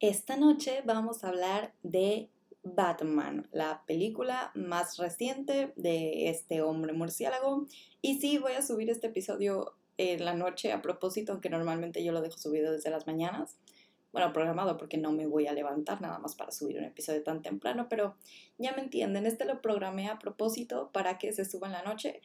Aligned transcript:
Esta 0.00 0.36
noche 0.36 0.82
vamos 0.84 1.24
a 1.24 1.28
hablar 1.28 1.72
de 1.82 2.28
Batman, 2.62 3.48
la 3.50 3.82
película 3.86 4.50
más 4.54 4.98
reciente 4.98 5.72
de 5.76 6.28
este 6.28 6.60
hombre 6.60 6.92
murciélago. 6.92 7.66
Y 8.02 8.20
sí, 8.20 8.36
voy 8.36 8.52
a 8.52 8.60
subir 8.60 8.90
este 8.90 9.06
episodio 9.06 9.74
en 9.96 10.22
la 10.22 10.34
noche 10.34 10.70
a 10.72 10.82
propósito, 10.82 11.32
aunque 11.32 11.48
normalmente 11.48 12.04
yo 12.04 12.12
lo 12.12 12.20
dejo 12.20 12.36
subido 12.36 12.72
desde 12.72 12.90
las 12.90 13.06
mañanas. 13.06 13.56
Bueno, 14.12 14.34
programado 14.34 14.76
porque 14.76 14.98
no 14.98 15.12
me 15.12 15.26
voy 15.26 15.46
a 15.46 15.54
levantar 15.54 16.02
nada 16.02 16.18
más 16.18 16.34
para 16.34 16.52
subir 16.52 16.76
un 16.76 16.84
episodio 16.84 17.22
tan 17.22 17.40
temprano, 17.40 17.86
pero 17.88 18.16
ya 18.58 18.72
me 18.72 18.82
entienden, 18.82 19.24
este 19.24 19.46
lo 19.46 19.62
programé 19.62 20.10
a 20.10 20.18
propósito 20.18 20.90
para 20.92 21.16
que 21.16 21.32
se 21.32 21.46
suba 21.46 21.68
en 21.68 21.72
la 21.72 21.82
noche. 21.82 22.20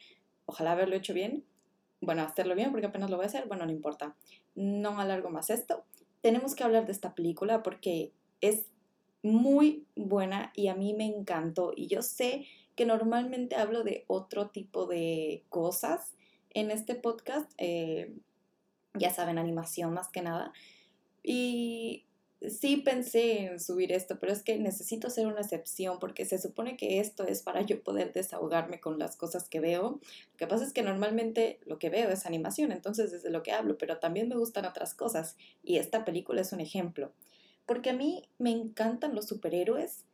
Ojalá 0.45 0.73
haberlo 0.73 0.97
hecho 0.97 1.13
bien. 1.13 1.45
Bueno, 2.01 2.23
hacerlo 2.23 2.53
bien 2.53 2.71
porque 2.71 2.87
apenas 2.87 3.09
lo 3.09 3.15
voy 3.15 3.23
a 3.23 3.27
hacer, 3.27 3.47
bueno, 3.47 3.65
no 3.65 3.71
importa. 3.71 4.13
No 4.55 4.99
alargo 4.99 5.29
más 5.29 5.49
esto 5.49 5.85
tenemos 6.21 6.55
que 6.55 6.63
hablar 6.63 6.85
de 6.85 6.91
esta 6.91 7.15
película 7.15 7.63
porque 7.63 8.13
es 8.41 8.65
muy 9.23 9.85
buena 9.95 10.51
y 10.55 10.67
a 10.67 10.75
mí 10.75 10.93
me 10.93 11.05
encantó. 11.05 11.73
Y 11.75 11.87
yo 11.87 12.01
sé 12.01 12.45
que 12.75 12.85
normalmente 12.85 13.55
hablo 13.55 13.83
de 13.83 14.05
otro 14.07 14.49
tipo 14.49 14.87
de 14.87 15.43
cosas 15.49 16.13
en 16.53 16.71
este 16.71 16.95
podcast, 16.95 17.51
eh, 17.57 18.13
ya 18.93 19.11
saben, 19.11 19.37
animación 19.37 19.93
más 19.93 20.09
que 20.09 20.21
nada. 20.21 20.53
Y 21.23 22.05
sí 22.49 22.77
pensé 22.77 23.45
en 23.45 23.59
subir 23.59 23.91
esto, 23.91 24.19
pero 24.19 24.31
es 24.31 24.41
que 24.41 24.57
necesito 24.57 25.07
hacer 25.07 25.27
una 25.27 25.41
excepción 25.41 25.99
porque 25.99 26.25
se 26.25 26.39
supone 26.39 26.75
que 26.75 26.99
esto 26.99 27.25
es 27.25 27.43
para 27.43 27.61
yo 27.61 27.83
poder 27.83 28.13
desahogarme 28.13 28.79
con 28.79 28.97
las 28.97 29.15
cosas 29.15 29.47
que 29.47 29.59
veo. 29.59 29.99
Lo 30.31 30.37
que 30.37 30.47
pasa 30.47 30.65
es 30.65 30.73
que 30.73 30.81
normalmente 30.81 31.59
lo 31.65 31.77
que 31.77 31.89
veo 31.89 32.09
es 32.09 32.25
animación, 32.25 32.71
entonces 32.71 33.13
es 33.13 33.23
de 33.23 33.29
lo 33.29 33.43
que 33.43 33.51
hablo, 33.51 33.77
pero 33.77 33.99
también 33.99 34.27
me 34.27 34.35
gustan 34.35 34.65
otras 34.65 34.95
cosas 34.95 35.37
y 35.63 35.77
esta 35.77 36.03
película 36.03 36.41
es 36.41 36.51
un 36.51 36.61
ejemplo. 36.61 37.13
Porque 37.67 37.91
a 37.91 37.93
mí 37.93 38.23
me 38.39 38.49
encantan 38.49 39.13
los 39.13 39.27
superhéroes, 39.27 40.05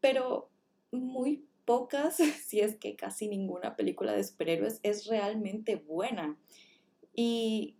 pero 0.00 0.50
muy 0.90 1.46
pocas, 1.64 2.16
si 2.46 2.60
es 2.60 2.76
que 2.76 2.96
casi 2.96 3.28
ninguna 3.28 3.76
película 3.76 4.12
de 4.12 4.24
superhéroes 4.24 4.80
es 4.82 5.06
realmente 5.06 5.76
buena. 5.76 6.36
Y 7.14 7.76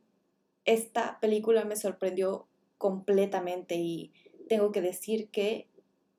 esta 0.65 1.19
película 1.21 1.65
me 1.65 1.77
sorprendió 1.77 2.47
completamente 2.79 3.77
y 3.77 4.13
tengo 4.49 4.73
que 4.73 4.81
decir 4.81 5.29
que 5.29 5.69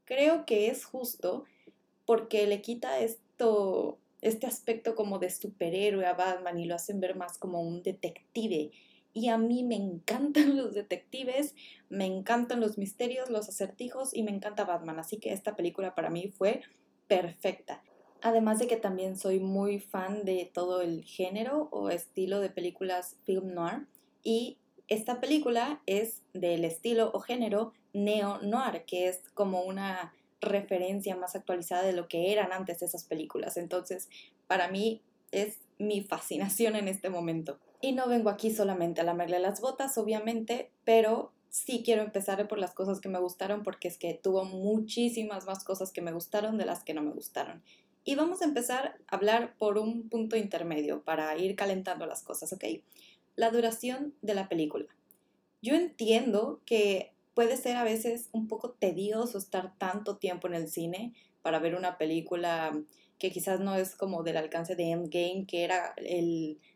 creo 0.05 0.45
que 0.45 0.67
es 0.67 0.85
justo 0.85 1.45
porque 2.05 2.47
le 2.47 2.61
quita 2.61 2.99
esto, 2.99 3.99
este 4.21 4.47
aspecto 4.47 4.95
como 4.95 5.19
de 5.19 5.29
superhéroe 5.29 6.05
a 6.05 6.13
Batman 6.13 6.57
y 6.57 6.65
lo 6.65 6.75
hacen 6.75 6.99
ver 6.99 7.15
más 7.15 7.37
como 7.37 7.61
un 7.61 7.83
detective. 7.83 8.71
Y 9.13 9.29
a 9.29 9.37
mí 9.37 9.63
me 9.63 9.75
encantan 9.75 10.55
los 10.57 10.73
detectives, 10.73 11.53
me 11.89 12.05
encantan 12.05 12.61
los 12.61 12.77
misterios, 12.77 13.29
los 13.29 13.49
acertijos 13.49 14.13
y 14.13 14.23
me 14.23 14.31
encanta 14.31 14.63
Batman. 14.63 14.99
Así 14.99 15.17
que 15.17 15.33
esta 15.33 15.55
película 15.55 15.95
para 15.95 16.09
mí 16.09 16.29
fue 16.29 16.61
perfecta. 17.07 17.83
Además 18.21 18.59
de 18.59 18.67
que 18.67 18.77
también 18.77 19.17
soy 19.17 19.39
muy 19.39 19.79
fan 19.79 20.23
de 20.23 20.49
todo 20.51 20.81
el 20.81 21.03
género 21.03 21.67
o 21.71 21.89
estilo 21.89 22.39
de 22.39 22.49
películas 22.49 23.17
film 23.25 23.53
noir 23.53 23.85
y 24.23 24.57
esta 24.87 25.19
película 25.19 25.81
es 25.85 26.21
del 26.33 26.63
estilo 26.65 27.11
o 27.13 27.19
género 27.19 27.73
neo-noir, 27.93 28.83
que 28.85 29.07
es 29.07 29.21
como 29.33 29.61
una 29.61 30.13
referencia 30.39 31.15
más 31.15 31.35
actualizada 31.35 31.83
de 31.83 31.93
lo 31.93 32.07
que 32.07 32.31
eran 32.31 32.51
antes 32.51 32.81
esas 32.81 33.03
películas. 33.03 33.57
Entonces, 33.57 34.07
para 34.47 34.69
mí 34.69 35.01
es 35.31 35.57
mi 35.77 36.01
fascinación 36.01 36.75
en 36.75 36.87
este 36.87 37.09
momento. 37.09 37.59
Y 37.81 37.91
no 37.91 38.07
vengo 38.07 38.29
aquí 38.29 38.51
solamente 38.51 39.01
a 39.01 39.03
lamerle 39.03 39.39
las 39.39 39.61
botas, 39.61 39.97
obviamente, 39.97 40.71
pero 40.83 41.31
sí 41.49 41.81
quiero 41.83 42.01
empezar 42.01 42.47
por 42.47 42.59
las 42.59 42.73
cosas 42.73 42.99
que 42.99 43.09
me 43.09 43.19
gustaron 43.19 43.63
porque 43.63 43.87
es 43.87 43.97
que 43.97 44.13
tuvo 44.13 44.45
muchísimas 44.45 45.45
más 45.45 45.63
cosas 45.63 45.91
que 45.91 46.01
me 46.01 46.11
gustaron 46.11 46.57
de 46.57 46.65
las 46.65 46.83
que 46.83 46.93
no 46.93 47.01
me 47.01 47.11
gustaron. 47.11 47.63
Y 48.03 48.15
vamos 48.15 48.41
a 48.41 48.45
empezar 48.45 48.97
a 49.07 49.15
hablar 49.15 49.55
por 49.57 49.77
un 49.77 50.07
punto 50.07 50.37
intermedio 50.37 51.01
para 51.03 51.37
ir 51.37 51.55
calentando 51.55 52.05
las 52.05 52.23
cosas, 52.23 52.53
¿ok? 52.53 52.63
La 53.37 53.51
duración 53.51 54.13
de 54.21 54.35
la 54.35 54.49
película. 54.49 54.87
Yo 55.61 55.75
entiendo 55.75 56.61
que 56.65 57.13
puede 57.33 57.55
ser 57.55 57.77
a 57.77 57.83
veces 57.83 58.29
un 58.33 58.47
poco 58.47 58.71
tedioso 58.71 59.37
estar 59.37 59.77
tanto 59.77 60.17
tiempo 60.17 60.47
en 60.47 60.55
el 60.55 60.67
cine 60.67 61.13
para 61.41 61.59
ver 61.59 61.75
una 61.75 61.97
película 61.97 62.77
que 63.19 63.31
quizás 63.31 63.59
no 63.59 63.75
es 63.75 63.95
como 63.95 64.23
del 64.23 64.37
alcance 64.37 64.75
de 64.75 64.91
Endgame, 64.91 65.45
que 65.47 65.63
era 65.63 65.95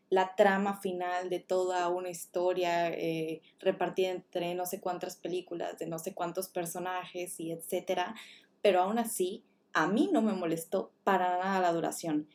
la 0.08 0.34
trama 0.34 0.80
final 0.80 1.30
de 1.30 1.40
toda 1.40 1.88
una 1.88 2.10
historia 2.10 2.88
eh, 2.90 3.42
repartida 3.60 4.10
entre 4.10 4.54
no 4.54 4.66
sé 4.66 4.80
cuántas 4.80 5.16
películas, 5.16 5.78
de 5.78 5.86
no 5.86 5.98
sé 5.98 6.14
cuántos 6.14 6.48
personajes 6.48 7.38
y 7.38 7.52
etcétera. 7.52 8.14
Pero 8.60 8.82
aún 8.82 8.98
así, 8.98 9.44
a 9.72 9.88
mí 9.88 10.10
no 10.12 10.22
me 10.22 10.32
molestó 10.32 10.92
para 11.04 11.38
nada 11.38 11.60
la 11.60 11.72
duración, 11.72 12.28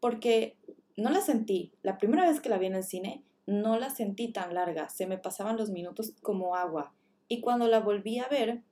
porque 0.00 0.56
no 0.96 1.10
la 1.10 1.20
sentí. 1.20 1.72
La 1.82 1.98
primera 1.98 2.26
vez 2.26 2.40
que 2.40 2.48
la 2.48 2.58
vi 2.58 2.66
en 2.66 2.76
el 2.76 2.84
cine, 2.84 3.22
no 3.46 3.78
la 3.78 3.90
sentí 3.90 4.28
tan 4.28 4.54
larga, 4.54 4.88
se 4.88 5.06
me 5.06 5.18
pasaban 5.18 5.56
los 5.56 5.70
minutos 5.70 6.12
como 6.22 6.56
agua. 6.56 6.92
Y 7.28 7.40
cuando 7.40 7.68
la 7.68 7.80
volví 7.80 8.18
a 8.18 8.28
ver, 8.28 8.62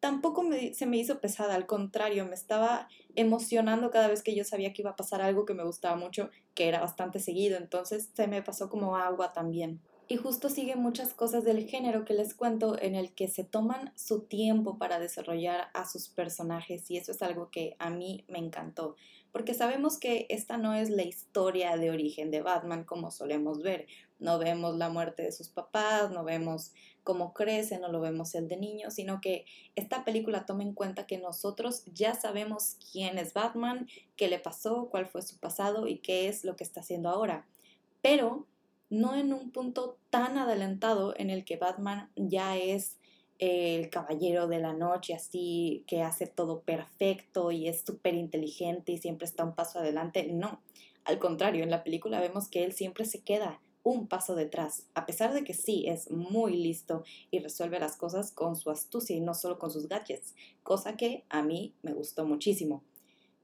tampoco 0.00 0.44
se 0.72 0.86
me 0.86 0.96
hizo 0.96 1.20
pesada, 1.20 1.54
al 1.54 1.66
contrario, 1.66 2.26
me 2.26 2.34
estaba 2.34 2.88
emocionando 3.14 3.90
cada 3.90 4.08
vez 4.08 4.22
que 4.22 4.34
yo 4.34 4.44
sabía 4.44 4.72
que 4.72 4.82
iba 4.82 4.90
a 4.90 4.96
pasar 4.96 5.22
algo 5.22 5.44
que 5.44 5.54
me 5.54 5.64
gustaba 5.64 5.96
mucho, 5.96 6.30
que 6.54 6.68
era 6.68 6.80
bastante 6.80 7.20
seguido, 7.20 7.56
entonces 7.56 8.10
se 8.12 8.26
me 8.26 8.42
pasó 8.42 8.68
como 8.68 8.96
agua 8.96 9.32
también. 9.32 9.80
Y 10.08 10.16
justo 10.16 10.50
sigue 10.50 10.76
muchas 10.76 11.14
cosas 11.14 11.44
del 11.44 11.66
género 11.66 12.04
que 12.04 12.12
les 12.12 12.34
cuento 12.34 12.76
en 12.80 12.96
el 12.96 13.14
que 13.14 13.28
se 13.28 13.44
toman 13.44 13.92
su 13.96 14.22
tiempo 14.22 14.76
para 14.76 14.98
desarrollar 14.98 15.68
a 15.72 15.88
sus 15.88 16.08
personajes 16.08 16.90
y 16.90 16.98
eso 16.98 17.12
es 17.12 17.22
algo 17.22 17.50
que 17.50 17.76
a 17.78 17.88
mí 17.88 18.24
me 18.28 18.38
encantó 18.38 18.96
porque 19.32 19.54
sabemos 19.54 19.98
que 19.98 20.26
esta 20.28 20.58
no 20.58 20.74
es 20.74 20.90
la 20.90 21.02
historia 21.02 21.76
de 21.76 21.90
origen 21.90 22.30
de 22.30 22.42
Batman 22.42 22.84
como 22.84 23.10
solemos 23.10 23.62
ver. 23.62 23.86
No 24.22 24.38
vemos 24.38 24.76
la 24.76 24.88
muerte 24.88 25.24
de 25.24 25.32
sus 25.32 25.48
papás, 25.48 26.10
no 26.10 26.22
vemos 26.22 26.72
cómo 27.02 27.34
crece, 27.34 27.78
no 27.78 27.88
lo 27.88 28.00
vemos 28.00 28.34
el 28.34 28.46
de 28.46 28.56
niño, 28.56 28.90
sino 28.90 29.20
que 29.20 29.44
esta 29.74 30.04
película 30.04 30.46
toma 30.46 30.62
en 30.62 30.74
cuenta 30.74 31.06
que 31.06 31.18
nosotros 31.18 31.82
ya 31.92 32.14
sabemos 32.14 32.76
quién 32.92 33.18
es 33.18 33.34
Batman, 33.34 33.88
qué 34.16 34.28
le 34.28 34.38
pasó, 34.38 34.88
cuál 34.90 35.06
fue 35.06 35.22
su 35.22 35.38
pasado 35.38 35.88
y 35.88 35.98
qué 35.98 36.28
es 36.28 36.44
lo 36.44 36.54
que 36.54 36.64
está 36.64 36.80
haciendo 36.80 37.08
ahora. 37.08 37.46
Pero 38.00 38.46
no 38.88 39.16
en 39.16 39.32
un 39.32 39.50
punto 39.50 39.98
tan 40.10 40.38
adelantado 40.38 41.14
en 41.16 41.30
el 41.30 41.44
que 41.44 41.56
Batman 41.56 42.10
ya 42.14 42.56
es 42.56 42.98
el 43.40 43.90
caballero 43.90 44.46
de 44.46 44.60
la 44.60 44.72
noche, 44.72 45.14
así 45.14 45.82
que 45.88 46.02
hace 46.02 46.28
todo 46.28 46.60
perfecto 46.60 47.50
y 47.50 47.66
es 47.66 47.82
súper 47.84 48.14
inteligente 48.14 48.92
y 48.92 48.98
siempre 48.98 49.24
está 49.24 49.42
un 49.42 49.56
paso 49.56 49.80
adelante. 49.80 50.28
No, 50.30 50.60
al 51.04 51.18
contrario, 51.18 51.64
en 51.64 51.70
la 51.70 51.82
película 51.82 52.20
vemos 52.20 52.48
que 52.48 52.62
él 52.62 52.72
siempre 52.72 53.04
se 53.04 53.22
queda 53.22 53.60
un 53.82 54.06
paso 54.06 54.34
detrás, 54.34 54.86
a 54.94 55.06
pesar 55.06 55.32
de 55.34 55.44
que 55.44 55.54
sí 55.54 55.84
es 55.88 56.10
muy 56.10 56.56
listo 56.56 57.04
y 57.30 57.40
resuelve 57.40 57.80
las 57.80 57.96
cosas 57.96 58.30
con 58.30 58.56
su 58.56 58.70
astucia 58.70 59.16
y 59.16 59.20
no 59.20 59.34
solo 59.34 59.58
con 59.58 59.70
sus 59.70 59.88
gadgets, 59.88 60.34
cosa 60.62 60.96
que 60.96 61.24
a 61.28 61.42
mí 61.42 61.74
me 61.82 61.92
gustó 61.92 62.24
muchísimo. 62.24 62.82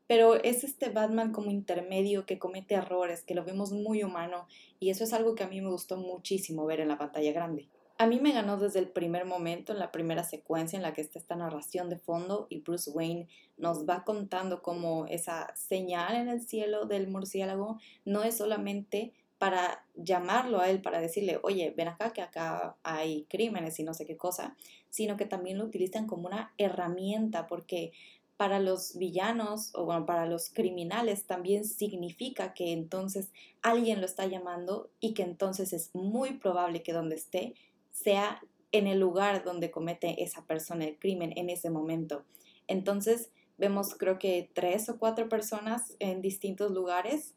Pero 0.07 0.37
es 0.37 0.65
este 0.65 0.89
Batman 0.89 1.33
como 1.33 1.51
intermedio 1.51 2.25
que 2.25 2.39
comete 2.39 2.75
errores, 2.75 3.25
que 3.25 3.35
lo 3.35 3.45
vemos 3.45 3.73
muy 3.73 4.03
humano 4.03 4.47
y 4.81 4.91
eso 4.91 5.05
es 5.05 5.13
algo 5.13 5.35
que 5.35 5.45
a 5.45 5.49
mí 5.49 5.61
me 5.61 5.71
gustó 5.71 5.99
muchísimo 5.99 6.65
ver 6.65 6.81
en 6.81 6.89
la 6.89 6.99
pantalla 6.99 7.33
grande. 7.33 7.69
A 8.01 8.07
mí 8.07 8.21
me 8.21 8.33
ganó 8.33 8.57
desde 8.57 8.79
el 8.79 8.89
primer 8.89 9.25
momento, 9.25 9.73
en 9.73 9.81
la 9.81 9.91
primera 9.91 10.23
secuencia 10.23 10.77
en 10.77 10.85
la 10.85 10.95
que 10.95 11.01
está 11.01 11.19
esta 11.19 11.35
narración 11.35 11.91
de 11.91 11.99
fondo 11.99 12.47
y 12.49 12.61
Bruce 12.61 12.91
Wayne 12.91 13.27
nos 13.57 13.89
va 13.89 14.05
contando 14.05 14.63
cómo 14.63 15.07
esa 15.07 15.53
señal 15.57 16.15
en 16.15 16.29
el 16.29 16.41
cielo 16.41 16.87
del 16.87 17.09
murciélago 17.09 17.79
no 18.05 18.23
es 18.23 18.37
solamente 18.37 19.13
para 19.39 19.85
llamarlo 19.95 20.61
a 20.61 20.69
él, 20.69 20.83
para 20.83 21.01
decirle, 21.01 21.39
oye, 21.43 21.73
ven 21.77 21.89
acá 21.89 22.13
que 22.13 22.23
acá 22.23 22.77
hay 22.83 23.25
crímenes 23.29 23.79
y 23.79 23.85
no 23.85 23.95
sé 23.95 24.05
qué 24.05 24.17
cosa, 24.17 24.57
sino 24.91 25.17
que 25.17 25.27
también 25.27 25.59
lo 25.59 25.65
utilizan 25.65 26.07
como 26.07 26.27
una 26.27 26.53
herramienta 26.59 27.47
porque 27.47 27.93
para 28.37 28.61
los 28.61 28.97
villanos 28.97 29.71
o 29.75 29.85
bueno, 29.85 30.07
para 30.07 30.27
los 30.27 30.51
criminales 30.51 31.25
también 31.25 31.65
significa 31.65 32.55
que 32.55 32.73
entonces 32.73 33.31
alguien 33.63 34.01
lo 34.01 34.07
está 34.07 34.27
llamando 34.27 34.91
y 35.01 35.15
que 35.15 35.23
entonces 35.23 35.73
es 35.73 35.95
muy 35.95 36.35
probable 36.35 36.83
que 36.83 36.93
donde 36.93 37.17
esté 37.17 37.55
sea 37.91 38.41
en 38.71 38.87
el 38.87 39.01
lugar 39.01 39.45
donde 39.45 39.71
comete 39.71 40.23
esa 40.23 40.45
persona 40.45 40.85
el 40.85 40.99
crimen 40.99 41.33
en 41.37 41.51
ese 41.51 41.71
momento. 41.71 42.25
Entonces, 42.69 43.31
vemos 43.57 43.95
creo 43.95 44.19
que 44.19 44.51
tres 44.53 44.89
o 44.89 44.99
cuatro 44.99 45.29
personas 45.29 45.95
en 45.99 46.23
distintos 46.23 46.71
lugares 46.71 47.35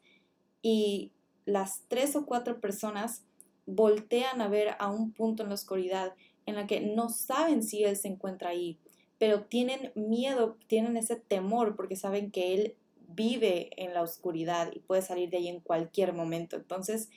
y 0.62 1.10
las 1.44 1.82
tres 1.88 2.16
o 2.16 2.26
cuatro 2.26 2.60
personas 2.60 3.22
voltean 3.66 4.40
a 4.40 4.48
ver 4.48 4.76
a 4.78 4.88
un 4.88 5.12
punto 5.12 5.42
en 5.42 5.48
la 5.48 5.54
oscuridad 5.54 6.14
en 6.46 6.56
la 6.56 6.66
que 6.66 6.80
no 6.80 7.08
saben 7.08 7.62
si 7.62 7.84
él 7.84 7.96
se 7.96 8.08
encuentra 8.08 8.50
ahí, 8.50 8.78
pero 9.18 9.42
tienen 9.42 9.92
miedo, 9.94 10.56
tienen 10.66 10.96
ese 10.96 11.16
temor 11.16 11.76
porque 11.76 11.96
saben 11.96 12.30
que 12.30 12.54
él 12.54 12.76
vive 13.08 13.70
en 13.76 13.94
la 13.94 14.02
oscuridad 14.02 14.70
y 14.74 14.80
puede 14.80 15.02
salir 15.02 15.30
de 15.30 15.36
ahí 15.36 15.48
en 15.48 15.60
cualquier 15.60 16.12
momento. 16.12 16.56
Entonces, 16.56 17.08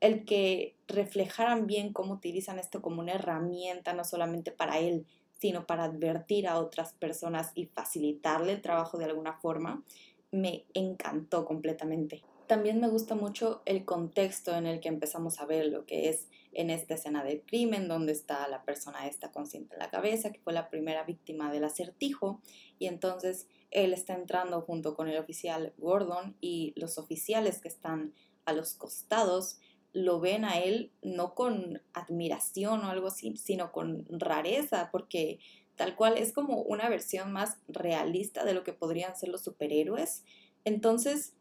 el 0.00 0.24
que 0.24 0.76
reflejaran 0.86 1.66
bien 1.66 1.92
cómo 1.92 2.14
utilizan 2.14 2.58
esto 2.58 2.82
como 2.82 3.00
una 3.00 3.12
herramienta, 3.12 3.94
no 3.94 4.04
solamente 4.04 4.50
para 4.50 4.78
él, 4.78 5.06
sino 5.38 5.66
para 5.66 5.84
advertir 5.84 6.46
a 6.46 6.58
otras 6.58 6.92
personas 6.92 7.52
y 7.54 7.66
facilitarle 7.66 8.52
el 8.52 8.62
trabajo 8.62 8.98
de 8.98 9.06
alguna 9.06 9.34
forma, 9.34 9.82
me 10.30 10.64
encantó 10.74 11.44
completamente. 11.44 12.22
También 12.46 12.80
me 12.80 12.88
gusta 12.88 13.14
mucho 13.14 13.62
el 13.64 13.84
contexto 13.84 14.54
en 14.54 14.66
el 14.66 14.80
que 14.80 14.88
empezamos 14.88 15.40
a 15.40 15.46
ver 15.46 15.66
lo 15.66 15.86
que 15.86 16.10
es 16.10 16.28
en 16.52 16.70
esta 16.70 16.94
escena 16.94 17.24
del 17.24 17.42
crimen, 17.42 17.88
donde 17.88 18.12
está 18.12 18.46
la 18.48 18.64
persona 18.64 19.06
esta 19.06 19.32
consciente 19.32 19.74
en 19.74 19.80
la 19.80 19.90
cabeza, 19.90 20.30
que 20.30 20.40
fue 20.40 20.52
la 20.52 20.68
primera 20.68 21.04
víctima 21.04 21.50
del 21.50 21.64
acertijo, 21.64 22.40
y 22.78 22.86
entonces 22.86 23.46
él 23.70 23.92
está 23.92 24.14
entrando 24.14 24.60
junto 24.60 24.94
con 24.94 25.08
el 25.08 25.18
oficial 25.18 25.72
Gordon 25.78 26.36
y 26.40 26.74
los 26.76 26.98
oficiales 26.98 27.60
que 27.60 27.68
están 27.68 28.14
a 28.44 28.52
los 28.52 28.74
costados 28.74 29.58
lo 29.92 30.20
ven 30.20 30.44
a 30.44 30.58
él 30.58 30.92
no 31.02 31.34
con 31.34 31.80
admiración 31.92 32.80
o 32.80 32.90
algo 32.90 33.08
así, 33.08 33.36
sino 33.36 33.72
con 33.72 34.06
rareza, 34.10 34.90
porque 34.90 35.38
tal 35.76 35.96
cual 35.96 36.18
es 36.18 36.32
como 36.32 36.62
una 36.62 36.88
versión 36.88 37.32
más 37.32 37.58
realista 37.68 38.44
de 38.44 38.54
lo 38.54 38.64
que 38.64 38.72
podrían 38.72 39.16
ser 39.16 39.28
los 39.28 39.42
superhéroes. 39.42 40.24
Entonces, 40.64 41.34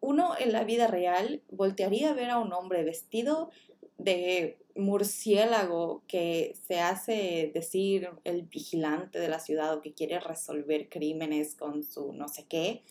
uno 0.00 0.34
en 0.38 0.52
la 0.52 0.64
vida 0.64 0.86
real 0.86 1.42
voltearía 1.50 2.10
a 2.10 2.14
ver 2.14 2.30
a 2.30 2.38
un 2.38 2.52
hombre 2.52 2.82
vestido 2.84 3.50
de 3.98 4.58
murciélago 4.74 6.02
que 6.06 6.56
se 6.66 6.80
hace 6.80 7.50
decir 7.52 8.08
el 8.24 8.42
vigilante 8.42 9.18
de 9.18 9.28
la 9.28 9.40
ciudad 9.40 9.74
o 9.74 9.82
que 9.82 9.92
quiere 9.92 10.20
resolver 10.20 10.88
crímenes 10.88 11.54
con 11.54 11.84
su 11.84 12.12
no 12.12 12.28
sé 12.28 12.46
qué, 12.48 12.82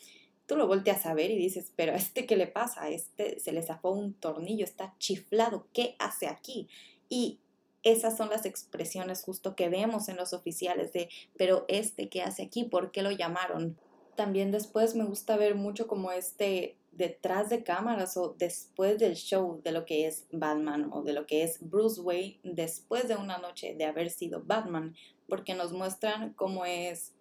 tú 0.45 0.55
lo 0.55 0.67
volteas 0.67 1.05
a 1.05 1.13
ver 1.13 1.31
y 1.31 1.37
dices, 1.37 1.71
pero 1.75 1.93
este 1.93 2.25
qué 2.25 2.35
le 2.35 2.47
pasa, 2.47 2.89
este 2.89 3.39
se 3.39 3.51
le 3.51 3.63
zafó 3.63 3.91
un 3.91 4.13
tornillo, 4.13 4.65
está 4.65 4.95
chiflado, 4.99 5.67
¿qué 5.73 5.95
hace 5.99 6.27
aquí? 6.27 6.67
Y 7.07 7.39
esas 7.83 8.17
son 8.17 8.29
las 8.29 8.45
expresiones 8.45 9.23
justo 9.23 9.55
que 9.55 9.69
vemos 9.69 10.09
en 10.09 10.17
los 10.17 10.33
oficiales 10.33 10.91
de, 10.91 11.09
pero 11.37 11.65
este 11.67 12.09
qué 12.09 12.21
hace 12.21 12.43
aquí, 12.43 12.63
¿por 12.63 12.91
qué 12.91 13.03
lo 13.03 13.11
llamaron? 13.11 13.77
También 14.15 14.51
después 14.51 14.95
me 14.95 15.05
gusta 15.05 15.37
ver 15.37 15.55
mucho 15.55 15.87
como 15.87 16.11
este 16.11 16.78
detrás 16.91 17.49
de 17.49 17.63
cámaras 17.63 18.17
o 18.17 18.35
después 18.37 18.99
del 18.99 19.15
show 19.15 19.61
de 19.63 19.71
lo 19.71 19.85
que 19.85 20.07
es 20.07 20.27
Batman 20.31 20.89
o 20.91 21.03
de 21.03 21.13
lo 21.13 21.25
que 21.25 21.43
es 21.43 21.57
Bruce 21.61 22.01
Wayne 22.01 22.39
después 22.43 23.07
de 23.07 23.15
una 23.15 23.37
noche 23.37 23.75
de 23.75 23.85
haber 23.85 24.09
sido 24.09 24.43
Batman, 24.43 24.95
porque 25.27 25.53
nos 25.53 25.71
muestran 25.71 26.33
cómo 26.33 26.65
es, 26.65 27.13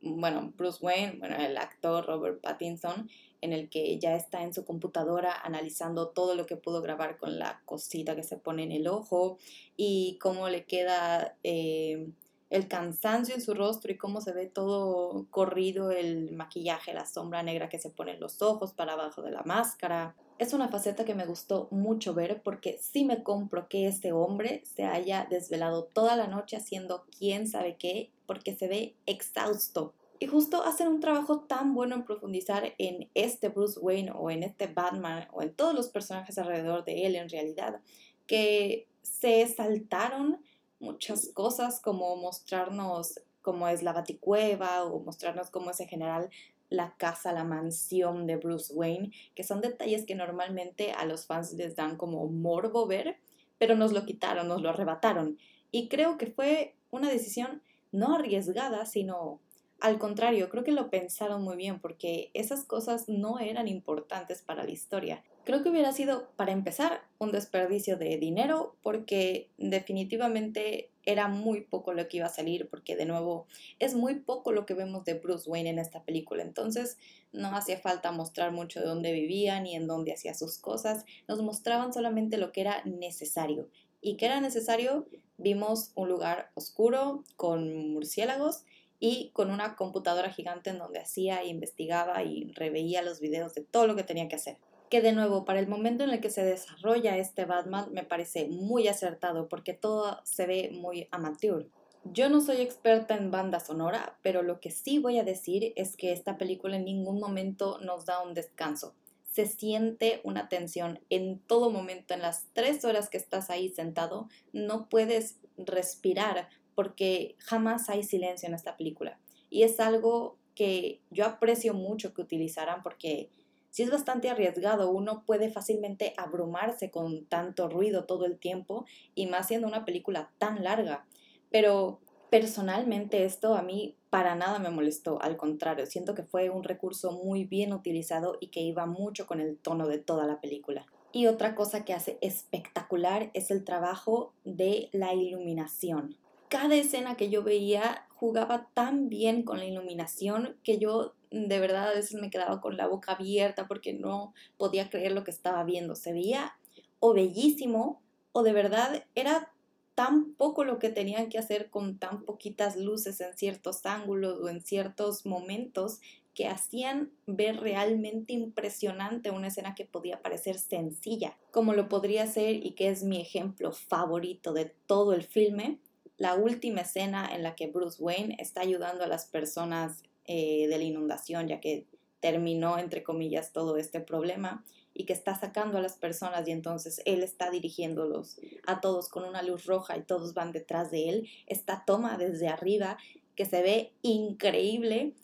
bueno, 0.00 0.52
Bruce 0.56 0.78
Wayne, 0.84 1.16
bueno, 1.18 1.36
el 1.36 1.56
actor 1.56 2.06
Robert 2.06 2.40
Pattinson, 2.40 3.08
en 3.40 3.52
el 3.52 3.68
que 3.68 3.98
ya 3.98 4.14
está 4.14 4.42
en 4.42 4.54
su 4.54 4.64
computadora 4.64 5.34
analizando 5.42 6.08
todo 6.08 6.34
lo 6.34 6.46
que 6.46 6.56
pudo 6.56 6.82
grabar 6.82 7.18
con 7.18 7.38
la 7.38 7.62
cosita 7.64 8.14
que 8.14 8.22
se 8.22 8.36
pone 8.36 8.62
en 8.62 8.72
el 8.72 8.86
ojo 8.86 9.38
y 9.76 10.18
cómo 10.20 10.48
le 10.48 10.64
queda... 10.64 11.36
Eh, 11.42 12.10
el 12.50 12.66
cansancio 12.66 13.34
en 13.34 13.40
su 13.40 13.54
rostro 13.54 13.92
y 13.92 13.96
cómo 13.96 14.20
se 14.20 14.32
ve 14.32 14.46
todo 14.46 15.26
corrido, 15.30 15.92
el 15.92 16.32
maquillaje, 16.32 16.92
la 16.92 17.06
sombra 17.06 17.44
negra 17.44 17.68
que 17.68 17.78
se 17.78 17.90
pone 17.90 18.12
en 18.12 18.20
los 18.20 18.42
ojos 18.42 18.72
para 18.72 18.94
abajo 18.94 19.22
de 19.22 19.30
la 19.30 19.42
máscara. 19.44 20.16
Es 20.38 20.52
una 20.52 20.68
faceta 20.68 21.04
que 21.04 21.14
me 21.14 21.26
gustó 21.26 21.68
mucho 21.70 22.12
ver 22.12 22.42
porque 22.42 22.78
sí 22.82 23.04
me 23.04 23.22
compro 23.22 23.68
que 23.68 23.86
este 23.86 24.12
hombre 24.12 24.62
se 24.64 24.84
haya 24.84 25.28
desvelado 25.30 25.84
toda 25.84 26.16
la 26.16 26.26
noche 26.26 26.56
haciendo 26.56 27.04
quién 27.16 27.46
sabe 27.46 27.76
qué 27.76 28.10
porque 28.26 28.56
se 28.56 28.66
ve 28.66 28.96
exhausto. 29.06 29.94
Y 30.18 30.26
justo 30.26 30.62
hacen 30.64 30.88
un 30.88 31.00
trabajo 31.00 31.40
tan 31.40 31.72
bueno 31.72 31.94
en 31.94 32.04
profundizar 32.04 32.74
en 32.78 33.08
este 33.14 33.48
Bruce 33.48 33.78
Wayne 33.78 34.12
o 34.14 34.30
en 34.30 34.42
este 34.42 34.66
Batman 34.66 35.28
o 35.32 35.40
en 35.40 35.54
todos 35.54 35.72
los 35.72 35.88
personajes 35.88 36.36
alrededor 36.36 36.84
de 36.84 37.06
él 37.06 37.14
en 37.14 37.28
realidad 37.28 37.80
que 38.26 38.86
se 39.02 39.46
saltaron 39.46 40.42
muchas 40.80 41.30
cosas 41.34 41.80
como 41.80 42.16
mostrarnos 42.16 43.20
cómo 43.42 43.68
es 43.68 43.82
la 43.82 43.92
baticueva 43.92 44.84
o 44.84 45.00
mostrarnos 45.00 45.50
cómo 45.50 45.70
es 45.70 45.80
en 45.80 45.88
general 45.88 46.30
la 46.68 46.94
casa, 46.96 47.32
la 47.32 47.44
mansión 47.44 48.26
de 48.26 48.36
Bruce 48.36 48.72
Wayne, 48.72 49.12
que 49.34 49.44
son 49.44 49.60
detalles 49.60 50.06
que 50.06 50.14
normalmente 50.14 50.92
a 50.92 51.04
los 51.04 51.26
fans 51.26 51.52
les 51.54 51.74
dan 51.74 51.96
como 51.96 52.26
morbo 52.28 52.86
ver, 52.86 53.18
pero 53.58 53.76
nos 53.76 53.92
lo 53.92 54.06
quitaron, 54.06 54.48
nos 54.48 54.62
lo 54.62 54.70
arrebataron. 54.70 55.38
Y 55.72 55.88
creo 55.88 56.16
que 56.16 56.26
fue 56.26 56.74
una 56.90 57.10
decisión 57.10 57.62
no 57.92 58.14
arriesgada, 58.14 58.86
sino 58.86 59.40
al 59.80 59.98
contrario, 59.98 60.48
creo 60.50 60.62
que 60.62 60.72
lo 60.72 60.90
pensaron 60.90 61.42
muy 61.42 61.56
bien 61.56 61.80
porque 61.80 62.30
esas 62.34 62.64
cosas 62.64 63.08
no 63.08 63.38
eran 63.38 63.66
importantes 63.66 64.42
para 64.42 64.62
la 64.62 64.70
historia. 64.70 65.24
Creo 65.50 65.64
que 65.64 65.70
hubiera 65.70 65.90
sido, 65.90 66.30
para 66.36 66.52
empezar, 66.52 67.02
un 67.18 67.32
desperdicio 67.32 67.96
de 67.96 68.18
dinero 68.18 68.76
porque 68.84 69.50
definitivamente 69.58 70.92
era 71.04 71.26
muy 71.26 71.62
poco 71.62 71.92
lo 71.92 72.06
que 72.06 72.18
iba 72.18 72.26
a 72.26 72.28
salir 72.28 72.68
porque 72.68 72.94
de 72.94 73.04
nuevo 73.04 73.48
es 73.80 73.96
muy 73.96 74.20
poco 74.20 74.52
lo 74.52 74.64
que 74.64 74.74
vemos 74.74 75.04
de 75.04 75.14
Bruce 75.14 75.50
Wayne 75.50 75.70
en 75.70 75.80
esta 75.80 76.04
película. 76.04 76.44
Entonces 76.44 76.98
no 77.32 77.48
hacía 77.56 77.80
falta 77.80 78.12
mostrar 78.12 78.52
mucho 78.52 78.78
de 78.78 78.86
dónde 78.86 79.10
vivía 79.10 79.58
ni 79.58 79.74
en 79.74 79.88
dónde 79.88 80.12
hacía 80.12 80.34
sus 80.34 80.56
cosas. 80.56 81.04
Nos 81.26 81.42
mostraban 81.42 81.92
solamente 81.92 82.38
lo 82.38 82.52
que 82.52 82.60
era 82.60 82.84
necesario. 82.84 83.68
¿Y 84.00 84.16
qué 84.16 84.26
era 84.26 84.40
necesario? 84.40 85.08
Vimos 85.36 85.90
un 85.96 86.08
lugar 86.10 86.52
oscuro 86.54 87.24
con 87.34 87.92
murciélagos 87.92 88.62
y 89.00 89.30
con 89.32 89.50
una 89.50 89.74
computadora 89.74 90.30
gigante 90.30 90.70
en 90.70 90.78
donde 90.78 91.00
hacía 91.00 91.42
e 91.42 91.48
investigaba 91.48 92.22
y 92.22 92.52
reveía 92.52 93.02
los 93.02 93.18
videos 93.18 93.52
de 93.54 93.62
todo 93.62 93.88
lo 93.88 93.96
que 93.96 94.04
tenía 94.04 94.28
que 94.28 94.36
hacer 94.36 94.56
que 94.90 95.00
de 95.00 95.12
nuevo, 95.12 95.44
para 95.44 95.60
el 95.60 95.68
momento 95.68 96.02
en 96.02 96.10
el 96.10 96.20
que 96.20 96.30
se 96.30 96.44
desarrolla 96.44 97.16
este 97.16 97.44
Batman, 97.44 97.92
me 97.92 98.02
parece 98.02 98.48
muy 98.48 98.88
acertado 98.88 99.48
porque 99.48 99.72
todo 99.72 100.20
se 100.24 100.46
ve 100.46 100.70
muy 100.72 101.06
amateur. 101.12 101.68
Yo 102.04 102.28
no 102.28 102.40
soy 102.40 102.60
experta 102.60 103.14
en 103.14 103.30
banda 103.30 103.60
sonora, 103.60 104.18
pero 104.22 104.42
lo 104.42 104.60
que 104.60 104.70
sí 104.70 104.98
voy 104.98 105.18
a 105.18 105.22
decir 105.22 105.72
es 105.76 105.96
que 105.96 106.12
esta 106.12 106.38
película 106.38 106.76
en 106.76 106.84
ningún 106.84 107.20
momento 107.20 107.78
nos 107.80 108.04
da 108.04 108.20
un 108.20 108.34
descanso. 108.34 108.94
Se 109.30 109.46
siente 109.46 110.20
una 110.24 110.48
tensión 110.48 110.98
en 111.08 111.38
todo 111.38 111.70
momento, 111.70 112.14
en 112.14 112.22
las 112.22 112.48
tres 112.52 112.84
horas 112.84 113.08
que 113.08 113.18
estás 113.18 113.48
ahí 113.48 113.68
sentado, 113.68 114.28
no 114.52 114.88
puedes 114.88 115.38
respirar 115.56 116.48
porque 116.74 117.36
jamás 117.38 117.88
hay 117.88 118.02
silencio 118.02 118.48
en 118.48 118.54
esta 118.54 118.76
película. 118.76 119.20
Y 119.50 119.62
es 119.62 119.78
algo 119.78 120.36
que 120.56 121.00
yo 121.10 121.26
aprecio 121.26 121.74
mucho 121.74 122.12
que 122.12 122.22
utilizaran 122.22 122.82
porque 122.82 123.30
si 123.70 123.82
es 123.82 123.90
bastante 123.90 124.28
arriesgado, 124.30 124.90
uno 124.90 125.24
puede 125.24 125.50
fácilmente 125.50 126.14
abrumarse 126.16 126.90
con 126.90 127.24
tanto 127.26 127.68
ruido 127.68 128.04
todo 128.04 128.26
el 128.26 128.38
tiempo 128.38 128.84
y 129.14 129.26
más 129.26 129.48
siendo 129.48 129.68
una 129.68 129.84
película 129.84 130.30
tan 130.38 130.62
larga. 130.64 131.06
Pero 131.50 132.00
personalmente 132.30 133.24
esto 133.24 133.54
a 133.54 133.62
mí 133.62 133.96
para 134.10 134.34
nada 134.34 134.58
me 134.58 134.70
molestó, 134.70 135.22
al 135.22 135.36
contrario, 135.36 135.86
siento 135.86 136.14
que 136.14 136.24
fue 136.24 136.50
un 136.50 136.64
recurso 136.64 137.12
muy 137.12 137.44
bien 137.44 137.72
utilizado 137.72 138.38
y 138.40 138.48
que 138.48 138.60
iba 138.60 138.86
mucho 138.86 139.26
con 139.26 139.40
el 139.40 139.56
tono 139.56 139.86
de 139.86 139.98
toda 139.98 140.26
la 140.26 140.40
película. 140.40 140.86
Y 141.12 141.26
otra 141.26 141.54
cosa 141.54 141.84
que 141.84 141.92
hace 141.92 142.18
espectacular 142.20 143.30
es 143.34 143.50
el 143.50 143.64
trabajo 143.64 144.32
de 144.44 144.88
la 144.92 145.14
iluminación. 145.14 146.16
Cada 146.48 146.74
escena 146.74 147.16
que 147.16 147.30
yo 147.30 147.44
veía 147.44 148.06
jugaba 148.10 148.68
tan 148.74 149.08
bien 149.08 149.44
con 149.44 149.58
la 149.58 149.64
iluminación 149.64 150.56
que 150.64 150.78
yo 150.78 151.14
de 151.30 151.60
verdad 151.60 151.90
a 151.90 151.94
veces 151.94 152.20
me 152.20 152.30
quedaba 152.30 152.60
con 152.60 152.76
la 152.76 152.86
boca 152.86 153.12
abierta 153.12 153.66
porque 153.68 153.92
no 153.92 154.34
podía 154.56 154.90
creer 154.90 155.12
lo 155.12 155.24
que 155.24 155.30
estaba 155.30 155.62
viendo. 155.64 155.94
Se 155.94 156.12
veía 156.12 156.56
o 156.98 157.14
bellísimo 157.14 158.02
o 158.32 158.42
de 158.42 158.52
verdad 158.52 159.04
era 159.14 159.52
tan 159.94 160.34
poco 160.34 160.64
lo 160.64 160.78
que 160.78 160.88
tenían 160.88 161.28
que 161.28 161.38
hacer 161.38 161.68
con 161.68 161.98
tan 161.98 162.24
poquitas 162.24 162.76
luces 162.76 163.20
en 163.20 163.36
ciertos 163.36 163.84
ángulos 163.84 164.40
o 164.40 164.48
en 164.48 164.62
ciertos 164.62 165.26
momentos 165.26 166.00
que 166.34 166.46
hacían 166.46 167.10
ver 167.26 167.60
realmente 167.60 168.32
impresionante 168.32 169.30
una 169.30 169.48
escena 169.48 169.74
que 169.74 169.84
podía 169.84 170.22
parecer 170.22 170.58
sencilla, 170.58 171.36
como 171.50 171.74
lo 171.74 171.88
podría 171.88 172.26
ser 172.26 172.64
y 172.64 172.72
que 172.72 172.88
es 172.88 173.02
mi 173.02 173.20
ejemplo 173.20 173.72
favorito 173.72 174.52
de 174.52 174.72
todo 174.86 175.12
el 175.12 175.22
filme, 175.22 175.80
la 176.16 176.34
última 176.34 176.82
escena 176.82 177.28
en 177.34 177.42
la 177.42 177.54
que 177.54 177.66
Bruce 177.66 178.02
Wayne 178.02 178.36
está 178.38 178.60
ayudando 178.60 179.04
a 179.04 179.08
las 179.08 179.26
personas 179.26 180.02
eh, 180.32 180.68
de 180.68 180.78
la 180.78 180.84
inundación, 180.84 181.48
ya 181.48 181.58
que 181.58 181.86
terminó, 182.20 182.78
entre 182.78 183.02
comillas, 183.02 183.52
todo 183.52 183.76
este 183.78 183.98
problema 183.98 184.64
y 184.94 185.04
que 185.04 185.12
está 185.12 185.34
sacando 185.34 185.76
a 185.76 185.80
las 185.80 185.96
personas 185.96 186.46
y 186.46 186.52
entonces 186.52 187.02
él 187.04 187.24
está 187.24 187.50
dirigiéndolos 187.50 188.40
a 188.64 188.80
todos 188.80 189.08
con 189.08 189.24
una 189.24 189.42
luz 189.42 189.66
roja 189.66 189.96
y 189.96 190.02
todos 190.02 190.32
van 190.32 190.52
detrás 190.52 190.92
de 190.92 191.08
él. 191.08 191.28
Esta 191.48 191.82
toma 191.84 192.16
desde 192.16 192.46
arriba 192.46 192.96
que 193.34 193.44
se 193.44 193.60
ve 193.60 193.92
increíble. 194.02 195.14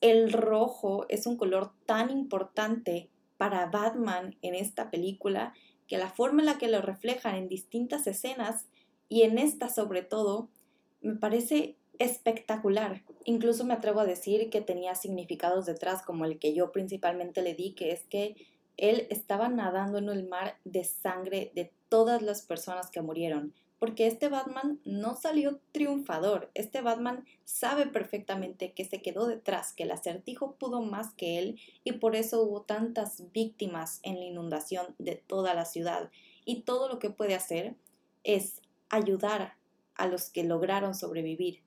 El 0.00 0.32
rojo 0.32 1.04
es 1.10 1.26
un 1.26 1.36
color 1.36 1.72
tan 1.84 2.08
importante 2.08 3.10
para 3.36 3.66
Batman 3.66 4.38
en 4.40 4.54
esta 4.54 4.90
película 4.90 5.52
que 5.86 5.98
la 5.98 6.08
forma 6.08 6.40
en 6.40 6.46
la 6.46 6.56
que 6.56 6.68
lo 6.68 6.80
reflejan 6.80 7.34
en 7.34 7.48
distintas 7.48 8.06
escenas 8.06 8.68
y 9.10 9.24
en 9.24 9.36
esta 9.36 9.68
sobre 9.68 10.00
todo 10.00 10.48
me 11.02 11.16
parece 11.16 11.76
espectacular. 11.98 13.02
Incluso 13.24 13.64
me 13.64 13.74
atrevo 13.74 14.00
a 14.00 14.06
decir 14.06 14.50
que 14.50 14.60
tenía 14.60 14.94
significados 14.94 15.66
detrás, 15.66 16.02
como 16.02 16.24
el 16.24 16.38
que 16.38 16.54
yo 16.54 16.72
principalmente 16.72 17.42
le 17.42 17.54
di, 17.54 17.72
que 17.72 17.92
es 17.92 18.02
que 18.04 18.36
él 18.76 19.06
estaba 19.10 19.48
nadando 19.48 19.98
en 19.98 20.08
el 20.08 20.28
mar 20.28 20.58
de 20.64 20.84
sangre 20.84 21.52
de 21.54 21.72
todas 21.88 22.22
las 22.22 22.42
personas 22.42 22.90
que 22.90 23.00
murieron, 23.00 23.54
porque 23.78 24.06
este 24.06 24.28
Batman 24.28 24.80
no 24.84 25.14
salió 25.16 25.60
triunfador. 25.72 26.50
Este 26.54 26.80
Batman 26.80 27.24
sabe 27.44 27.86
perfectamente 27.86 28.72
que 28.72 28.84
se 28.84 29.02
quedó 29.02 29.26
detrás, 29.26 29.72
que 29.72 29.84
el 29.84 29.92
acertijo 29.92 30.56
pudo 30.56 30.82
más 30.82 31.14
que 31.14 31.38
él 31.38 31.60
y 31.84 31.92
por 31.92 32.16
eso 32.16 32.42
hubo 32.42 32.62
tantas 32.62 33.30
víctimas 33.32 34.00
en 34.02 34.18
la 34.18 34.24
inundación 34.24 34.94
de 34.98 35.16
toda 35.16 35.54
la 35.54 35.64
ciudad. 35.64 36.10
Y 36.44 36.62
todo 36.62 36.88
lo 36.88 36.98
que 36.98 37.10
puede 37.10 37.34
hacer 37.34 37.74
es 38.24 38.62
ayudar 38.88 39.54
a 39.94 40.06
los 40.06 40.30
que 40.30 40.44
lograron 40.44 40.94
sobrevivir 40.94 41.65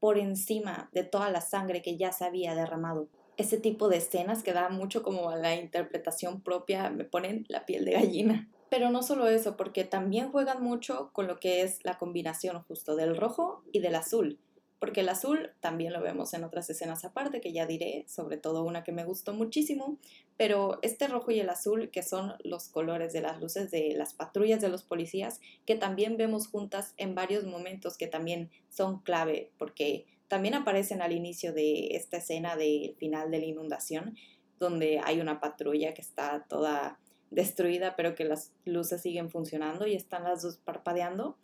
por 0.00 0.18
encima 0.18 0.88
de 0.92 1.04
toda 1.04 1.30
la 1.30 1.40
sangre 1.40 1.82
que 1.82 1.96
ya 1.96 2.12
se 2.12 2.24
había 2.24 2.54
derramado. 2.54 3.08
Ese 3.36 3.58
tipo 3.58 3.88
de 3.88 3.98
escenas 3.98 4.42
que 4.42 4.52
da 4.52 4.68
mucho 4.68 5.02
como 5.02 5.30
a 5.30 5.36
la 5.36 5.54
interpretación 5.54 6.42
propia 6.42 6.90
me 6.90 7.04
ponen 7.04 7.44
la 7.48 7.66
piel 7.66 7.84
de 7.84 7.92
gallina. 7.92 8.48
Pero 8.70 8.90
no 8.90 9.02
solo 9.02 9.28
eso, 9.28 9.56
porque 9.56 9.84
también 9.84 10.30
juegan 10.30 10.62
mucho 10.62 11.10
con 11.12 11.26
lo 11.26 11.40
que 11.40 11.62
es 11.62 11.78
la 11.84 11.96
combinación 11.98 12.62
justo 12.64 12.96
del 12.96 13.16
rojo 13.16 13.62
y 13.72 13.80
del 13.80 13.94
azul. 13.94 14.38
Porque 14.78 15.00
el 15.00 15.08
azul 15.08 15.50
también 15.60 15.92
lo 15.92 16.00
vemos 16.00 16.34
en 16.34 16.44
otras 16.44 16.70
escenas 16.70 17.04
aparte, 17.04 17.40
que 17.40 17.52
ya 17.52 17.66
diré, 17.66 18.04
sobre 18.08 18.36
todo 18.36 18.64
una 18.64 18.84
que 18.84 18.92
me 18.92 19.04
gustó 19.04 19.34
muchísimo, 19.34 19.98
pero 20.36 20.78
este 20.82 21.08
rojo 21.08 21.32
y 21.32 21.40
el 21.40 21.50
azul, 21.50 21.90
que 21.90 22.02
son 22.02 22.34
los 22.44 22.68
colores 22.68 23.12
de 23.12 23.20
las 23.20 23.40
luces 23.40 23.70
de 23.70 23.94
las 23.96 24.14
patrullas 24.14 24.60
de 24.60 24.68
los 24.68 24.84
policías, 24.84 25.40
que 25.66 25.74
también 25.74 26.16
vemos 26.16 26.46
juntas 26.46 26.94
en 26.96 27.14
varios 27.14 27.44
momentos 27.44 27.98
que 27.98 28.06
también 28.06 28.50
son 28.68 29.00
clave, 29.00 29.50
porque 29.58 30.06
también 30.28 30.54
aparecen 30.54 31.02
al 31.02 31.12
inicio 31.12 31.52
de 31.52 31.96
esta 31.96 32.18
escena 32.18 32.54
del 32.56 32.94
final 32.96 33.30
de 33.30 33.38
la 33.38 33.46
inundación, 33.46 34.16
donde 34.60 35.00
hay 35.02 35.20
una 35.20 35.40
patrulla 35.40 35.94
que 35.94 36.02
está 36.02 36.44
toda 36.48 36.98
destruida, 37.30 37.96
pero 37.96 38.14
que 38.14 38.24
las 38.24 38.52
luces 38.64 39.02
siguen 39.02 39.30
funcionando 39.30 39.86
y 39.86 39.94
están 39.94 40.24
las 40.24 40.42
dos 40.42 40.58
parpadeando. 40.58 41.36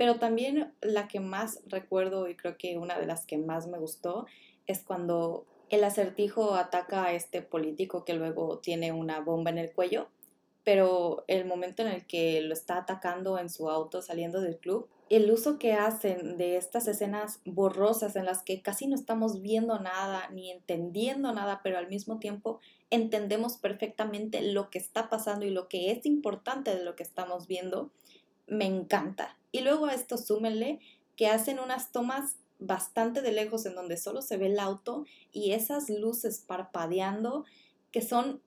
Pero 0.00 0.14
también 0.14 0.72
la 0.80 1.08
que 1.08 1.20
más 1.20 1.60
recuerdo 1.66 2.26
y 2.26 2.34
creo 2.34 2.56
que 2.56 2.78
una 2.78 2.98
de 2.98 3.04
las 3.04 3.26
que 3.26 3.36
más 3.36 3.66
me 3.66 3.76
gustó 3.76 4.24
es 4.66 4.82
cuando 4.82 5.44
el 5.68 5.84
acertijo 5.84 6.54
ataca 6.54 7.04
a 7.04 7.12
este 7.12 7.42
político 7.42 8.06
que 8.06 8.14
luego 8.14 8.60
tiene 8.60 8.92
una 8.92 9.20
bomba 9.20 9.50
en 9.50 9.58
el 9.58 9.72
cuello, 9.72 10.08
pero 10.64 11.22
el 11.28 11.44
momento 11.44 11.82
en 11.82 11.88
el 11.88 12.06
que 12.06 12.40
lo 12.40 12.54
está 12.54 12.78
atacando 12.78 13.38
en 13.38 13.50
su 13.50 13.68
auto 13.68 14.00
saliendo 14.00 14.40
del 14.40 14.56
club, 14.56 14.88
el 15.10 15.30
uso 15.30 15.58
que 15.58 15.74
hacen 15.74 16.38
de 16.38 16.56
estas 16.56 16.88
escenas 16.88 17.40
borrosas 17.44 18.16
en 18.16 18.24
las 18.24 18.42
que 18.42 18.62
casi 18.62 18.86
no 18.86 18.94
estamos 18.94 19.42
viendo 19.42 19.80
nada 19.80 20.30
ni 20.30 20.50
entendiendo 20.50 21.34
nada, 21.34 21.60
pero 21.62 21.76
al 21.76 21.90
mismo 21.90 22.18
tiempo 22.18 22.58
entendemos 22.88 23.58
perfectamente 23.58 24.40
lo 24.40 24.70
que 24.70 24.78
está 24.78 25.10
pasando 25.10 25.44
y 25.44 25.50
lo 25.50 25.68
que 25.68 25.90
es 25.90 26.06
importante 26.06 26.74
de 26.74 26.84
lo 26.84 26.96
que 26.96 27.02
estamos 27.02 27.46
viendo, 27.46 27.90
me 28.50 28.66
encanta. 28.66 29.38
Y 29.52 29.60
luego 29.60 29.86
a 29.86 29.94
esto 29.94 30.18
súmenle 30.18 30.80
que 31.16 31.28
hacen 31.28 31.58
unas 31.58 31.92
tomas 31.92 32.36
bastante 32.58 33.22
de 33.22 33.32
lejos 33.32 33.64
en 33.64 33.74
donde 33.74 33.96
solo 33.96 34.20
se 34.20 34.36
ve 34.36 34.46
el 34.46 34.58
auto 34.58 35.06
y 35.32 35.52
esas 35.52 35.88
luces 35.88 36.44
parpadeando 36.46 37.44
que 37.90 38.02
son, 38.02 38.42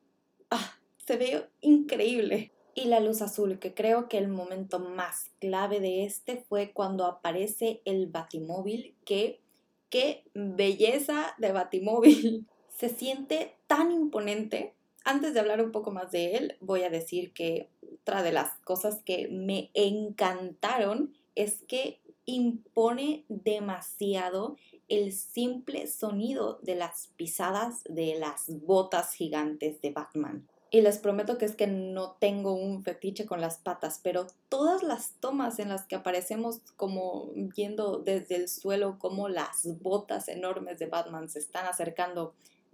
ah, 0.51 0.77
se 0.97 1.17
ve 1.17 1.49
increíble. 1.61 2.51
Y 2.75 2.85
la 2.85 2.99
luz 2.99 3.21
azul, 3.21 3.59
que 3.59 3.73
creo 3.73 4.09
que 4.09 4.17
el 4.17 4.27
momento 4.27 4.79
más 4.79 5.31
clave 5.39 5.79
de 5.79 6.05
este 6.05 6.37
fue 6.37 6.71
cuando 6.71 7.05
aparece 7.05 7.81
el 7.85 8.07
batimóvil, 8.07 8.95
que 9.05 9.41
qué 9.89 10.23
belleza 10.33 11.35
de 11.37 11.51
batimóvil 11.51 12.47
se 12.69 12.89
siente 12.89 13.55
tan 13.67 13.91
imponente. 13.91 14.73
Antes 15.03 15.33
de 15.33 15.39
hablar 15.39 15.61
un 15.61 15.71
poco 15.71 15.91
más 15.91 16.11
de 16.11 16.35
él, 16.37 16.57
voy 16.61 16.83
a 16.83 16.89
decir 16.89 17.33
que 17.33 17.69
otra 18.01 18.23
de 18.23 18.31
las 18.31 18.51
cosas 18.59 19.01
que 19.03 19.27
me 19.27 19.69
encantaron 19.73 21.13
es 21.35 21.61
que 21.67 21.99
impone 22.25 23.25
demasiado 23.27 24.55
el 24.87 25.11
simple 25.11 25.87
sonido 25.87 26.59
de 26.61 26.75
las 26.75 27.09
pisadas 27.15 27.83
de 27.85 28.15
las 28.15 28.45
botas 28.47 29.13
gigantes 29.13 29.81
de 29.81 29.91
Batman. 29.91 30.47
Y 30.71 30.81
les 30.81 30.97
prometo 30.97 31.37
que 31.37 31.45
es 31.45 31.55
que 31.55 31.67
no 31.67 32.13
tengo 32.13 32.53
un 32.53 32.83
fetiche 32.83 33.27
con 33.27 33.41
las 33.41 33.57
patas, 33.57 33.99
pero 34.01 34.25
todas 34.49 34.81
las 34.81 35.11
tomas 35.19 35.59
en 35.59 35.69
las 35.69 35.85
que 35.85 35.95
aparecemos 35.95 36.61
como 36.77 37.29
viendo 37.35 37.99
desde 37.99 38.37
el 38.37 38.49
suelo 38.49 38.97
como 38.97 39.29
las 39.29 39.79
botas 39.81 40.29
enormes 40.29 40.79
de 40.79 40.87
Batman 40.87 41.29
se 41.29 41.39
están 41.39 41.67
acercando 41.67 42.33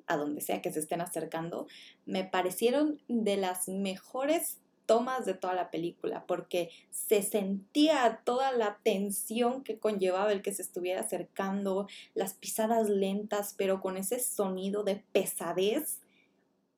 a 0.09 0.17
donde 0.17 0.41
sea 0.41 0.61
que 0.61 0.73
se 0.73 0.79
estén 0.79 0.99
acercando, 0.99 1.67
me 2.05 2.25
parecieron 2.25 3.01
de 3.07 3.37
las 3.37 3.69
mejores 3.69 4.57
tomas 4.85 5.25
de 5.25 5.35
toda 5.35 5.53
la 5.53 5.69
película, 5.69 6.25
porque 6.25 6.71
se 6.89 7.21
sentía 7.21 8.21
toda 8.25 8.51
la 8.51 8.79
tensión 8.81 9.63
que 9.63 9.77
conllevaba 9.77 10.31
el 10.31 10.41
que 10.41 10.51
se 10.51 10.63
estuviera 10.63 11.01
acercando, 11.01 11.87
las 12.15 12.33
pisadas 12.33 12.89
lentas, 12.89 13.53
pero 13.55 13.81
con 13.81 13.97
ese 13.97 14.19
sonido 14.19 14.83
de 14.83 15.03
pesadez. 15.13 15.99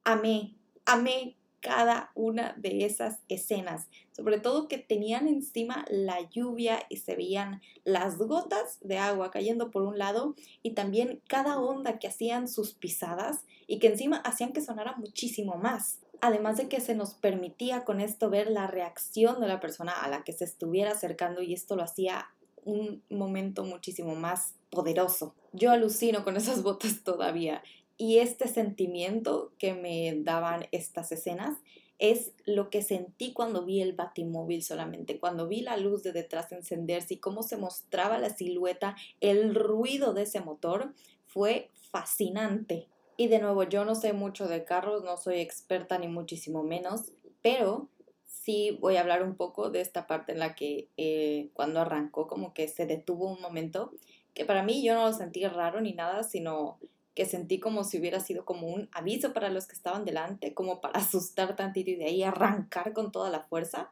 Amé, 0.03 0.53
amé 0.85 1.37
cada 1.61 2.11
una 2.15 2.53
de 2.57 2.85
esas 2.85 3.19
escenas, 3.29 3.87
sobre 4.11 4.39
todo 4.39 4.67
que 4.67 4.77
tenían 4.77 5.27
encima 5.27 5.85
la 5.89 6.29
lluvia 6.29 6.83
y 6.89 6.97
se 6.97 7.15
veían 7.15 7.61
las 7.83 8.17
gotas 8.17 8.79
de 8.81 8.97
agua 8.97 9.31
cayendo 9.31 9.71
por 9.71 9.83
un 9.83 9.97
lado 9.97 10.35
y 10.63 10.71
también 10.71 11.21
cada 11.27 11.59
onda 11.59 11.99
que 11.99 12.07
hacían 12.07 12.47
sus 12.47 12.73
pisadas 12.73 13.45
y 13.67 13.79
que 13.79 13.87
encima 13.87 14.17
hacían 14.17 14.53
que 14.53 14.61
sonara 14.61 14.95
muchísimo 14.97 15.55
más. 15.55 15.99
Además 16.19 16.57
de 16.57 16.67
que 16.67 16.81
se 16.81 16.95
nos 16.95 17.13
permitía 17.13 17.83
con 17.85 18.01
esto 18.01 18.29
ver 18.29 18.49
la 18.49 18.67
reacción 18.67 19.39
de 19.39 19.47
la 19.47 19.59
persona 19.59 19.91
a 19.91 20.09
la 20.09 20.23
que 20.23 20.33
se 20.33 20.45
estuviera 20.45 20.91
acercando 20.91 21.41
y 21.41 21.53
esto 21.53 21.75
lo 21.75 21.83
hacía 21.83 22.27
un 22.63 23.01
momento 23.09 23.63
muchísimo 23.63 24.15
más 24.15 24.55
poderoso. 24.69 25.35
Yo 25.51 25.71
alucino 25.71 26.23
con 26.23 26.37
esas 26.37 26.63
botas 26.63 27.03
todavía 27.03 27.63
y 28.01 28.17
este 28.17 28.47
sentimiento 28.47 29.51
que 29.59 29.75
me 29.75 30.23
daban 30.23 30.65
estas 30.71 31.11
escenas 31.11 31.59
es 31.99 32.31
lo 32.45 32.71
que 32.71 32.81
sentí 32.81 33.31
cuando 33.31 33.63
vi 33.63 33.79
el 33.79 33.93
batimóvil 33.93 34.63
solamente, 34.63 35.19
cuando 35.19 35.47
vi 35.47 35.61
la 35.61 35.77
luz 35.77 36.01
de 36.01 36.11
detrás 36.11 36.51
encenderse 36.51 37.13
y 37.13 37.17
cómo 37.17 37.43
se 37.43 37.57
mostraba 37.57 38.17
la 38.17 38.31
silueta, 38.31 38.95
el 39.19 39.53
ruido 39.53 40.15
de 40.15 40.23
ese 40.23 40.41
motor 40.41 40.95
fue 41.27 41.69
fascinante. 41.91 42.87
Y 43.17 43.27
de 43.27 43.37
nuevo, 43.37 43.65
yo 43.65 43.85
no 43.85 43.93
sé 43.93 44.13
mucho 44.13 44.47
de 44.47 44.63
carros, 44.63 45.03
no 45.03 45.15
soy 45.17 45.39
experta 45.39 45.99
ni 45.99 46.07
muchísimo 46.07 46.63
menos, 46.63 47.11
pero 47.43 47.87
sí 48.25 48.79
voy 48.81 48.95
a 48.95 49.01
hablar 49.01 49.21
un 49.21 49.35
poco 49.35 49.69
de 49.69 49.81
esta 49.81 50.07
parte 50.07 50.31
en 50.31 50.39
la 50.39 50.55
que 50.55 50.87
eh, 50.97 51.49
cuando 51.53 51.81
arrancó 51.81 52.27
como 52.27 52.55
que 52.55 52.67
se 52.67 52.87
detuvo 52.87 53.31
un 53.31 53.39
momento, 53.41 53.93
que 54.33 54.43
para 54.43 54.63
mí 54.63 54.83
yo 54.83 54.95
no 54.95 55.05
lo 55.05 55.13
sentí 55.13 55.45
raro 55.45 55.81
ni 55.81 55.93
nada, 55.93 56.23
sino 56.23 56.79
que 57.15 57.25
sentí 57.25 57.59
como 57.59 57.83
si 57.83 57.99
hubiera 57.99 58.19
sido 58.19 58.45
como 58.45 58.67
un 58.67 58.89
aviso 58.91 59.33
para 59.33 59.49
los 59.49 59.67
que 59.67 59.75
estaban 59.75 60.05
delante, 60.05 60.53
como 60.53 60.81
para 60.81 60.99
asustar 60.99 61.55
tantito 61.55 61.91
y 61.91 61.95
de 61.95 62.05
ahí 62.05 62.23
arrancar 62.23 62.93
con 62.93 63.11
toda 63.11 63.29
la 63.29 63.41
fuerza. 63.41 63.91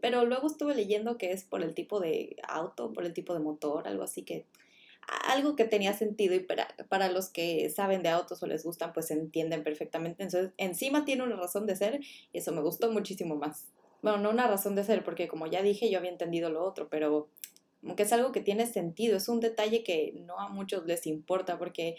Pero 0.00 0.24
luego 0.24 0.46
estuve 0.46 0.74
leyendo 0.74 1.16
que 1.16 1.32
es 1.32 1.44
por 1.44 1.62
el 1.62 1.74
tipo 1.74 2.00
de 2.00 2.36
auto, 2.46 2.92
por 2.92 3.04
el 3.04 3.14
tipo 3.14 3.32
de 3.32 3.40
motor, 3.40 3.88
algo 3.88 4.02
así 4.02 4.22
que 4.22 4.46
algo 5.28 5.54
que 5.54 5.64
tenía 5.64 5.92
sentido 5.92 6.34
y 6.34 6.40
para, 6.40 6.68
para 6.88 7.08
los 7.08 7.28
que 7.28 7.70
saben 7.70 8.02
de 8.02 8.08
autos 8.08 8.42
o 8.42 8.46
les 8.46 8.64
gustan, 8.64 8.92
pues 8.92 9.10
entienden 9.10 9.62
perfectamente. 9.62 10.24
Entonces, 10.24 10.52
encima 10.56 11.04
tiene 11.04 11.22
una 11.22 11.36
razón 11.36 11.66
de 11.66 11.76
ser 11.76 12.00
y 12.32 12.38
eso 12.38 12.52
me 12.52 12.60
gustó 12.60 12.90
muchísimo 12.90 13.36
más. 13.36 13.66
Bueno, 14.02 14.18
no 14.18 14.30
una 14.30 14.48
razón 14.48 14.74
de 14.74 14.84
ser, 14.84 15.04
porque 15.04 15.28
como 15.28 15.46
ya 15.46 15.62
dije, 15.62 15.90
yo 15.90 15.98
había 15.98 16.10
entendido 16.10 16.50
lo 16.50 16.64
otro, 16.64 16.88
pero 16.88 17.28
que 17.96 18.02
es 18.02 18.12
algo 18.12 18.32
que 18.32 18.40
tiene 18.40 18.66
sentido, 18.66 19.16
es 19.16 19.28
un 19.28 19.40
detalle 19.40 19.84
que 19.84 20.12
no 20.26 20.40
a 20.40 20.48
muchos 20.48 20.86
les 20.86 21.06
importa, 21.06 21.58
porque 21.58 21.96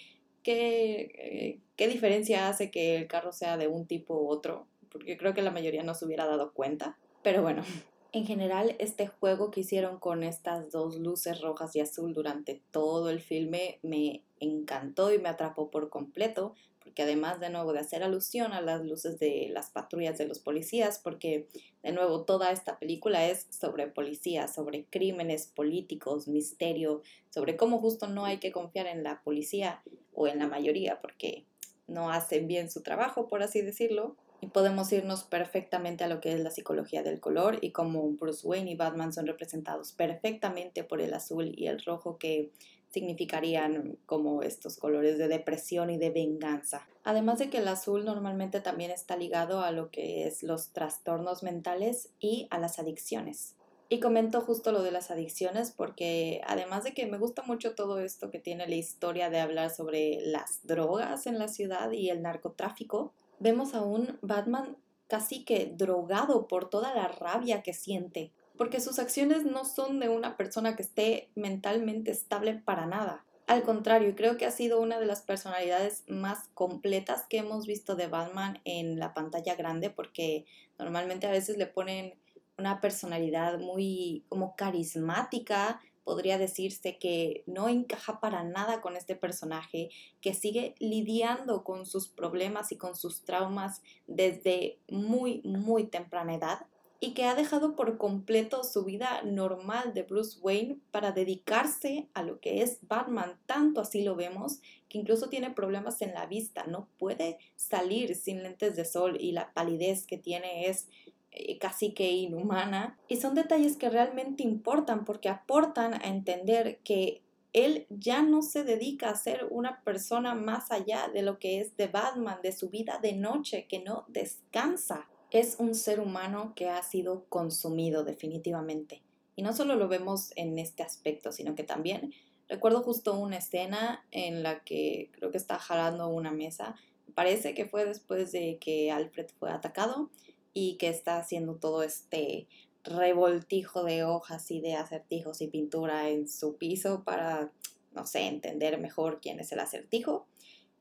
¿qué, 0.48 1.60
qué 1.76 1.88
diferencia 1.90 2.48
hace 2.48 2.72
que 2.72 2.96
el 2.96 3.08
carro 3.08 3.34
sea 3.34 3.58
de 3.58 3.68
un 3.68 3.86
tipo 3.86 4.16
u 4.16 4.30
otro? 4.30 4.66
Porque 4.90 5.18
creo 5.18 5.34
que 5.34 5.42
la 5.42 5.52
mayoría 5.52 5.84
no 5.84 5.94
se 5.94 6.06
hubiera 6.06 6.26
dado 6.26 6.54
cuenta. 6.54 6.98
Pero 7.22 7.42
bueno, 7.42 7.64
en 8.14 8.26
general 8.26 8.78
este 8.80 9.08
juego 9.08 9.52
que 9.52 9.60
hicieron 9.60 10.00
con 10.00 10.24
estas 10.24 10.72
dos 10.72 10.96
luces 10.96 11.42
rojas 11.42 11.76
y 11.76 11.82
azul 11.82 12.14
durante 12.14 12.62
todo 12.72 13.10
el 13.10 13.20
filme 13.20 13.80
me 13.84 14.24
encantó 14.40 15.14
y 15.14 15.20
me 15.20 15.28
atrapó 15.28 15.70
por 15.70 15.90
completo 15.90 16.56
porque 16.98 17.12
además 17.12 17.40
de 17.40 17.52
nuevo 17.52 17.74
de 17.74 17.80
hacer 17.80 18.02
alusión 18.02 18.54
a 18.54 18.62
las 18.62 18.84
luces 18.84 19.20
de 19.20 19.50
las 19.54 19.70
patrullas 19.70 20.18
de 20.18 20.26
los 20.26 20.40
policías, 20.40 20.98
porque 20.98 21.48
de 21.84 21.92
nuevo 21.92 22.24
toda 22.24 22.52
esta 22.52 22.80
película 22.80 23.28
es 23.28 23.46
sobre 23.52 23.86
policías, 23.86 24.56
sobre 24.56 24.86
crímenes 24.86 25.46
políticos, 25.46 26.28
misterio, 26.28 27.04
sobre 27.30 27.56
cómo 27.56 27.78
justo 27.78 28.08
no 28.08 28.26
hay 28.26 28.40
que 28.40 28.52
confiar 28.52 28.88
en 28.88 29.04
la 29.04 29.22
policía 29.22 29.84
o 30.16 30.28
en 30.28 30.40
la 30.40 30.48
mayoría 30.48 31.00
porque 31.00 31.46
no 31.86 32.10
hacen 32.10 32.48
bien 32.48 32.72
su 32.72 32.82
trabajo, 32.82 33.28
por 33.28 33.44
así 33.44 33.62
decirlo. 33.62 34.16
Y 34.42 34.48
podemos 34.48 34.92
irnos 34.92 35.24
perfectamente 35.24 36.04
a 36.04 36.08
lo 36.08 36.20
que 36.20 36.34
es 36.34 36.40
la 36.40 36.50
psicología 36.50 37.04
del 37.04 37.20
color 37.20 37.60
y 37.62 37.74
cómo 37.74 38.10
Bruce 38.10 38.48
Wayne 38.48 38.72
y 38.72 38.76
Batman 38.76 39.14
son 39.14 39.28
representados 39.28 39.92
perfectamente 39.92 40.84
por 40.84 41.02
el 41.02 41.14
azul 41.14 41.54
y 41.56 41.68
el 41.68 41.80
rojo 41.80 42.18
que 42.18 42.50
significarían 42.90 43.98
como 44.06 44.42
estos 44.44 44.78
colores 44.78 45.18
de 45.18 45.28
depresión 45.28 45.90
y 45.90 45.98
de 45.98 46.10
venganza. 46.10 46.88
Además 47.04 47.40
de 47.40 47.50
que 47.50 47.60
el 47.60 47.68
azul 47.68 48.06
normalmente 48.06 48.62
también 48.62 48.92
está 48.92 49.16
ligado 49.16 49.62
a 49.62 49.72
lo 49.72 49.92
que 49.92 50.28
es 50.28 50.44
los 50.44 50.70
trastornos 50.74 51.44
mentales 51.44 52.10
y 52.20 52.48
a 52.50 52.60
las 52.60 52.80
adicciones. 52.80 53.56
Y 53.90 54.02
comento 54.02 54.42
justo 54.42 54.74
lo 54.74 54.84
de 54.84 54.92
las 54.92 55.12
adicciones 55.12 55.72
porque 55.72 56.42
además 56.46 56.84
de 56.84 56.94
que 56.94 57.06
me 57.06 57.18
gusta 57.18 57.44
mucho 57.44 57.74
todo 57.74 58.00
esto 58.00 58.30
que 58.30 58.40
tiene 58.40 58.68
la 58.68 58.76
historia 58.76 59.30
de 59.30 59.40
hablar 59.40 59.70
sobre 59.70 60.20
las 60.22 60.60
drogas 60.64 61.26
en 61.26 61.40
la 61.40 61.48
ciudad 61.48 61.92
y 61.92 62.10
el 62.10 62.22
narcotráfico, 62.22 63.14
vemos 63.40 63.74
a 63.74 63.82
un 63.82 64.18
Batman 64.22 64.76
casi 65.08 65.46
que 65.46 65.68
drogado 65.74 66.48
por 66.48 66.70
toda 66.70 66.94
la 66.94 67.08
rabia 67.08 67.64
que 67.64 67.74
siente, 67.74 68.32
porque 68.58 68.82
sus 68.82 69.00
acciones 69.00 69.46
no 69.46 69.66
son 69.66 70.00
de 70.00 70.10
una 70.10 70.38
persona 70.38 70.76
que 70.76 70.84
esté 70.84 71.30
mentalmente 71.36 72.12
estable 72.12 72.56
para 72.56 72.86
nada. 72.86 73.24
Al 73.48 73.64
contrario, 73.64 74.14
creo 74.16 74.36
que 74.36 74.46
ha 74.46 74.52
sido 74.52 74.82
una 74.82 75.00
de 75.00 75.06
las 75.06 75.22
personalidades 75.22 76.04
más 76.10 76.50
completas 76.54 77.26
que 77.30 77.38
hemos 77.38 77.66
visto 77.66 77.96
de 77.96 78.08
Batman 78.08 78.60
en 78.66 79.00
la 79.00 79.14
pantalla 79.14 79.56
grande, 79.56 79.90
porque 79.90 80.46
normalmente 80.78 81.28
a 81.28 81.32
veces 81.32 81.58
le 81.58 81.66
ponen 81.66 82.16
una 82.58 82.82
personalidad 82.82 83.60
muy 83.60 84.26
como 84.28 84.56
carismática, 84.58 85.80
podría 86.04 86.38
decirse 86.38 86.98
que 86.98 87.44
no 87.48 87.70
encaja 87.70 88.20
para 88.20 88.44
nada 88.44 88.82
con 88.82 88.98
este 88.98 89.16
personaje, 89.16 89.90
que 90.20 90.34
sigue 90.34 90.76
lidiando 90.80 91.64
con 91.64 91.86
sus 91.86 92.10
problemas 92.10 92.72
y 92.74 92.78
con 92.78 92.96
sus 92.96 93.24
traumas 93.24 93.82
desde 94.08 94.80
muy, 94.90 95.42
muy 95.44 95.86
temprana 95.86 96.36
edad 96.36 96.66
y 97.00 97.14
que 97.14 97.26
ha 97.26 97.36
dejado 97.36 97.76
por 97.76 97.98
completo 97.98 98.64
su 98.64 98.84
vida 98.84 99.22
normal 99.24 99.94
de 99.94 100.04
Bruce 100.04 100.40
Wayne 100.42 100.80
para 100.92 101.12
dedicarse 101.12 102.08
a 102.14 102.24
lo 102.24 102.40
que 102.40 102.64
es 102.64 102.80
Batman. 102.88 103.38
Tanto 103.46 103.82
así 103.82 104.04
lo 104.04 104.16
vemos 104.16 104.62
que 104.90 104.98
incluso 104.98 105.30
tiene 105.30 105.52
problemas 105.52 106.02
en 106.02 106.14
la 106.14 106.26
vista, 106.26 106.66
no 106.66 106.88
puede 106.98 107.38
salir 107.56 108.16
sin 108.16 108.42
lentes 108.42 108.76
de 108.76 108.86
sol 108.86 109.18
y 109.20 109.32
la 109.32 109.54
palidez 109.54 110.08
que 110.08 110.18
tiene 110.18 110.68
es 110.68 110.88
eh, 111.32 111.60
casi 111.60 111.94
que 111.94 112.10
inhumana. 112.12 112.98
Y 113.08 113.18
son 113.18 113.36
detalles 113.36 113.78
que 113.78 113.90
realmente 113.90 114.44
importan 114.44 115.06
porque 115.06 115.30
aportan 115.30 115.94
a 115.94 116.08
entender 116.08 116.80
que 116.84 117.22
él 117.54 117.86
ya 117.90 118.22
no 118.22 118.42
se 118.42 118.64
dedica 118.64 119.10
a 119.10 119.16
ser 119.16 119.48
una 119.50 119.82
persona 119.84 120.36
más 120.36 120.72
allá 120.72 121.10
de 121.14 121.22
lo 121.22 121.40
que 121.40 121.60
es 121.60 121.76
de 121.78 121.88
Batman, 121.88 122.40
de 122.42 122.52
su 122.52 122.70
vida 122.70 123.00
de 123.02 123.14
noche, 123.14 123.68
que 123.68 123.80
no 123.80 124.06
descansa. 124.08 125.08
Es 125.32 125.58
un 125.60 125.76
ser 125.76 126.00
humano 126.00 126.54
que 126.56 126.70
ha 126.70 126.82
sido 126.84 127.26
consumido 127.30 128.04
definitivamente. 128.04 129.02
Y 129.36 129.42
no 129.44 129.54
solo 129.54 129.76
lo 129.76 129.88
vemos 129.88 130.32
en 130.36 130.58
este 130.58 130.84
aspecto, 130.84 131.32
sino 131.32 131.54
que 131.56 131.64
también 131.64 132.14
recuerdo 132.48 132.82
justo 132.82 133.14
una 133.18 133.38
escena 133.38 134.06
en 134.12 134.42
la 134.42 134.64
que 134.64 135.10
creo 135.14 135.32
que 135.32 135.38
está 135.38 135.60
jalando 135.60 136.08
una 136.08 136.32
mesa. 136.32 136.76
Parece 137.14 137.54
que 137.54 137.66
fue 137.66 137.86
después 137.86 138.32
de 138.32 138.58
que 138.60 138.92
Alfred 138.92 139.28
fue 139.40 139.52
atacado 139.52 140.10
y 140.54 140.76
que 140.78 140.90
está 140.90 141.18
haciendo 141.18 141.56
todo 141.56 141.84
este 141.84 142.48
revoltijo 142.84 143.84
de 143.84 144.04
hojas 144.04 144.50
y 144.50 144.62
de 144.62 144.76
acertijos 144.76 145.42
y 145.42 145.48
pintura 145.48 146.10
en 146.10 146.30
su 146.30 146.56
piso 146.56 147.04
para, 147.04 147.52
no 147.94 148.08
sé, 148.08 148.22
entender 148.22 148.80
mejor 148.80 149.20
quién 149.22 149.40
es 149.40 149.52
el 149.52 149.60
acertijo. 149.60 150.26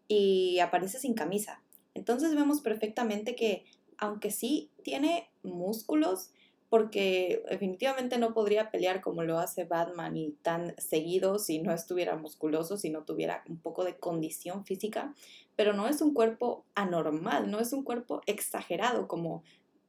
Y 0.09 0.61
aparece 0.61 1.01
sin 1.01 1.15
camisa. 1.15 1.63
Entonces 1.95 2.35
vemos 2.35 2.61
perfectamente 2.61 3.35
que, 3.35 3.65
aunque 3.99 4.31
sí 4.31 4.71
tiene 4.83 5.29
músculos, 5.43 6.31
porque 6.69 7.45
definitivamente 7.49 8.19
no 8.19 8.35
podría 8.35 8.71
pelear 8.71 9.01
como 9.01 9.23
lo 9.23 9.39
hace 9.39 9.65
Batman 9.65 10.17
y 10.17 10.33
tan 10.43 10.75
seguido 10.79 11.39
si 11.39 11.61
no 11.61 11.73
estuviera 11.73 12.17
musculoso, 12.17 12.77
si 12.77 12.91
no 12.91 13.05
tuviera 13.05 13.45
un 13.49 13.59
poco 13.59 13.85
de 13.85 13.97
condición 13.97 14.65
física, 14.65 15.15
pero 15.55 15.73
no 15.73 15.89
es 15.89 16.01
un 16.01 16.13
cuerpo 16.13 16.65
anormal, 16.75 17.51
no 17.51 17.61
es 17.61 17.73
un 17.73 17.85
cuerpo 17.85 18.21
exagerado 18.27 19.07
como 19.07 19.45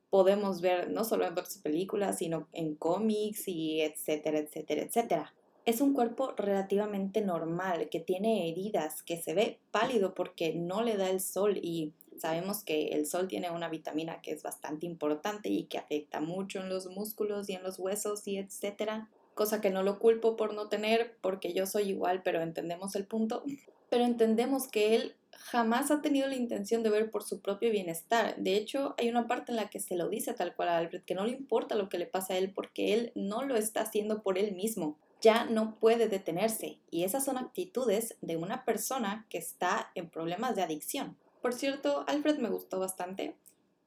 podemos 0.10 0.62
ver 0.62 0.90
no 0.90 1.04
solo 1.04 1.26
en 1.26 1.34
otras 1.34 1.58
películas, 1.58 2.20
sino 2.20 2.48
en 2.54 2.76
cómics 2.76 3.48
y 3.48 3.82
etcétera, 3.82 4.40
etcétera, 4.40 4.84
etcétera. 4.84 5.34
Es 5.66 5.82
un 5.82 5.94
cuerpo 5.94 6.34
relativamente 6.38 7.20
normal, 7.20 7.90
que 7.90 8.00
tiene 8.00 8.50
heridas, 8.50 9.04
que 9.04 9.18
se 9.18 9.34
ve 9.34 9.60
pálido 9.72 10.14
porque 10.14 10.54
no 10.54 10.82
le 10.82 10.96
da 10.96 11.10
el 11.10 11.20
sol 11.20 11.58
y 11.58 11.92
sabemos 12.20 12.64
que 12.64 12.90
el 12.90 13.06
sol 13.06 13.28
tiene 13.28 13.52
una 13.52 13.70
vitamina 13.70 14.22
que 14.22 14.32
es 14.32 14.44
bastante 14.44 14.86
importante 14.86 15.50
y 15.50 15.64
que 15.64 15.78
afecta 15.78 16.20
mucho 16.20 16.60
en 16.60 16.70
los 16.70 16.88
músculos 16.88 17.50
y 17.50 17.54
en 17.54 17.64
los 17.64 17.80
huesos 17.80 18.28
y 18.28 18.38
etcétera. 18.38 19.10
Cosa 19.34 19.62
que 19.62 19.70
no 19.70 19.84
lo 19.84 20.00
culpo 20.00 20.36
por 20.36 20.54
no 20.54 20.68
tener, 20.68 21.16
porque 21.22 21.54
yo 21.54 21.66
soy 21.68 21.90
igual, 21.90 22.24
pero 22.24 22.42
entendemos 22.42 22.96
el 22.96 23.06
punto. 23.06 23.44
Pero 23.90 24.04
entendemos 24.04 24.68
que 24.68 24.96
él 24.96 25.16
jamás 25.32 25.92
ha 25.92 26.02
tenido 26.02 26.28
la 26.28 26.36
intención 26.36 26.84
de 26.84 26.90
ver 26.90 27.10
por 27.10 27.24
su 27.24 27.42
propio 27.42 27.72
bienestar. 27.72 28.36
De 28.38 28.56
hecho, 28.56 28.96
hay 28.98 29.10
una 29.10 29.28
parte 29.28 29.52
en 29.52 29.56
la 29.56 29.70
que 29.70 29.80
se 29.80 29.96
lo 29.96 30.10
dice 30.10 30.34
tal 30.34 30.56
cual 30.56 30.70
a 30.70 30.78
Alfred, 30.78 31.04
que 31.04 31.16
no 31.16 31.26
le 31.26 31.32
importa 31.32 31.76
lo 31.76 31.88
que 31.90 32.00
le 32.00 32.06
pasa 32.06 32.34
a 32.34 32.38
él 32.38 32.52
porque 32.54 32.94
él 32.94 33.12
no 33.16 33.44
lo 33.44 33.56
está 33.56 33.82
haciendo 33.82 34.24
por 34.24 34.38
él 34.38 34.54
mismo. 34.54 34.98
Ya 35.22 35.46
no 35.46 35.76
puede 35.80 36.08
detenerse. 36.08 36.80
Y 36.92 37.04
esas 37.04 37.26
son 37.26 37.38
actitudes 37.38 38.18
de 38.22 38.38
una 38.38 38.66
persona 38.66 39.26
que 39.30 39.38
está 39.38 39.92
en 39.96 40.10
problemas 40.10 40.56
de 40.56 40.64
adicción. 40.64 41.18
Por 41.48 41.54
cierto, 41.54 42.04
Alfred 42.08 42.40
me 42.40 42.50
gustó 42.50 42.78
bastante. 42.78 43.38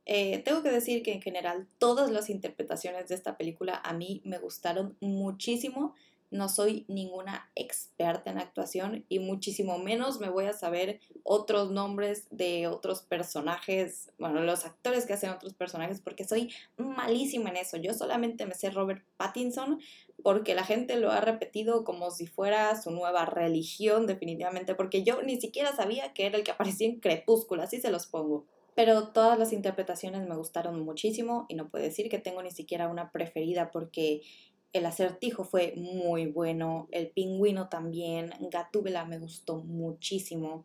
Eh, 0.07 0.39
tengo 0.39 0.63
que 0.63 0.71
decir 0.71 1.03
que 1.03 1.13
en 1.13 1.21
general 1.21 1.69
todas 1.77 2.11
las 2.11 2.31
interpretaciones 2.31 3.09
de 3.09 3.15
esta 3.15 3.37
película 3.37 3.79
a 3.85 3.93
mí 3.93 4.23
me 4.25 4.39
gustaron 4.39 4.97
muchísimo 5.01 5.95
no 6.31 6.49
soy 6.49 6.85
ninguna 6.89 7.51
experta 7.55 8.31
en 8.31 8.39
actuación 8.39 9.05
y 9.09 9.19
muchísimo 9.19 9.79
menos 9.79 10.21
me 10.21 10.29
voy 10.29 10.47
a 10.47 10.53
saber 10.53 11.01
otros 11.23 11.71
nombres 11.71 12.27
de 12.31 12.69
otros 12.69 13.03
personajes, 13.03 14.13
bueno, 14.19 14.41
los 14.41 14.65
actores 14.65 15.07
que 15.07 15.15
hacen 15.15 15.31
otros 15.31 15.55
personajes, 15.55 16.01
porque 16.01 16.25
soy 16.25 16.53
malísima 16.77 17.51
en 17.51 17.57
eso. 17.57 17.77
Yo 17.77 17.95
solamente 17.95 18.47
me 18.47 18.55
sé 18.55 18.71
Robert 18.71 19.05
Pattinson 19.17 19.81
porque 20.23 20.55
la 20.55 20.65
gente 20.65 20.97
lo 20.97 21.11
ha 21.11 21.21
repetido 21.21 21.85
como 21.85 22.11
si 22.11 22.27
fuera 22.27 22.81
su 22.81 22.91
nueva 22.91 23.25
religión, 23.25 24.07
definitivamente, 24.07 24.75
porque 24.75 25.03
yo 25.03 25.23
ni 25.23 25.41
siquiera 25.41 25.75
sabía 25.75 26.13
que 26.13 26.27
era 26.27 26.37
el 26.37 26.45
que 26.45 26.51
aparecía 26.53 26.89
en 26.89 27.01
Crepúsculo, 27.01 27.63
así 27.63 27.81
se 27.81 27.91
los 27.91 28.07
pongo. 28.07 28.47
Pero 28.75 29.09
todas 29.09 29.39
las 29.39 29.53
interpretaciones 29.53 30.27
me 30.29 30.37
gustaron 30.37 30.81
muchísimo 30.85 31.45
y 31.49 31.55
no 31.55 31.69
puedo 31.69 31.85
decir 31.85 32.09
que 32.09 32.19
tengo 32.19 32.43
ni 32.43 32.51
siquiera 32.51 32.89
una 32.89 33.11
preferida 33.11 33.71
porque 33.71 34.23
el 34.73 34.87
acertijo 34.87 35.45
fue 35.45 35.75
muy 35.77 36.27
bueno, 36.27 36.89
el 36.93 37.09
pingüino 37.09 37.69
también, 37.69 38.33
Gatúbela 38.51 39.05
me 39.05 39.19
gustó 39.19 39.59
muchísimo 39.59 40.65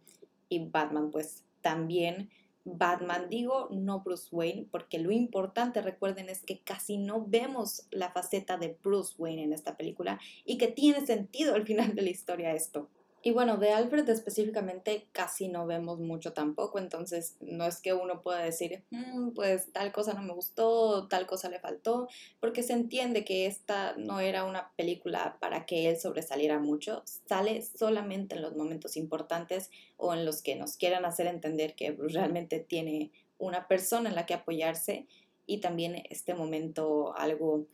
y 0.49 0.59
Batman 0.65 1.11
pues 1.11 1.43
también. 1.61 2.29
Batman 2.67 3.29
digo, 3.29 3.67
no 3.71 4.01
Bruce 4.01 4.27
Wayne, 4.31 4.67
porque 4.71 4.97
lo 4.97 5.11
importante, 5.11 5.81
recuerden, 5.81 6.29
es 6.29 6.41
que 6.41 6.61
casi 6.61 6.97
no 6.97 7.23
vemos 7.23 7.83
la 7.91 8.11
faceta 8.11 8.57
de 8.57 8.75
Bruce 8.83 9.13
Wayne 9.19 9.43
en 9.43 9.53
esta 9.53 9.77
película 9.77 10.19
y 10.45 10.57
que 10.57 10.67
tiene 10.67 11.05
sentido 11.05 11.53
al 11.53 11.65
final 11.65 11.93
de 11.93 12.01
la 12.01 12.09
historia 12.09 12.53
esto. 12.53 12.89
Y 13.27 13.31
bueno, 13.31 13.57
de 13.57 13.71
Alfred 13.71 14.07
específicamente 14.07 15.07
casi 15.11 15.47
no 15.47 15.65
vemos 15.65 15.99
mucho 15.99 16.31
tampoco, 16.33 16.77
entonces 16.77 17.37
no 17.41 17.65
es 17.65 17.81
que 17.81 17.91
uno 17.91 18.21
pueda 18.21 18.43
decir, 18.43 18.83
mm, 18.91 19.31
pues 19.31 19.73
tal 19.73 19.91
cosa 19.91 20.13
no 20.13 20.21
me 20.21 20.31
gustó, 20.31 21.07
tal 21.07 21.25
cosa 21.25 21.49
le 21.49 21.59
faltó, 21.59 22.07
porque 22.39 22.61
se 22.61 22.73
entiende 22.73 23.25
que 23.25 23.47
esta 23.47 23.95
no 23.97 24.19
era 24.19 24.45
una 24.45 24.71
película 24.75 25.37
para 25.39 25.65
que 25.65 25.89
él 25.89 25.99
sobresaliera 25.99 26.59
mucho, 26.59 27.01
sale 27.27 27.63
solamente 27.63 28.35
en 28.35 28.43
los 28.43 28.55
momentos 28.55 28.95
importantes 28.95 29.71
o 29.97 30.13
en 30.13 30.23
los 30.23 30.43
que 30.43 30.55
nos 30.55 30.77
quieran 30.77 31.03
hacer 31.03 31.25
entender 31.25 31.73
que 31.73 31.97
realmente 31.97 32.59
tiene 32.59 33.11
una 33.39 33.67
persona 33.67 34.07
en 34.07 34.15
la 34.15 34.27
que 34.27 34.35
apoyarse 34.35 35.07
y 35.47 35.61
también 35.61 36.03
este 36.11 36.35
momento 36.35 37.17
algo 37.17 37.65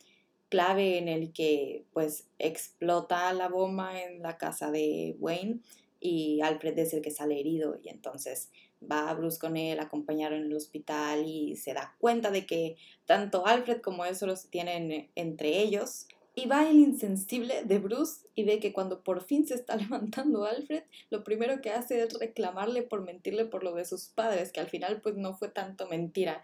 clave 0.52 0.98
en 0.98 1.08
el 1.08 1.32
que 1.32 1.86
pues 1.94 2.28
explota 2.38 3.32
la 3.34 3.48
bomba 3.48 4.02
en 4.02 4.22
la 4.22 4.38
casa 4.38 4.70
de 4.70 5.16
Wayne 5.18 5.62
y 6.02 6.42
Alfred 6.42 6.78
es 6.78 6.94
el 6.94 7.02
que 7.02 7.10
sale 7.10 7.40
herido 7.40 7.80
y 7.82 7.88
entonces 7.88 8.50
va 8.90 9.10
a 9.10 9.14
Bruce 9.14 9.40
con 9.40 9.56
él, 9.56 9.80
acompañarlo 9.80 10.36
en 10.36 10.46
el 10.46 10.54
hospital 10.54 11.26
y 11.26 11.56
se 11.56 11.74
da 11.74 11.96
cuenta 12.00 12.32
de 12.32 12.46
que 12.46 12.76
tanto 13.06 13.48
Alfred 13.48 13.80
como 13.82 14.04
él 14.04 14.16
solo 14.16 14.36
se 14.36 14.50
tienen 14.50 15.10
entre 15.16 15.60
ellos. 15.60 16.08
Y 16.34 16.48
va 16.48 16.70
el 16.70 16.80
insensible 16.80 17.64
de 17.66 17.80
Bruce 17.80 18.26
y 18.36 18.44
ve 18.44 18.60
que 18.60 18.72
cuando 18.72 19.04
por 19.04 19.22
fin 19.22 19.46
se 19.46 19.54
está 19.54 19.76
levantando 19.78 20.46
Alfred, 20.46 20.84
lo 21.10 21.24
primero 21.24 21.62
que 21.62 21.72
hace 21.72 22.02
es 22.02 22.14
reclamarle 22.18 22.84
por 22.84 23.04
mentirle 23.04 23.46
por 23.46 23.64
lo 23.64 23.74
de 23.74 23.86
sus 23.86 24.08
padres, 24.08 24.52
que 24.52 24.60
al 24.60 24.70
final 24.70 25.02
pues 25.02 25.16
no 25.16 25.34
fue 25.36 25.50
tanto 25.50 25.88
mentira. 25.88 26.42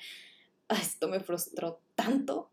Ah, 0.69 0.79
esto 0.81 1.07
me 1.07 1.21
frustró 1.21 1.79
tanto 1.95 2.49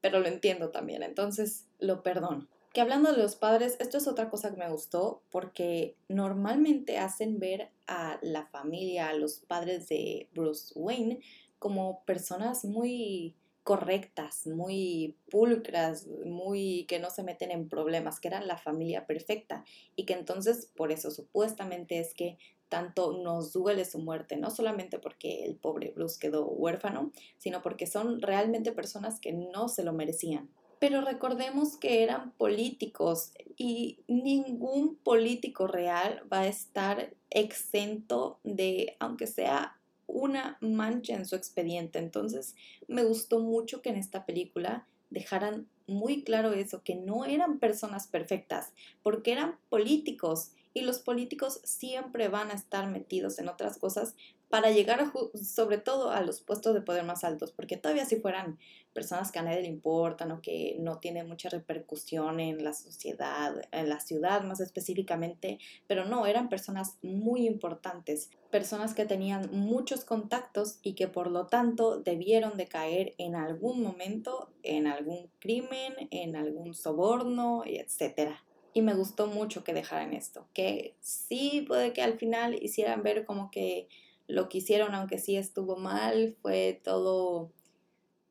pero 0.00 0.20
lo 0.20 0.28
entiendo 0.28 0.70
también, 0.70 1.02
entonces 1.02 1.66
lo 1.78 2.02
perdono. 2.02 2.48
Que 2.72 2.80
hablando 2.80 3.10
de 3.10 3.18
los 3.18 3.34
padres, 3.34 3.76
esto 3.80 3.98
es 3.98 4.06
otra 4.06 4.30
cosa 4.30 4.50
que 4.50 4.56
me 4.56 4.70
gustó 4.70 5.22
porque 5.30 5.96
normalmente 6.08 6.98
hacen 6.98 7.40
ver 7.40 7.70
a 7.88 8.18
la 8.22 8.46
familia, 8.46 9.08
a 9.08 9.14
los 9.14 9.40
padres 9.40 9.88
de 9.88 10.28
Bruce 10.32 10.72
Wayne 10.76 11.20
como 11.58 12.04
personas 12.04 12.64
muy 12.64 13.34
correctas, 13.64 14.46
muy 14.46 15.16
pulcras, 15.30 16.06
muy 16.24 16.86
que 16.88 16.98
no 16.98 17.10
se 17.10 17.22
meten 17.22 17.50
en 17.50 17.68
problemas, 17.68 18.20
que 18.20 18.28
eran 18.28 18.46
la 18.46 18.56
familia 18.56 19.06
perfecta 19.06 19.64
y 19.96 20.06
que 20.06 20.14
entonces 20.14 20.66
por 20.74 20.92
eso 20.92 21.10
supuestamente 21.10 21.98
es 21.98 22.14
que 22.14 22.38
tanto 22.70 23.12
nos 23.22 23.52
duele 23.52 23.84
su 23.84 23.98
muerte, 23.98 24.38
no 24.38 24.50
solamente 24.50 24.98
porque 24.98 25.44
el 25.44 25.56
pobre 25.56 25.92
Bruce 25.94 26.18
quedó 26.18 26.46
huérfano, 26.46 27.12
sino 27.36 27.60
porque 27.60 27.86
son 27.86 28.22
realmente 28.22 28.72
personas 28.72 29.20
que 29.20 29.32
no 29.34 29.68
se 29.68 29.84
lo 29.84 29.92
merecían. 29.92 30.48
Pero 30.78 31.02
recordemos 31.02 31.76
que 31.76 32.02
eran 32.02 32.32
políticos 32.32 33.32
y 33.58 33.98
ningún 34.08 34.96
político 34.96 35.66
real 35.66 36.22
va 36.32 36.40
a 36.40 36.46
estar 36.46 37.12
exento 37.28 38.38
de, 38.44 38.96
aunque 38.98 39.26
sea 39.26 39.76
una 40.06 40.56
mancha 40.62 41.14
en 41.14 41.26
su 41.26 41.36
expediente. 41.36 41.98
Entonces 41.98 42.54
me 42.88 43.04
gustó 43.04 43.40
mucho 43.40 43.82
que 43.82 43.90
en 43.90 43.96
esta 43.96 44.24
película 44.24 44.86
dejaran 45.10 45.68
muy 45.86 46.22
claro 46.22 46.52
eso, 46.52 46.82
que 46.82 46.94
no 46.94 47.24
eran 47.24 47.58
personas 47.58 48.06
perfectas, 48.06 48.72
porque 49.02 49.32
eran 49.32 49.58
políticos 49.68 50.52
y 50.74 50.82
los 50.82 51.00
políticos 51.00 51.60
siempre 51.64 52.28
van 52.28 52.50
a 52.50 52.54
estar 52.54 52.88
metidos 52.88 53.38
en 53.38 53.48
otras 53.48 53.78
cosas 53.78 54.14
para 54.50 54.70
llegar 54.70 55.12
sobre 55.40 55.78
todo 55.78 56.10
a 56.10 56.20
los 56.22 56.40
puestos 56.40 56.74
de 56.74 56.82
poder 56.82 57.04
más 57.04 57.22
altos, 57.22 57.52
porque 57.52 57.76
todavía 57.76 58.04
si 58.04 58.16
fueran 58.16 58.58
personas 58.92 59.30
que 59.30 59.38
a 59.38 59.42
nadie 59.42 59.62
le 59.62 59.68
importan 59.68 60.32
o 60.32 60.42
que 60.42 60.76
no 60.80 60.98
tienen 60.98 61.28
mucha 61.28 61.48
repercusión 61.48 62.40
en 62.40 62.64
la 62.64 62.72
sociedad, 62.72 63.54
en 63.70 63.88
la 63.88 64.00
ciudad 64.00 64.42
más 64.42 64.58
específicamente, 64.58 65.60
pero 65.86 66.04
no, 66.04 66.26
eran 66.26 66.48
personas 66.48 66.98
muy 67.00 67.46
importantes, 67.46 68.30
personas 68.50 68.92
que 68.92 69.06
tenían 69.06 69.48
muchos 69.52 70.04
contactos 70.04 70.80
y 70.82 70.94
que 70.94 71.06
por 71.06 71.30
lo 71.30 71.46
tanto 71.46 72.00
debieron 72.00 72.56
de 72.56 72.66
caer 72.66 73.14
en 73.18 73.36
algún 73.36 73.80
momento 73.80 74.50
en 74.64 74.88
algún 74.88 75.30
crimen, 75.38 75.94
en 76.10 76.34
algún 76.34 76.74
soborno, 76.74 77.62
etcétera 77.64 78.42
y 78.72 78.82
me 78.82 78.94
gustó 78.94 79.26
mucho 79.26 79.64
que 79.64 79.74
dejaran 79.74 80.12
esto, 80.12 80.46
que 80.54 80.94
sí 81.00 81.64
puede 81.66 81.92
que 81.92 82.02
al 82.02 82.18
final 82.18 82.62
hicieran 82.62 83.02
ver 83.02 83.24
como 83.24 83.50
que 83.50 83.88
lo 84.26 84.48
que 84.48 84.58
hicieron, 84.58 84.94
aunque 84.94 85.18
sí 85.18 85.36
estuvo 85.36 85.76
mal, 85.76 86.36
fue 86.40 86.80
todo 86.84 87.50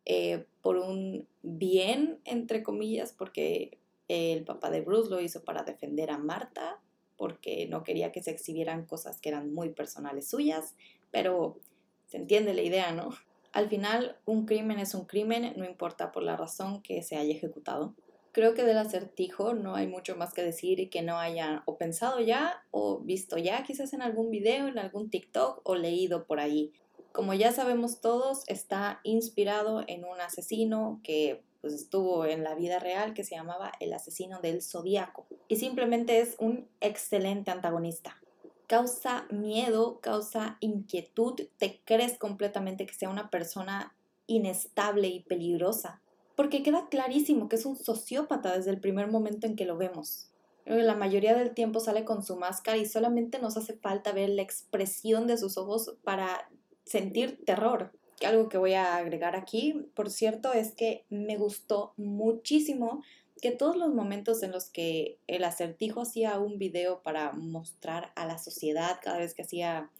eh, 0.05 0.45
por 0.61 0.77
un 0.77 1.27
bien, 1.43 2.19
entre 2.23 2.63
comillas, 2.63 3.11
porque 3.11 3.77
el 4.07 4.43
papá 4.43 4.69
de 4.69 4.81
Bruce 4.81 5.09
lo 5.09 5.19
hizo 5.19 5.43
para 5.43 5.63
defender 5.63 6.09
a 6.09 6.17
Marta, 6.17 6.79
porque 7.17 7.67
no 7.67 7.83
quería 7.83 8.11
que 8.11 8.23
se 8.23 8.31
exhibieran 8.31 8.85
cosas 8.85 9.19
que 9.19 9.29
eran 9.29 9.53
muy 9.53 9.69
personales 9.69 10.29
suyas, 10.29 10.75
pero 11.11 11.59
se 12.07 12.17
entiende 12.17 12.53
la 12.53 12.61
idea, 12.61 12.91
¿no? 12.93 13.09
Al 13.51 13.67
final, 13.67 14.15
un 14.25 14.45
crimen 14.45 14.79
es 14.79 14.95
un 14.95 15.05
crimen, 15.05 15.53
no 15.57 15.65
importa 15.65 16.11
por 16.11 16.23
la 16.23 16.37
razón 16.37 16.81
que 16.81 17.03
se 17.03 17.17
haya 17.17 17.33
ejecutado. 17.33 17.93
Creo 18.31 18.53
que 18.53 18.63
del 18.63 18.77
acertijo 18.77 19.53
no 19.53 19.75
hay 19.75 19.87
mucho 19.87 20.15
más 20.15 20.33
que 20.33 20.43
decir 20.43 20.79
y 20.79 20.89
que 20.89 21.01
no 21.01 21.17
haya 21.17 21.63
o 21.65 21.77
pensado 21.77 22.19
ya 22.19 22.63
o 22.69 22.99
visto 22.99 23.37
ya 23.37 23.63
quizás 23.63 23.93
en 23.93 24.03
algún 24.03 24.29
video, 24.29 24.67
en 24.67 24.77
algún 24.77 25.09
TikTok 25.09 25.61
o 25.63 25.75
leído 25.75 26.25
por 26.25 26.39
ahí. 26.39 26.71
Como 27.11 27.33
ya 27.33 27.51
sabemos 27.51 28.01
todos, 28.01 28.43
está 28.47 28.99
inspirado 29.03 29.83
en 29.87 30.05
un 30.05 30.21
asesino 30.21 31.01
que 31.03 31.41
pues, 31.61 31.73
estuvo 31.73 32.25
en 32.25 32.43
la 32.43 32.53
vida 32.53 32.77
real 32.77 33.15
que 33.15 33.23
se 33.23 33.35
llamaba 33.35 33.71
el 33.79 33.93
asesino 33.93 34.41
del 34.41 34.61
zodiaco 34.61 35.25
y 35.47 35.55
simplemente 35.55 36.19
es 36.19 36.35
un 36.39 36.67
excelente 36.81 37.49
antagonista. 37.49 38.21
Causa 38.67 39.25
miedo, 39.31 39.99
causa 40.01 40.57
inquietud, 40.59 41.41
te 41.57 41.81
crees 41.83 42.19
completamente 42.19 42.85
que 42.85 42.93
sea 42.93 43.09
una 43.09 43.31
persona 43.31 43.95
inestable 44.27 45.07
y 45.07 45.21
peligrosa 45.21 46.03
porque 46.39 46.63
queda 46.63 46.87
clarísimo 46.87 47.49
que 47.49 47.57
es 47.57 47.65
un 47.65 47.75
sociópata 47.75 48.55
desde 48.55 48.71
el 48.71 48.79
primer 48.79 49.11
momento 49.11 49.45
en 49.45 49.57
que 49.57 49.65
lo 49.65 49.75
vemos. 49.75 50.31
La 50.63 50.95
mayoría 50.95 51.35
del 51.35 51.53
tiempo 51.53 51.81
sale 51.81 52.05
con 52.05 52.23
su 52.23 52.37
máscara 52.37 52.77
y 52.77 52.85
solamente 52.85 53.39
nos 53.39 53.57
hace 53.57 53.73
falta 53.73 54.13
ver 54.13 54.29
la 54.29 54.41
expresión 54.41 55.27
de 55.27 55.37
sus 55.37 55.57
ojos 55.57 55.97
para 56.01 56.49
sentir 56.85 57.43
terror. 57.45 57.91
Algo 58.25 58.47
que 58.47 58.57
voy 58.57 58.71
a 58.71 58.95
agregar 58.95 59.35
aquí, 59.35 59.89
por 59.93 60.09
cierto, 60.09 60.53
es 60.53 60.71
que 60.71 61.03
me 61.09 61.35
gustó 61.35 61.91
muchísimo 61.97 63.03
que 63.41 63.51
todos 63.51 63.75
los 63.75 63.93
momentos 63.93 64.41
en 64.41 64.53
los 64.53 64.69
que 64.69 65.19
el 65.27 65.43
acertijo 65.43 66.03
hacía 66.03 66.39
un 66.39 66.57
video 66.57 67.03
para 67.03 67.33
mostrar 67.33 68.13
a 68.15 68.25
la 68.25 68.37
sociedad 68.37 69.01
cada 69.03 69.17
vez 69.17 69.33
que 69.33 69.41
hacía 69.41 69.91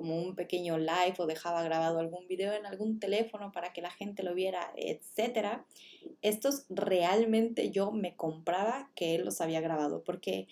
como 0.00 0.16
un 0.16 0.34
pequeño 0.34 0.78
live 0.78 1.14
o 1.18 1.26
dejaba 1.26 1.62
grabado 1.62 1.98
algún 1.98 2.26
video 2.26 2.54
en 2.54 2.64
algún 2.64 2.98
teléfono 2.98 3.52
para 3.52 3.74
que 3.74 3.82
la 3.82 3.90
gente 3.90 4.22
lo 4.22 4.34
viera, 4.34 4.72
etcétera. 4.74 5.66
Estos 6.22 6.64
realmente 6.70 7.70
yo 7.70 7.92
me 7.92 8.16
compraba 8.16 8.90
que 8.94 9.14
él 9.14 9.26
los 9.26 9.42
había 9.42 9.60
grabado 9.60 10.02
porque 10.02 10.48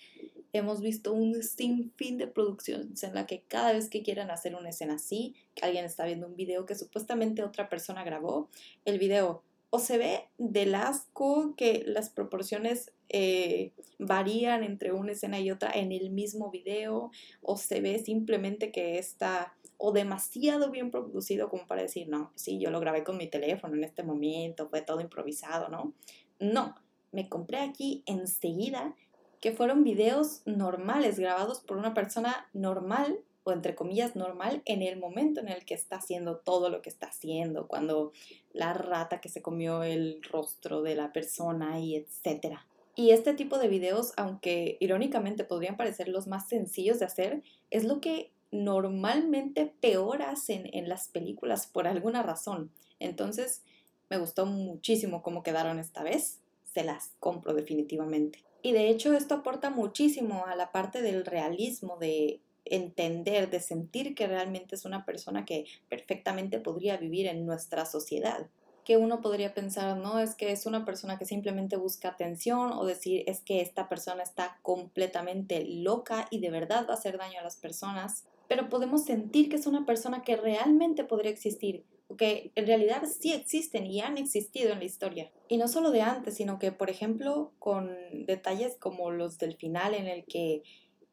hemos 0.53 0.81
visto 0.81 1.13
un 1.13 1.41
sinfín 1.41 2.19
de 2.19 2.27
producciones 2.27 3.01
en 3.01 3.15
la 3.15 3.25
que 3.25 3.41
cada 3.47 3.73
vez 3.73 3.89
que 3.89 4.03
quieran 4.03 4.29
hacer 4.29 4.53
una 4.53 4.69
escena 4.69 4.95
así, 4.95 5.33
alguien 5.63 5.83
está 5.83 6.05
viendo 6.05 6.27
un 6.27 6.35
video 6.35 6.67
que 6.67 6.75
supuestamente 6.75 7.43
otra 7.43 7.69
persona 7.69 8.03
grabó, 8.03 8.49
el 8.85 8.99
video 8.99 9.41
o 9.69 9.79
se 9.79 9.97
ve 9.97 10.29
del 10.37 10.75
asco 10.75 11.53
que 11.55 11.83
las 11.85 12.09
proporciones 12.09 12.91
eh, 13.09 13.73
varían 13.97 14.63
entre 14.63 14.91
una 14.91 15.11
escena 15.11 15.39
y 15.39 15.51
otra 15.51 15.71
en 15.71 15.91
el 15.91 16.09
mismo 16.09 16.49
video, 16.49 17.11
o 17.41 17.57
se 17.57 17.81
ve 17.81 17.99
simplemente 17.99 18.71
que 18.71 18.97
está 18.97 19.53
o 19.77 19.91
demasiado 19.91 20.71
bien 20.71 20.91
producido 20.91 21.49
como 21.49 21.65
para 21.65 21.81
decir, 21.81 22.09
no, 22.09 22.31
sí, 22.35 22.59
yo 22.59 22.69
lo 22.69 22.79
grabé 22.79 23.03
con 23.03 23.17
mi 23.17 23.27
teléfono 23.27 23.75
en 23.75 23.83
este 23.83 24.03
momento, 24.03 24.69
fue 24.69 24.81
todo 24.81 24.99
improvisado, 25.01 25.69
¿no? 25.69 25.93
No, 26.39 26.75
me 27.11 27.29
compré 27.29 27.59
aquí 27.59 28.03
enseguida 28.05 28.95
que 29.39 29.53
fueron 29.53 29.83
videos 29.83 30.41
normales 30.45 31.17
grabados 31.17 31.61
por 31.61 31.77
una 31.77 31.93
persona 31.93 32.49
normal 32.53 33.19
entre 33.45 33.75
comillas 33.75 34.15
normal 34.15 34.61
en 34.65 34.81
el 34.81 34.99
momento 34.99 35.39
en 35.39 35.49
el 35.49 35.65
que 35.65 35.73
está 35.73 35.97
haciendo 35.97 36.37
todo 36.37 36.69
lo 36.69 36.81
que 36.81 36.89
está 36.89 37.07
haciendo, 37.07 37.67
cuando 37.67 38.11
la 38.53 38.73
rata 38.73 39.21
que 39.21 39.29
se 39.29 39.41
comió 39.41 39.83
el 39.83 40.21
rostro 40.23 40.81
de 40.81 40.95
la 40.95 41.11
persona 41.11 41.79
y 41.79 41.95
etcétera. 41.95 42.65
Y 42.95 43.11
este 43.11 43.33
tipo 43.33 43.57
de 43.57 43.69
videos, 43.69 44.13
aunque 44.17 44.77
irónicamente 44.79 45.43
podrían 45.45 45.77
parecer 45.77 46.09
los 46.09 46.27
más 46.27 46.49
sencillos 46.49 46.99
de 46.99 47.05
hacer, 47.05 47.43
es 47.69 47.85
lo 47.85 48.01
que 48.01 48.31
normalmente 48.51 49.73
peor 49.79 50.21
hacen 50.21 50.69
en 50.73 50.89
las 50.89 51.07
películas 51.07 51.67
por 51.67 51.87
alguna 51.87 52.23
razón. 52.23 52.71
Entonces, 52.99 53.63
me 54.09 54.17
gustó 54.17 54.45
muchísimo 54.45 55.21
cómo 55.21 55.43
quedaron 55.43 55.79
esta 55.79 56.03
vez. 56.03 56.39
Se 56.73 56.83
las 56.83 57.13
compro 57.19 57.53
definitivamente. 57.53 58.43
Y 58.61 58.73
de 58.73 58.89
hecho 58.89 59.13
esto 59.13 59.35
aporta 59.35 59.69
muchísimo 59.69 60.45
a 60.45 60.55
la 60.55 60.71
parte 60.71 61.01
del 61.01 61.25
realismo 61.25 61.97
de 61.97 62.41
entender, 62.69 63.49
de 63.49 63.59
sentir 63.59 64.15
que 64.15 64.27
realmente 64.27 64.75
es 64.75 64.85
una 64.85 65.05
persona 65.05 65.45
que 65.45 65.65
perfectamente 65.89 66.59
podría 66.59 66.97
vivir 66.97 67.27
en 67.27 67.45
nuestra 67.45 67.85
sociedad. 67.85 68.47
Que 68.85 68.97
uno 68.97 69.21
podría 69.21 69.53
pensar, 69.53 69.97
no, 69.97 70.19
es 70.19 70.35
que 70.35 70.51
es 70.51 70.65
una 70.65 70.85
persona 70.85 71.19
que 71.19 71.25
simplemente 71.25 71.77
busca 71.77 72.09
atención 72.09 72.71
o 72.71 72.85
decir, 72.85 73.23
es 73.27 73.41
que 73.41 73.61
esta 73.61 73.87
persona 73.87 74.23
está 74.23 74.59
completamente 74.61 75.63
loca 75.65 76.27
y 76.31 76.39
de 76.39 76.49
verdad 76.49 76.85
va 76.87 76.93
a 76.93 76.97
hacer 76.97 77.17
daño 77.17 77.39
a 77.39 77.43
las 77.43 77.57
personas. 77.57 78.25
Pero 78.47 78.69
podemos 78.69 79.05
sentir 79.05 79.49
que 79.49 79.57
es 79.57 79.67
una 79.67 79.85
persona 79.85 80.23
que 80.23 80.35
realmente 80.37 81.03
podría 81.03 81.31
existir, 81.31 81.83
que 82.17 82.51
en 82.55 82.65
realidad 82.65 83.03
sí 83.03 83.31
existen 83.33 83.85
y 83.85 84.01
han 84.01 84.17
existido 84.17 84.73
en 84.73 84.79
la 84.79 84.85
historia. 84.85 85.29
Y 85.47 85.57
no 85.57 85.67
solo 85.67 85.91
de 85.91 86.01
antes, 86.01 86.35
sino 86.35 86.57
que, 86.57 86.71
por 86.71 86.89
ejemplo, 86.89 87.51
con 87.59 87.95
detalles 88.25 88.75
como 88.77 89.11
los 89.11 89.37
del 89.37 89.55
final 89.55 89.93
en 89.93 90.07
el 90.07 90.25
que 90.25 90.63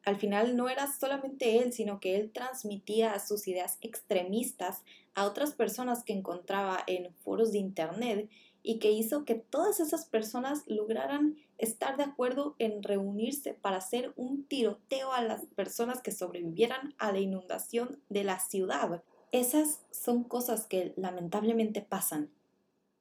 al 0.07 0.15
final 0.15 0.55
no 0.55 0.69
era 0.69 0.87
solamente 0.87 1.57
él, 1.57 1.73
sino 1.73 1.99
que 1.99 2.15
él 2.15 2.31
transmitía 2.31 3.19
sus 3.19 3.45
ideas 3.45 3.77
extremistas 3.81 4.81
a 5.15 5.25
otras 5.25 5.51
personas 5.51 6.05
que 6.05 6.13
encontraba 6.13 6.81
en 6.87 7.13
foros 7.15 7.51
de 7.51 7.57
Internet 7.57 8.29
y 8.63 8.79
que 8.79 8.89
hizo 8.89 9.25
que 9.25 9.35
todas 9.35 9.81
esas 9.81 10.05
personas 10.05 10.63
lograran 10.65 11.35
estar 11.57 11.97
de 11.97 12.03
acuerdo 12.03 12.55
en 12.57 12.83
reunirse 12.83 13.53
para 13.53 13.79
hacer 13.79 14.13
un 14.15 14.45
tiroteo 14.45 15.11
a 15.11 15.21
las 15.21 15.45
personas 15.57 16.01
que 16.01 16.13
sobrevivieran 16.13 16.95
a 16.99 17.11
la 17.11 17.19
inundación 17.19 17.99
de 18.07 18.23
la 18.23 18.39
ciudad. 18.39 19.03
Esas 19.33 19.81
son 19.91 20.23
cosas 20.23 20.67
que 20.67 20.93
lamentablemente 20.95 21.81
pasan 21.81 22.29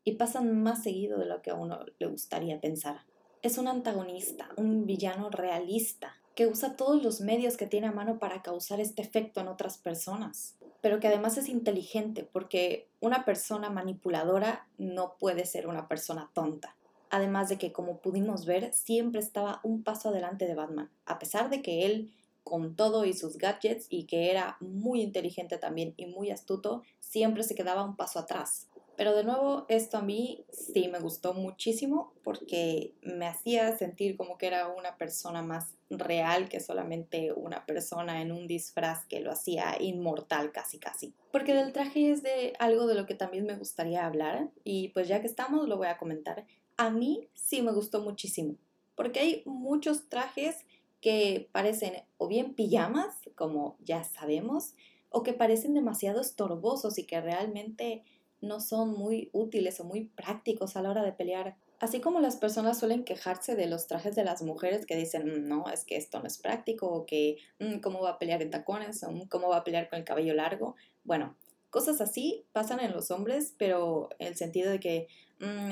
y 0.03 0.15
pasan 0.15 0.61
más 0.61 0.83
seguido 0.83 1.21
de 1.21 1.27
lo 1.27 1.41
que 1.41 1.51
a 1.51 1.55
uno 1.55 1.87
le 2.01 2.07
gustaría 2.09 2.61
pensar. 2.61 3.05
Es 3.43 3.59
un 3.59 3.69
antagonista, 3.69 4.49
un 4.57 4.87
villano 4.87 5.31
realista, 5.31 6.17
que 6.37 6.47
usa 6.47 6.77
todos 6.77 7.03
los 7.03 7.23
medios 7.23 7.57
que 7.57 7.67
tiene 7.67 7.87
a 7.87 7.93
mano 7.93 8.19
para 8.19 8.43
causar 8.43 8.79
este 8.79 9.01
efecto 9.01 9.41
en 9.41 9.49
otras 9.49 9.79
personas, 9.79 10.55
pero 10.83 11.01
que 11.01 11.09
además 11.09 11.39
es 11.39 11.49
inteligente 11.49 12.29
porque 12.31 12.89
una 13.01 13.25
persona 13.25 13.71
manipuladora 13.71 14.69
no 14.77 15.17
puede 15.19 15.47
ser 15.47 15.67
una 15.67 15.89
persona 15.89 16.31
tonta. 16.35 16.77
Además 17.09 17.49
de 17.49 17.57
que, 17.57 17.73
como 17.73 18.01
pudimos 18.01 18.45
ver, 18.45 18.75
siempre 18.75 19.21
estaba 19.21 19.61
un 19.63 19.83
paso 19.83 20.11
adelante 20.11 20.47
de 20.47 20.55
Batman, 20.55 20.91
a 21.07 21.19
pesar 21.19 21.49
de 21.49 21.63
que 21.63 21.87
él, 21.87 22.13
con 22.45 22.77
todo 22.77 23.07
y 23.07 23.15
sus 23.15 23.39
gadgets, 23.39 23.87
y 23.89 24.05
que 24.05 24.31
era 24.31 24.59
muy 24.61 25.01
inteligente 25.01 25.57
también 25.57 25.95
y 25.97 26.05
muy 26.05 26.31
astuto, 26.31 26.83
siempre 27.01 27.45
se 27.45 27.55
quedaba 27.55 27.83
un 27.83 27.97
paso 27.97 28.19
atrás. 28.19 28.69
Pero 28.97 29.15
de 29.15 29.25
nuevo, 29.25 29.67
esto 29.69 29.99
a 29.99 30.03
mí 30.03 30.45
sí 30.51 30.89
me 30.89 31.01
gustó 31.01 31.35
muchísimo 31.35 32.15
porque 32.25 32.95
me 33.03 33.27
hacía 33.27 33.77
sentir 33.77 34.17
como 34.17 34.39
que 34.39 34.47
era 34.47 34.69
una 34.69 34.97
persona 34.97 35.43
más 35.43 35.75
real 35.91 36.49
que 36.49 36.61
solamente 36.61 37.33
una 37.33 37.67
persona 37.67 38.23
en 38.23 38.33
un 38.33 38.47
disfraz 38.47 39.05
que 39.07 39.21
lo 39.21 39.31
hacía 39.31 39.77
inmortal 39.81 40.51
casi 40.51 40.79
casi. 40.79 41.15
Porque 41.31 41.55
del 41.55 41.73
traje 41.73 42.11
es 42.11 42.23
de 42.23 42.55
algo 42.59 42.87
de 42.87 42.95
lo 42.95 43.07
que 43.07 43.15
también 43.15 43.45
me 43.45 43.57
gustaría 43.57 44.07
hablar 44.07 44.49
y 44.65 44.89
pues 44.89 45.09
ya 45.09 45.21
que 45.21 45.27
estamos 45.27 45.69
lo 45.69 45.77
voy 45.77 45.89
a 45.89 45.99
comentar. 45.99 46.47
a 46.79 46.91
mí 46.91 47.29
sí 47.35 47.63
me 47.63 47.73
gustó 47.73 48.03
muchísimo, 48.03 48.57
porque 48.95 49.21
hay 49.21 49.43
muchos 49.47 50.09
trajes 50.09 50.67
que 51.01 51.49
parecen 51.53 52.03
o 52.19 52.29
bien 52.29 52.55
pijamas, 52.55 53.15
como 53.35 53.77
ya 53.81 54.05
sabemos, 54.05 54.75
o 55.09 55.23
que 55.23 55.33
parecen 55.33 55.73
demasiado 55.73 56.21
estorbosos 56.21 56.99
y 56.99 57.05
que 57.05 57.21
realmente 57.21 58.03
no 58.41 58.61
son 58.61 58.93
muy 58.93 59.31
útiles 59.33 59.81
o 59.81 59.85
muy 59.85 60.05
prácticos 60.05 60.77
a 60.77 60.83
la 60.83 60.91
hora 60.91 61.03
de 61.03 61.13
pelear. 61.13 61.57
Así 61.79 62.01
como 62.01 62.21
las 62.21 62.37
personas 62.37 62.79
suelen 62.79 63.05
quejarse 63.05 63.55
de 63.55 63.67
los 63.67 63.87
trajes 63.87 64.17
de 64.17 64.25
las 64.25 64.43
mujeres 64.43 64.87
que 64.87 64.97
dicen, 64.97 65.27
mm, 65.27 65.49
no, 65.49 65.69
es 65.71 65.85
que 65.85 65.97
esto 65.97 66.21
no 66.21 66.27
es 66.27 66.39
práctico, 66.39 66.87
o 66.87 67.07
que, 67.07 67.37
mm, 67.59 67.81
¿cómo 67.81 68.01
va 68.01 68.11
a 68.11 68.19
pelear 68.19 68.43
en 68.43 68.51
tacones? 68.51 69.03
o 69.03 69.11
mm, 69.11 69.29
¿cómo 69.29 69.49
va 69.49 69.59
a 69.59 69.65
pelear 69.65 69.89
con 69.89 69.99
el 69.99 70.05
cabello 70.05 70.35
largo? 70.35 70.77
Bueno, 71.05 71.37
cosas 71.71 72.01
así 72.01 72.47
pasan 72.53 72.81
en 72.81 72.93
los 72.93 73.11
hombres, 73.11 73.55
pero 73.59 74.09
el 74.19 74.37
sentido 74.37 74.71
de 74.71 74.81
que 74.81 75.09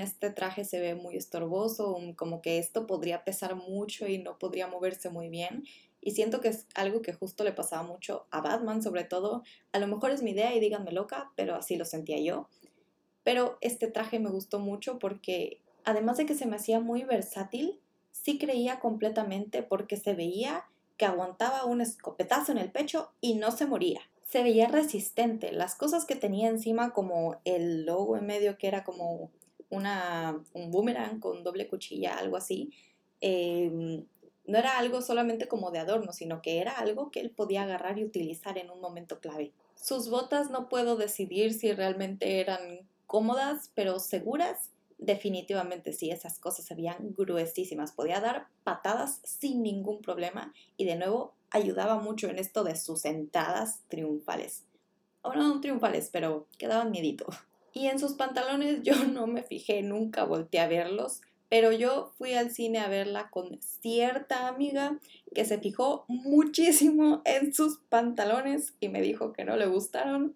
este 0.01 0.31
traje 0.31 0.65
se 0.65 0.79
ve 0.79 0.95
muy 0.95 1.17
estorboso, 1.17 1.99
como 2.17 2.43
que 2.43 2.59
esto 2.59 2.87
podría 2.87 3.25
pesar 3.25 3.57
mucho 3.57 4.07
y 4.07 4.19
no 4.19 4.39
podría 4.39 4.67
moverse 4.67 5.09
muy 5.09 5.31
bien. 5.31 5.65
Y 6.07 6.11
siento 6.11 6.43
que 6.43 6.49
es 6.49 6.67
algo 6.75 7.01
que 7.01 7.15
justo 7.15 7.45
le 7.45 7.53
pasaba 7.53 7.83
mucho 7.83 8.27
a 8.31 8.43
Batman, 8.43 8.83
sobre 8.83 9.05
todo. 9.05 9.43
A 9.73 9.79
lo 9.79 9.87
mejor 9.87 10.11
es 10.11 10.23
mi 10.23 10.33
idea 10.33 10.55
y 10.55 10.61
díganme 10.61 10.93
loca, 10.93 11.33
pero 11.35 11.55
así 11.55 11.77
lo 11.77 11.87
sentía 11.87 12.21
yo. 12.21 12.47
Pero 13.23 13.57
este 13.63 13.89
traje 13.89 14.21
me 14.21 14.29
gustó 14.29 14.59
mucho 14.59 14.99
porque 14.99 15.63
además 15.83 16.19
de 16.19 16.27
que 16.27 16.35
se 16.35 16.45
me 16.45 16.57
hacía 16.57 16.79
muy 16.79 17.05
versátil, 17.05 17.81
sí 18.13 18.37
creía 18.37 18.81
completamente 18.81 19.63
porque 19.63 19.97
se 19.97 20.13
veía 20.13 20.67
que 20.99 21.07
aguantaba 21.07 21.65
un 21.65 21.81
escopetazo 21.81 22.53
en 22.53 22.59
el 22.59 22.71
pecho 22.71 23.11
y 23.23 23.37
no 23.37 23.51
se 23.51 23.65
moría. 23.65 24.03
Se 24.29 24.43
veía 24.43 24.69
resistente. 24.69 25.53
Las 25.53 25.75
cosas 25.75 26.05
que 26.05 26.17
tenía 26.17 26.51
encima, 26.51 26.93
como 26.93 27.41
el 27.47 27.87
logo 27.87 28.19
en 28.19 28.27
medio, 28.27 28.59
que 28.59 28.69
era 28.69 28.85
como 28.85 29.31
una, 29.71 30.39
un 30.53 30.71
boomerang 30.71 31.19
con 31.19 31.43
doble 31.43 31.67
cuchilla, 31.67 32.19
algo 32.19 32.37
así, 32.37 32.73
em, 33.23 34.05
no 34.47 34.59
era 34.59 34.79
algo 34.79 35.03
solamente 35.03 35.49
como 35.49 35.71
de 35.71 35.79
adorno, 35.79 36.13
sino 36.13 36.43
que 36.43 36.59
era 36.59 36.73
algo 36.73 37.11
que 37.11 37.21
él 37.21 37.31
podía 37.31 37.63
agarrar 37.63 37.99
y 37.99 38.05
utilizar 38.05 38.59
en 38.59 38.71
un 38.71 38.81
momento 38.81 39.21
clave. 39.21 39.53
Sus 39.75 40.09
botas 40.09 40.51
no 40.51 40.69
puedo 40.69 40.97
decidir 40.97 41.55
si 41.55 41.73
realmente 41.73 42.41
eran 42.41 42.89
cómodas, 43.07 43.71
pero 43.75 43.99
seguras 43.99 44.71
definitivamente 44.99 45.93
sí, 45.93 46.11
esas 46.11 46.39
cosas 46.39 46.65
se 46.65 46.75
veían 46.75 47.15
gruesísimas. 47.17 47.93
Podía 47.93 48.21
dar 48.21 48.47
patadas 48.65 49.21
sin 49.25 49.63
ningún 49.63 50.01
problema 50.01 50.53
y 50.77 50.85
de 50.85 50.97
nuevo 50.97 51.35
ayudaba 51.51 51.99
mucho 51.99 52.29
en 52.29 52.39
esto 52.39 52.65
de 52.65 52.77
sus 52.77 53.05
entradas 53.05 53.81
triunfales. 53.89 54.65
O 55.23 55.35
no 55.35 55.61
triunfales, 55.61 56.11
pero 56.13 56.47
quedaban 56.59 56.91
miedito. 56.91 57.27
Y 57.73 57.87
en 57.87 57.99
sus 57.99 58.15
pantalones 58.15 58.83
yo 58.83 59.05
no 59.05 59.27
me 59.27 59.43
fijé, 59.43 59.83
nunca 59.83 60.25
volteé 60.25 60.61
a 60.61 60.69
verlos, 60.69 61.21
pero 61.55 61.71
yo 61.71 62.11
fui 62.19 62.35
al 62.35 62.51
cine 62.51 62.81
a 62.81 62.89
verla 62.89 63.31
con 63.31 63.63
cierta 63.63 64.49
amiga 64.49 64.99
que 65.33 65.45
se 65.45 65.61
fijó 65.61 66.05
muchísimo 66.09 67.23
en 67.25 67.55
sus 67.55 67.79
pantalones 67.89 68.75
y 68.81 68.89
me 68.89 69.01
dijo 69.01 69.33
que 69.33 69.45
no 69.45 69.57
le 69.57 69.67
gustaron. 69.67 70.35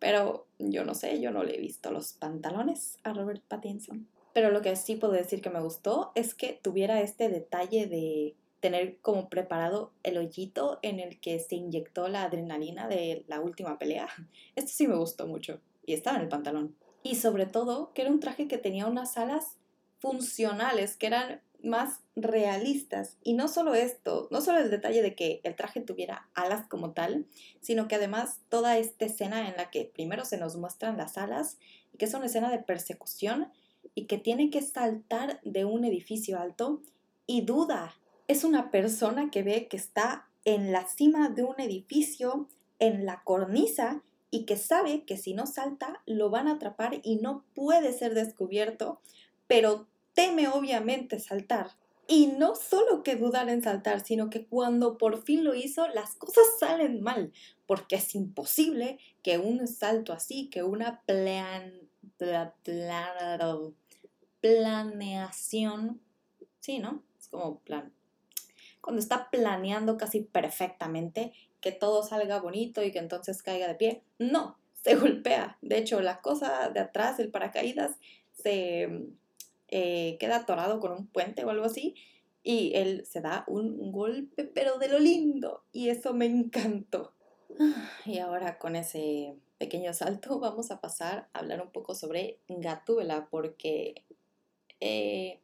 Pero 0.00 0.48
yo 0.58 0.84
no 0.84 0.96
sé, 0.96 1.20
yo 1.20 1.30
no 1.30 1.44
le 1.44 1.54
he 1.54 1.60
visto 1.60 1.92
los 1.92 2.12
pantalones 2.12 2.98
a 3.04 3.12
Robert 3.12 3.40
Pattinson. 3.46 4.08
Pero 4.32 4.50
lo 4.50 4.60
que 4.60 4.74
sí 4.74 4.96
puedo 4.96 5.12
decir 5.12 5.42
que 5.42 5.50
me 5.50 5.60
gustó 5.60 6.10
es 6.16 6.34
que 6.34 6.58
tuviera 6.60 7.02
este 7.02 7.28
detalle 7.28 7.86
de 7.86 8.34
tener 8.58 8.98
como 8.98 9.28
preparado 9.28 9.92
el 10.02 10.18
hoyito 10.18 10.80
en 10.82 10.98
el 10.98 11.20
que 11.20 11.38
se 11.38 11.54
inyectó 11.54 12.08
la 12.08 12.24
adrenalina 12.24 12.88
de 12.88 13.24
la 13.28 13.40
última 13.40 13.78
pelea. 13.78 14.08
Esto 14.56 14.72
sí 14.74 14.88
me 14.88 14.96
gustó 14.96 15.28
mucho 15.28 15.60
y 15.86 15.92
estaba 15.92 16.16
en 16.16 16.24
el 16.24 16.28
pantalón. 16.28 16.74
Y 17.04 17.14
sobre 17.14 17.46
todo 17.46 17.92
que 17.94 18.02
era 18.02 18.10
un 18.10 18.18
traje 18.18 18.48
que 18.48 18.58
tenía 18.58 18.88
unas 18.88 19.16
alas 19.16 19.57
funcionales, 20.00 20.96
que 20.96 21.06
eran 21.06 21.40
más 21.62 22.00
realistas. 22.16 23.16
Y 23.22 23.34
no 23.34 23.48
solo 23.48 23.74
esto, 23.74 24.28
no 24.30 24.40
solo 24.40 24.58
el 24.58 24.70
detalle 24.70 25.02
de 25.02 25.14
que 25.14 25.40
el 25.44 25.56
traje 25.56 25.80
tuviera 25.80 26.28
alas 26.34 26.66
como 26.68 26.92
tal, 26.92 27.26
sino 27.60 27.88
que 27.88 27.96
además 27.96 28.40
toda 28.48 28.78
esta 28.78 29.04
escena 29.04 29.48
en 29.48 29.56
la 29.56 29.70
que 29.70 29.84
primero 29.84 30.24
se 30.24 30.38
nos 30.38 30.56
muestran 30.56 30.96
las 30.96 31.18
alas 31.18 31.58
y 31.92 31.98
que 31.98 32.04
es 32.04 32.14
una 32.14 32.26
escena 32.26 32.50
de 32.50 32.58
persecución 32.58 33.50
y 33.94 34.06
que 34.06 34.18
tiene 34.18 34.50
que 34.50 34.62
saltar 34.62 35.40
de 35.42 35.64
un 35.64 35.84
edificio 35.84 36.38
alto 36.38 36.82
y 37.26 37.42
duda. 37.42 37.94
Es 38.28 38.44
una 38.44 38.70
persona 38.70 39.30
que 39.30 39.42
ve 39.42 39.68
que 39.68 39.76
está 39.76 40.28
en 40.44 40.72
la 40.72 40.86
cima 40.86 41.28
de 41.28 41.44
un 41.44 41.60
edificio, 41.60 42.48
en 42.78 43.04
la 43.04 43.22
cornisa, 43.24 44.02
y 44.30 44.44
que 44.44 44.56
sabe 44.56 45.04
que 45.04 45.16
si 45.16 45.34
no 45.34 45.46
salta 45.46 46.02
lo 46.06 46.30
van 46.30 46.48
a 46.48 46.52
atrapar 46.52 47.00
y 47.02 47.16
no 47.16 47.44
puede 47.54 47.92
ser 47.92 48.14
descubierto, 48.14 49.00
pero 49.46 49.87
teme 50.18 50.48
obviamente 50.48 51.20
saltar. 51.20 51.76
Y 52.08 52.26
no 52.26 52.56
solo 52.56 53.04
que 53.04 53.14
dudar 53.14 53.48
en 53.48 53.62
saltar, 53.62 54.00
sino 54.00 54.30
que 54.30 54.46
cuando 54.46 54.98
por 54.98 55.22
fin 55.22 55.44
lo 55.44 55.54
hizo, 55.54 55.86
las 55.86 56.16
cosas 56.16 56.44
salen 56.58 57.00
mal, 57.02 57.32
porque 57.66 57.94
es 57.94 58.16
imposible 58.16 58.98
que 59.22 59.38
un 59.38 59.68
salto 59.68 60.12
así, 60.12 60.50
que 60.50 60.64
una 60.64 61.02
plan, 61.02 61.72
planeación, 64.40 66.00
sí, 66.58 66.80
¿no? 66.80 67.04
Es 67.20 67.28
como 67.28 67.60
plan. 67.60 67.92
Cuando 68.80 68.98
está 68.98 69.30
planeando 69.30 69.96
casi 69.96 70.22
perfectamente, 70.22 71.32
que 71.60 71.70
todo 71.70 72.02
salga 72.02 72.40
bonito 72.40 72.82
y 72.82 72.90
que 72.90 72.98
entonces 72.98 73.40
caiga 73.40 73.68
de 73.68 73.76
pie, 73.76 74.02
no, 74.18 74.58
se 74.82 74.94
golpea. 74.96 75.58
De 75.62 75.78
hecho, 75.78 76.00
la 76.00 76.20
cosa 76.22 76.70
de 76.70 76.80
atrás, 76.80 77.20
el 77.20 77.30
paracaídas, 77.30 77.98
se 78.32 79.06
eh, 79.68 80.16
queda 80.18 80.36
atorado 80.36 80.80
con 80.80 80.92
un 80.92 81.06
puente 81.06 81.44
o 81.44 81.50
algo 81.50 81.64
así 81.64 81.94
y 82.42 82.72
él 82.74 83.04
se 83.06 83.20
da 83.20 83.44
un 83.46 83.92
golpe, 83.92 84.44
pero 84.44 84.78
de 84.78 84.88
lo 84.88 84.98
lindo, 84.98 85.64
y 85.72 85.90
eso 85.90 86.14
me 86.14 86.24
encantó. 86.24 87.12
Y 88.06 88.18
ahora 88.18 88.58
con 88.58 88.76
ese 88.76 89.36
pequeño 89.58 89.92
salto 89.92 90.38
vamos 90.40 90.70
a 90.70 90.80
pasar 90.80 91.28
a 91.32 91.40
hablar 91.40 91.60
un 91.60 91.70
poco 91.70 91.94
sobre 91.94 92.38
Gatúbela, 92.48 93.28
porque 93.30 94.02
eh, 94.80 95.40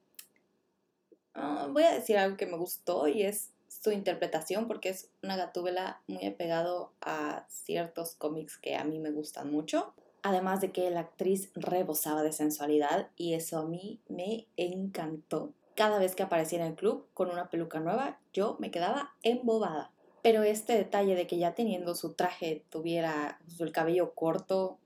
ah, 1.35 1.69
voy 1.71 1.83
a 1.83 1.93
decir 1.93 2.17
algo 2.17 2.37
que 2.37 2.47
me 2.47 2.57
gustó 2.57 3.09
y 3.09 3.23
es 3.23 3.51
su 3.69 3.91
interpretación, 3.91 4.67
porque 4.67 4.89
es 4.89 5.11
una 5.23 5.37
Gatúbela 5.37 6.01
muy 6.07 6.25
apegado 6.25 6.93
a 7.03 7.45
ciertos 7.51 8.15
cómics 8.15 8.57
que 8.57 8.77
a 8.77 8.85
mí 8.85 8.99
me 8.99 9.11
gustan 9.11 9.51
mucho. 9.51 9.93
Además 10.25 10.63
de 10.63 10.73
que 10.73 10.89
la 10.89 11.01
actriz 11.01 11.51
rebosaba 11.55 12.23
de 12.23 12.33
sensualidad 12.33 13.11
y 13.15 13.35
eso 13.35 13.59
a 13.59 13.67
mí 13.67 14.01
me 14.09 14.47
encantó. 14.57 15.53
Cada 15.75 15.99
vez 15.99 16.15
que 16.15 16.23
aparecía 16.23 16.61
en 16.61 16.69
el 16.69 16.77
club 16.77 17.07
con 17.13 17.31
una 17.31 17.51
peluca 17.51 17.79
nueva, 17.79 18.19
yo 18.33 18.57
me 18.59 18.71
quedaba 18.71 19.13
embobada. 19.23 19.93
Pero 20.23 20.43
este 20.43 20.73
detalle 20.79 21.15
de 21.15 21.27
que 21.27 21.37
ya 21.37 21.55
teniendo 21.55 21.95
su 21.95 22.15
traje 22.15 22.65
tuviera 22.71 23.39
el 23.59 23.71
cabello 23.71 24.15
corto, 24.15 24.79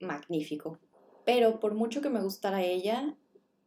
magnífico. 0.00 0.78
Pero 1.24 1.60
por 1.60 1.72
mucho 1.72 2.02
que 2.02 2.10
me 2.10 2.20
gustara 2.20 2.60
ella, 2.60 3.16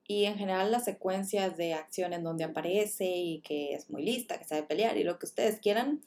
y 0.08 0.26
en 0.26 0.38
general 0.38 0.72
las 0.72 0.86
secuencias 0.86 1.58
de 1.58 1.74
acción 1.74 2.14
en 2.14 2.24
donde 2.24 2.44
aparece 2.44 3.08
y 3.08 3.42
que 3.42 3.74
es 3.74 3.90
muy 3.90 4.04
lista, 4.04 4.38
que 4.38 4.46
sabe 4.46 4.62
pelear 4.62 4.98
y 4.98 5.04
lo 5.04 5.18
que 5.18 5.26
ustedes 5.26 5.60
quieran, 5.60 6.04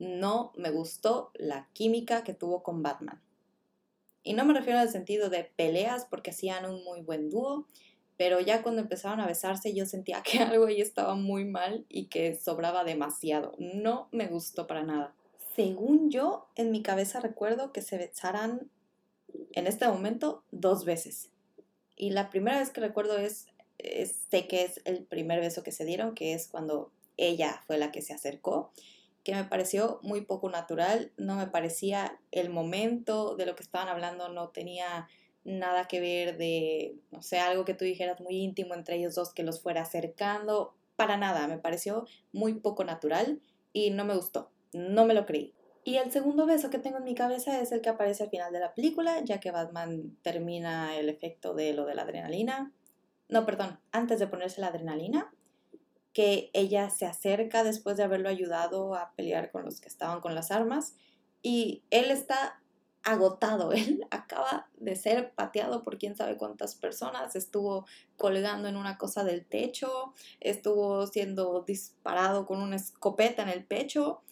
no 0.00 0.50
me 0.56 0.72
gustó 0.72 1.30
la 1.34 1.68
química 1.72 2.24
que 2.24 2.34
tuvo 2.34 2.64
con 2.64 2.82
Batman. 2.82 3.22
Y 4.24 4.32
no 4.32 4.44
me 4.46 4.54
refiero 4.54 4.78
al 4.78 4.88
sentido 4.88 5.28
de 5.28 5.44
peleas 5.44 6.06
porque 6.06 6.30
hacían 6.30 6.64
un 6.64 6.82
muy 6.82 7.02
buen 7.02 7.28
dúo, 7.28 7.68
pero 8.16 8.40
ya 8.40 8.62
cuando 8.62 8.80
empezaron 8.80 9.20
a 9.20 9.26
besarse 9.26 9.74
yo 9.74 9.86
sentía 9.86 10.22
que 10.22 10.38
algo 10.42 10.66
ahí 10.66 10.80
estaba 10.80 11.14
muy 11.14 11.44
mal 11.44 11.84
y 11.88 12.06
que 12.06 12.34
sobraba 12.34 12.82
demasiado. 12.82 13.54
No 13.58 14.08
me 14.10 14.26
gustó 14.26 14.66
para 14.66 14.82
nada. 14.82 15.14
Según 15.54 16.10
yo, 16.10 16.48
en 16.56 16.70
mi 16.72 16.82
cabeza 16.82 17.20
recuerdo 17.20 17.72
que 17.72 17.82
se 17.82 17.98
besaran 17.98 18.70
en 19.52 19.66
este 19.66 19.86
momento 19.86 20.42
dos 20.50 20.84
veces. 20.84 21.30
Y 21.96 22.10
la 22.10 22.30
primera 22.30 22.58
vez 22.58 22.70
que 22.70 22.80
recuerdo 22.80 23.18
es, 23.18 23.46
sé 24.30 24.48
que 24.48 24.64
es 24.64 24.80
el 24.84 25.04
primer 25.04 25.40
beso 25.40 25.62
que 25.62 25.70
se 25.70 25.84
dieron, 25.84 26.14
que 26.14 26.32
es 26.32 26.48
cuando 26.48 26.90
ella 27.16 27.62
fue 27.66 27.78
la 27.78 27.92
que 27.92 28.02
se 28.02 28.14
acercó 28.14 28.72
que 29.24 29.34
me 29.34 29.44
pareció 29.44 29.98
muy 30.02 30.20
poco 30.20 30.50
natural, 30.50 31.12
no 31.16 31.36
me 31.36 31.46
parecía 31.46 32.20
el 32.30 32.50
momento 32.50 33.36
de 33.36 33.46
lo 33.46 33.56
que 33.56 33.62
estaban 33.62 33.88
hablando, 33.88 34.28
no 34.28 34.50
tenía 34.50 35.08
nada 35.44 35.86
que 35.86 36.00
ver 36.00 36.36
de, 36.36 36.96
no 37.10 37.22
sé, 37.22 37.38
algo 37.38 37.64
que 37.64 37.74
tú 37.74 37.84
dijeras 37.84 38.20
muy 38.20 38.36
íntimo 38.36 38.74
entre 38.74 38.96
ellos 38.96 39.14
dos 39.14 39.32
que 39.32 39.42
los 39.42 39.62
fuera 39.62 39.82
acercando, 39.82 40.74
para 40.96 41.16
nada, 41.16 41.48
me 41.48 41.58
pareció 41.58 42.06
muy 42.32 42.54
poco 42.54 42.84
natural 42.84 43.40
y 43.72 43.90
no 43.90 44.04
me 44.04 44.14
gustó, 44.14 44.50
no 44.72 45.06
me 45.06 45.14
lo 45.14 45.26
creí. 45.26 45.54
Y 45.84 45.96
el 45.96 46.10
segundo 46.12 46.46
beso 46.46 46.70
que 46.70 46.78
tengo 46.78 46.98
en 46.98 47.04
mi 47.04 47.14
cabeza 47.14 47.60
es 47.60 47.72
el 47.72 47.82
que 47.82 47.90
aparece 47.90 48.24
al 48.24 48.30
final 48.30 48.52
de 48.52 48.60
la 48.60 48.72
película, 48.72 49.20
ya 49.22 49.40
que 49.40 49.50
Batman 49.50 50.16
termina 50.22 50.96
el 50.96 51.10
efecto 51.10 51.52
de 51.52 51.74
lo 51.74 51.84
de 51.84 51.94
la 51.94 52.02
adrenalina. 52.02 52.72
No, 53.28 53.44
perdón, 53.44 53.78
antes 53.92 54.18
de 54.18 54.26
ponerse 54.26 54.62
la 54.62 54.68
adrenalina, 54.68 55.33
que 56.14 56.50
ella 56.54 56.88
se 56.88 57.04
acerca 57.04 57.64
después 57.64 57.98
de 57.98 58.04
haberlo 58.04 58.30
ayudado 58.30 58.94
a 58.94 59.12
pelear 59.16 59.50
con 59.50 59.64
los 59.64 59.80
que 59.80 59.88
estaban 59.88 60.20
con 60.20 60.34
las 60.34 60.50
armas 60.50 60.94
y 61.42 61.82
él 61.90 62.10
está 62.10 62.60
agotado. 63.02 63.72
Él 63.72 64.06
acaba 64.10 64.68
de 64.78 64.96
ser 64.96 65.32
pateado 65.34 65.82
por 65.84 65.98
quién 65.98 66.16
sabe 66.16 66.36
cuántas 66.36 66.74
personas, 66.74 67.36
estuvo 67.36 67.86
colgando 68.16 68.66
en 68.66 68.76
una 68.76 68.96
cosa 68.96 69.24
del 69.24 69.44
techo, 69.44 70.14
estuvo 70.40 71.06
siendo 71.06 71.62
disparado 71.66 72.46
con 72.46 72.60
una 72.62 72.76
escopeta 72.76 73.42
en 73.42 73.50
el 73.50 73.64
pecho 73.64 74.22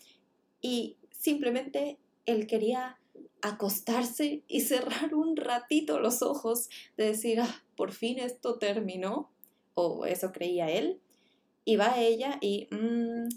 y 0.62 0.96
simplemente 1.10 1.98
él 2.24 2.46
quería 2.46 2.98
acostarse 3.42 4.42
y 4.48 4.60
cerrar 4.62 5.14
un 5.14 5.36
ratito 5.36 6.00
los 6.00 6.22
ojos, 6.22 6.70
de 6.96 7.06
decir, 7.06 7.40
ah, 7.40 7.62
por 7.76 7.92
fin 7.92 8.18
esto 8.18 8.58
terminó, 8.58 9.30
o 9.74 10.06
eso 10.06 10.32
creía 10.32 10.70
él, 10.70 11.00
y 11.64 11.76
va 11.76 11.98
ella 11.98 12.38
y, 12.40 12.68
mm, 12.70 13.28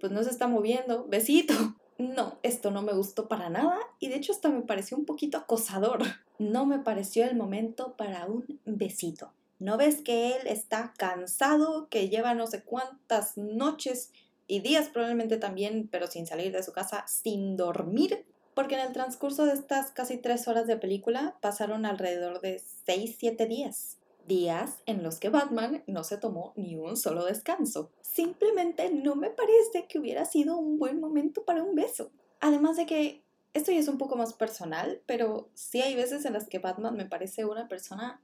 pues 0.00 0.12
no 0.12 0.22
se 0.22 0.30
está 0.30 0.46
moviendo, 0.46 1.06
besito. 1.08 1.54
No, 1.98 2.38
esto 2.42 2.72
no 2.72 2.82
me 2.82 2.94
gustó 2.94 3.28
para 3.28 3.48
nada 3.48 3.78
y 4.00 4.08
de 4.08 4.16
hecho 4.16 4.32
hasta 4.32 4.48
me 4.48 4.62
pareció 4.62 4.96
un 4.96 5.04
poquito 5.04 5.38
acosador. 5.38 6.00
No 6.38 6.66
me 6.66 6.80
pareció 6.80 7.24
el 7.24 7.36
momento 7.36 7.94
para 7.96 8.26
un 8.26 8.58
besito. 8.64 9.30
¿No 9.60 9.76
ves 9.76 10.00
que 10.02 10.34
él 10.34 10.48
está 10.48 10.94
cansado, 10.96 11.88
que 11.88 12.08
lleva 12.08 12.34
no 12.34 12.48
sé 12.48 12.64
cuántas 12.64 13.36
noches 13.36 14.10
y 14.48 14.58
días 14.58 14.88
probablemente 14.88 15.36
también, 15.36 15.86
pero 15.92 16.08
sin 16.08 16.26
salir 16.26 16.50
de 16.50 16.64
su 16.64 16.72
casa, 16.72 17.04
sin 17.06 17.56
dormir? 17.56 18.24
Porque 18.54 18.74
en 18.74 18.80
el 18.80 18.92
transcurso 18.92 19.46
de 19.46 19.52
estas 19.52 19.92
casi 19.92 20.16
tres 20.16 20.48
horas 20.48 20.66
de 20.66 20.76
película 20.76 21.36
pasaron 21.40 21.86
alrededor 21.86 22.40
de 22.40 22.60
seis, 22.84 23.14
siete 23.16 23.46
días. 23.46 23.98
Días 24.26 24.82
en 24.86 25.02
los 25.02 25.18
que 25.18 25.28
Batman 25.28 25.82
no 25.86 26.04
se 26.04 26.16
tomó 26.16 26.52
ni 26.56 26.76
un 26.76 26.96
solo 26.96 27.24
descanso. 27.24 27.90
Simplemente 28.02 28.90
no 28.90 29.16
me 29.16 29.30
parece 29.30 29.86
que 29.88 29.98
hubiera 29.98 30.24
sido 30.24 30.56
un 30.56 30.78
buen 30.78 31.00
momento 31.00 31.44
para 31.44 31.62
un 31.62 31.74
beso. 31.74 32.10
Además 32.40 32.76
de 32.76 32.86
que 32.86 33.22
esto 33.54 33.70
ya 33.70 33.78
es 33.78 33.88
un 33.88 33.98
poco 33.98 34.16
más 34.16 34.32
personal, 34.32 35.02
pero 35.06 35.50
sí 35.54 35.82
hay 35.82 35.94
veces 35.94 36.24
en 36.24 36.32
las 36.32 36.48
que 36.48 36.58
Batman 36.58 36.96
me 36.96 37.06
parece 37.06 37.44
una 37.44 37.68
persona 37.68 38.20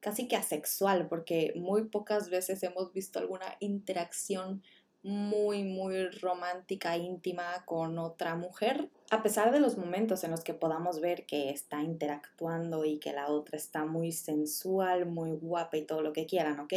casi 0.00 0.28
que 0.28 0.36
asexual, 0.36 1.08
porque 1.08 1.52
muy 1.56 1.84
pocas 1.84 2.30
veces 2.30 2.62
hemos 2.62 2.92
visto 2.92 3.18
alguna 3.18 3.56
interacción 3.60 4.62
muy, 5.02 5.64
muy 5.64 6.08
romántica, 6.08 6.96
íntima 6.96 7.64
con 7.64 7.98
otra 7.98 8.34
mujer. 8.34 8.90
A 9.10 9.22
pesar 9.22 9.52
de 9.52 9.60
los 9.60 9.78
momentos 9.78 10.24
en 10.24 10.30
los 10.30 10.42
que 10.42 10.54
podamos 10.54 11.00
ver 11.00 11.26
que 11.26 11.50
está 11.50 11.82
interactuando 11.82 12.84
y 12.84 12.98
que 12.98 13.12
la 13.12 13.28
otra 13.28 13.56
está 13.56 13.84
muy 13.84 14.12
sensual, 14.12 15.06
muy 15.06 15.32
guapa 15.32 15.76
y 15.76 15.86
todo 15.86 16.02
lo 16.02 16.12
que 16.12 16.26
quieran, 16.26 16.60
¿ok? 16.60 16.74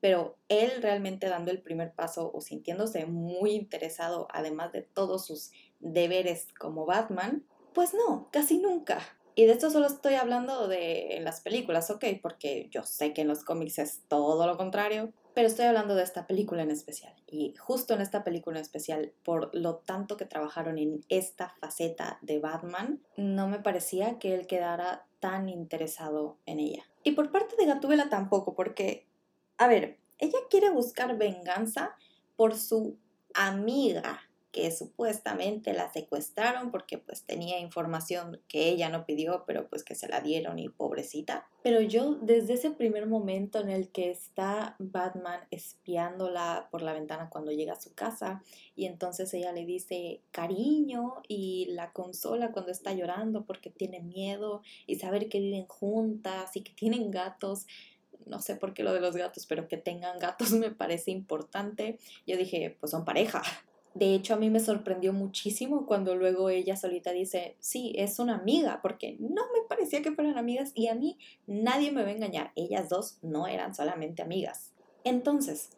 Pero 0.00 0.36
él 0.48 0.70
realmente 0.82 1.28
dando 1.28 1.50
el 1.50 1.62
primer 1.62 1.94
paso 1.94 2.30
o 2.34 2.40
sintiéndose 2.40 3.06
muy 3.06 3.52
interesado, 3.52 4.28
además 4.32 4.72
de 4.72 4.82
todos 4.82 5.26
sus 5.26 5.52
deberes 5.80 6.48
como 6.58 6.86
Batman, 6.86 7.44
pues 7.72 7.94
no, 7.94 8.28
casi 8.32 8.58
nunca. 8.58 9.00
Y 9.34 9.46
de 9.46 9.52
esto 9.52 9.70
solo 9.70 9.86
estoy 9.86 10.14
hablando 10.14 10.68
de 10.68 11.16
en 11.16 11.24
las 11.24 11.40
películas, 11.40 11.90
¿ok? 11.90 12.04
Porque 12.20 12.68
yo 12.70 12.82
sé 12.82 13.14
que 13.14 13.22
en 13.22 13.28
los 13.28 13.44
cómics 13.44 13.78
es 13.78 14.02
todo 14.08 14.46
lo 14.46 14.58
contrario. 14.58 15.12
Pero 15.34 15.46
estoy 15.46 15.64
hablando 15.64 15.94
de 15.94 16.02
esta 16.02 16.26
película 16.26 16.62
en 16.62 16.70
especial. 16.70 17.14
Y 17.26 17.54
justo 17.56 17.94
en 17.94 18.02
esta 18.02 18.22
película 18.22 18.58
en 18.58 18.62
especial, 18.62 19.12
por 19.24 19.54
lo 19.54 19.76
tanto 19.76 20.16
que 20.16 20.26
trabajaron 20.26 20.78
en 20.78 21.04
esta 21.08 21.48
faceta 21.48 22.18
de 22.20 22.38
Batman, 22.38 23.00
no 23.16 23.48
me 23.48 23.58
parecía 23.58 24.18
que 24.18 24.34
él 24.34 24.46
quedara 24.46 25.06
tan 25.20 25.48
interesado 25.48 26.36
en 26.44 26.60
ella. 26.60 26.84
Y 27.02 27.12
por 27.12 27.30
parte 27.30 27.56
de 27.56 27.66
Gatúbela 27.66 28.08
tampoco, 28.10 28.54
porque, 28.54 29.06
a 29.56 29.68
ver, 29.68 29.98
ella 30.18 30.38
quiere 30.50 30.70
buscar 30.70 31.16
venganza 31.16 31.96
por 32.36 32.54
su 32.56 32.98
amiga, 33.34 34.20
que 34.52 34.70
supuestamente 34.70 35.72
la 35.72 35.90
secuestraron 35.90 36.70
porque 36.70 36.98
pues 36.98 37.22
tenía 37.22 37.58
información 37.58 38.38
que 38.48 38.68
ella 38.68 38.90
no 38.90 39.06
pidió, 39.06 39.44
pero 39.46 39.66
pues 39.66 39.82
que 39.82 39.94
se 39.94 40.08
la 40.08 40.20
dieron 40.20 40.58
y 40.58 40.68
pobrecita. 40.68 41.48
Pero 41.62 41.80
yo 41.80 42.16
desde 42.20 42.52
ese 42.54 42.70
primer 42.70 43.06
momento 43.06 43.60
en 43.60 43.70
el 43.70 43.88
que 43.88 44.10
está 44.10 44.76
Batman 44.78 45.40
espiándola 45.50 46.68
por 46.70 46.82
la 46.82 46.92
ventana 46.92 47.30
cuando 47.30 47.50
llega 47.50 47.72
a 47.72 47.80
su 47.80 47.94
casa 47.94 48.42
y 48.76 48.84
entonces 48.84 49.32
ella 49.32 49.52
le 49.52 49.64
dice 49.64 50.20
cariño 50.32 51.22
y 51.28 51.66
la 51.70 51.92
consola 51.92 52.52
cuando 52.52 52.72
está 52.72 52.92
llorando 52.92 53.46
porque 53.46 53.70
tiene 53.70 54.00
miedo 54.00 54.60
y 54.86 54.96
saber 54.96 55.30
que 55.30 55.40
viven 55.40 55.66
juntas 55.66 56.54
y 56.56 56.60
que 56.60 56.74
tienen 56.74 57.10
gatos 57.10 57.66
no 58.26 58.40
sé 58.40 58.54
por 58.54 58.72
qué 58.72 58.84
lo 58.84 58.92
de 58.92 59.00
los 59.00 59.16
gatos, 59.16 59.46
pero 59.46 59.66
que 59.66 59.76
tengan 59.76 60.18
gatos 60.20 60.50
me 60.52 60.70
parece 60.70 61.10
importante. 61.10 61.98
Yo 62.24 62.36
dije, 62.36 62.76
pues 62.78 62.90
son 62.90 63.04
pareja. 63.04 63.42
De 63.94 64.14
hecho, 64.14 64.34
a 64.34 64.38
mí 64.38 64.48
me 64.48 64.60
sorprendió 64.60 65.12
muchísimo 65.12 65.84
cuando 65.86 66.14
luego 66.14 66.48
ella 66.48 66.76
solita 66.76 67.12
dice, 67.12 67.56
sí, 67.60 67.92
es 67.96 68.18
una 68.18 68.36
amiga, 68.36 68.80
porque 68.80 69.16
no 69.18 69.42
me 69.52 69.62
parecía 69.68 70.00
que 70.00 70.12
fueran 70.12 70.38
amigas 70.38 70.72
y 70.74 70.88
a 70.88 70.94
mí 70.94 71.18
nadie 71.46 71.92
me 71.92 72.02
va 72.02 72.08
a 72.08 72.12
engañar. 72.12 72.52
Ellas 72.56 72.88
dos 72.88 73.18
no 73.20 73.46
eran 73.46 73.74
solamente 73.74 74.22
amigas. 74.22 74.72
Entonces, 75.04 75.70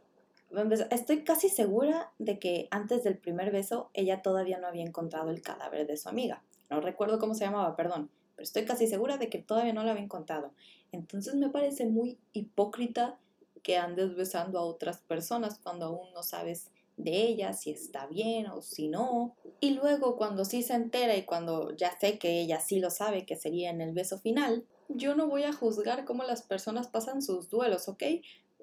estoy 0.90 1.24
casi 1.24 1.48
segura 1.48 2.12
de 2.18 2.38
que 2.38 2.68
antes 2.70 3.03
del 3.03 3.18
primer 3.18 3.50
beso 3.50 3.90
ella 3.94 4.22
todavía 4.22 4.59
no 4.59 4.68
había 4.68 4.85
encontrado 4.85 5.31
el 5.31 5.42
cadáver 5.42 5.87
de 5.87 5.96
su 5.96 6.09
amiga. 6.09 6.42
No 6.70 6.81
recuerdo 6.81 7.18
cómo 7.18 7.35
se 7.35 7.44
llamaba, 7.44 7.74
perdón, 7.74 8.11
pero 8.37 8.44
estoy 8.44 8.64
casi 8.64 8.87
segura 8.87 9.16
de 9.16 9.29
que 9.29 9.38
todavía 9.38 9.72
no 9.72 9.83
la 9.83 9.92
había 9.92 10.05
encontrado. 10.05 10.53
Entonces 10.92 11.35
me 11.35 11.50
parece 11.50 11.87
muy 11.87 12.18
hipócrita 12.33 13.18
que 13.62 13.77
andes 13.77 14.14
besando 14.14 14.59
a 14.59 14.64
otras 14.64 14.98
personas 14.98 15.59
cuando 15.59 15.87
aún 15.87 16.12
no 16.12 16.22
sabes 16.22 16.70
de 16.96 17.22
ella, 17.22 17.52
si 17.52 17.70
está 17.70 18.07
bien 18.07 18.46
o 18.46 18.62
si 18.62 18.88
no. 18.88 19.35
Y 19.61 19.70
luego 19.70 20.16
cuando 20.16 20.44
sí 20.44 20.62
se 20.62 20.74
entera 20.74 21.16
y 21.16 21.24
cuando 21.24 21.74
ya 21.76 21.98
sé 21.98 22.18
que 22.18 22.40
ella 22.40 22.61
sí 22.61 22.80
lo 22.80 22.90
sabe, 22.90 23.26
que 23.26 23.37
sería 23.37 23.70
en 23.70 23.80
el 23.80 23.92
beso 23.92 24.18
final, 24.18 24.64
yo 24.88 25.14
no 25.14 25.28
voy 25.28 25.44
a 25.44 25.52
juzgar 25.52 26.04
cómo 26.04 26.24
las 26.24 26.42
personas 26.42 26.88
pasan 26.88 27.22
sus 27.22 27.50
duelos, 27.50 27.88
¿ok? 27.88 28.02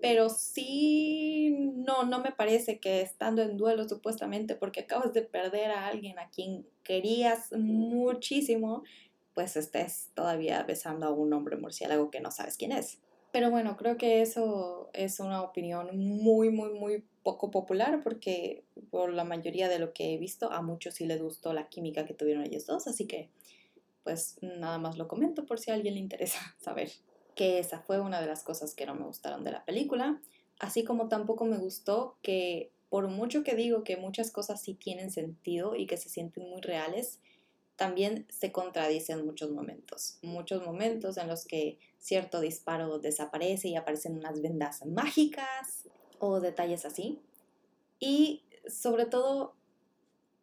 Pero 0.01 0.29
sí, 0.29 1.71
no, 1.75 2.03
no 2.03 2.19
me 2.19 2.31
parece 2.31 2.79
que 2.79 3.01
estando 3.01 3.43
en 3.43 3.57
duelo 3.57 3.87
supuestamente 3.87 4.55
porque 4.55 4.81
acabas 4.81 5.13
de 5.13 5.21
perder 5.21 5.71
a 5.71 5.87
alguien 5.87 6.17
a 6.17 6.29
quien 6.29 6.65
querías 6.83 7.51
muchísimo, 7.51 8.83
pues 9.35 9.55
estés 9.57 10.09
todavía 10.15 10.63
besando 10.63 11.05
a 11.05 11.11
un 11.11 11.31
hombre 11.33 11.55
murciélago 11.57 12.09
que 12.09 12.19
no 12.19 12.31
sabes 12.31 12.57
quién 12.57 12.71
es. 12.71 12.99
Pero 13.31 13.49
bueno, 13.49 13.77
creo 13.77 13.95
que 13.97 14.21
eso 14.21 14.89
es 14.93 15.19
una 15.19 15.41
opinión 15.41 15.97
muy, 15.97 16.49
muy, 16.49 16.73
muy 16.73 17.05
poco 17.23 17.51
popular 17.51 18.01
porque 18.03 18.63
por 18.89 19.13
la 19.13 19.23
mayoría 19.23 19.69
de 19.69 19.79
lo 19.79 19.93
que 19.93 20.13
he 20.13 20.17
visto 20.17 20.51
a 20.51 20.61
muchos 20.61 20.95
sí 20.95 21.05
les 21.05 21.21
gustó 21.21 21.53
la 21.53 21.69
química 21.69 22.05
que 22.05 22.13
tuvieron 22.13 22.43
ellos 22.43 22.65
dos, 22.65 22.87
así 22.87 23.05
que 23.05 23.29
pues 24.03 24.37
nada 24.41 24.77
más 24.79 24.97
lo 24.97 25.07
comento 25.07 25.45
por 25.45 25.59
si 25.59 25.71
a 25.71 25.75
alguien 25.75 25.93
le 25.93 25.99
interesa 25.99 26.39
saber 26.59 26.91
que 27.35 27.59
esa 27.59 27.79
fue 27.79 27.99
una 27.99 28.19
de 28.19 28.27
las 28.27 28.43
cosas 28.43 28.73
que 28.73 28.85
no 28.85 28.95
me 28.95 29.05
gustaron 29.05 29.43
de 29.43 29.51
la 29.51 29.63
película, 29.63 30.21
así 30.59 30.83
como 30.83 31.07
tampoco 31.07 31.45
me 31.45 31.57
gustó 31.57 32.17
que 32.21 32.71
por 32.89 33.07
mucho 33.07 33.43
que 33.43 33.55
digo 33.55 33.83
que 33.83 33.95
muchas 33.95 34.31
cosas 34.31 34.61
sí 34.61 34.73
tienen 34.73 35.11
sentido 35.11 35.75
y 35.75 35.85
que 35.87 35.95
se 35.95 36.09
sienten 36.09 36.49
muy 36.49 36.59
reales, 36.59 37.21
también 37.77 38.27
se 38.29 38.51
contradice 38.51 39.13
en 39.13 39.25
muchos 39.25 39.49
momentos. 39.49 40.19
Muchos 40.21 40.63
momentos 40.65 41.15
en 41.15 41.29
los 41.29 41.45
que 41.45 41.79
cierto 41.99 42.41
disparo 42.41 42.99
desaparece 42.99 43.69
y 43.69 43.77
aparecen 43.77 44.17
unas 44.17 44.41
vendas 44.41 44.85
mágicas 44.85 45.87
o 46.21 46.39
detalles 46.39 46.85
así. 46.85 47.19
Y 47.99 48.43
sobre 48.67 49.05
todo, 49.05 49.53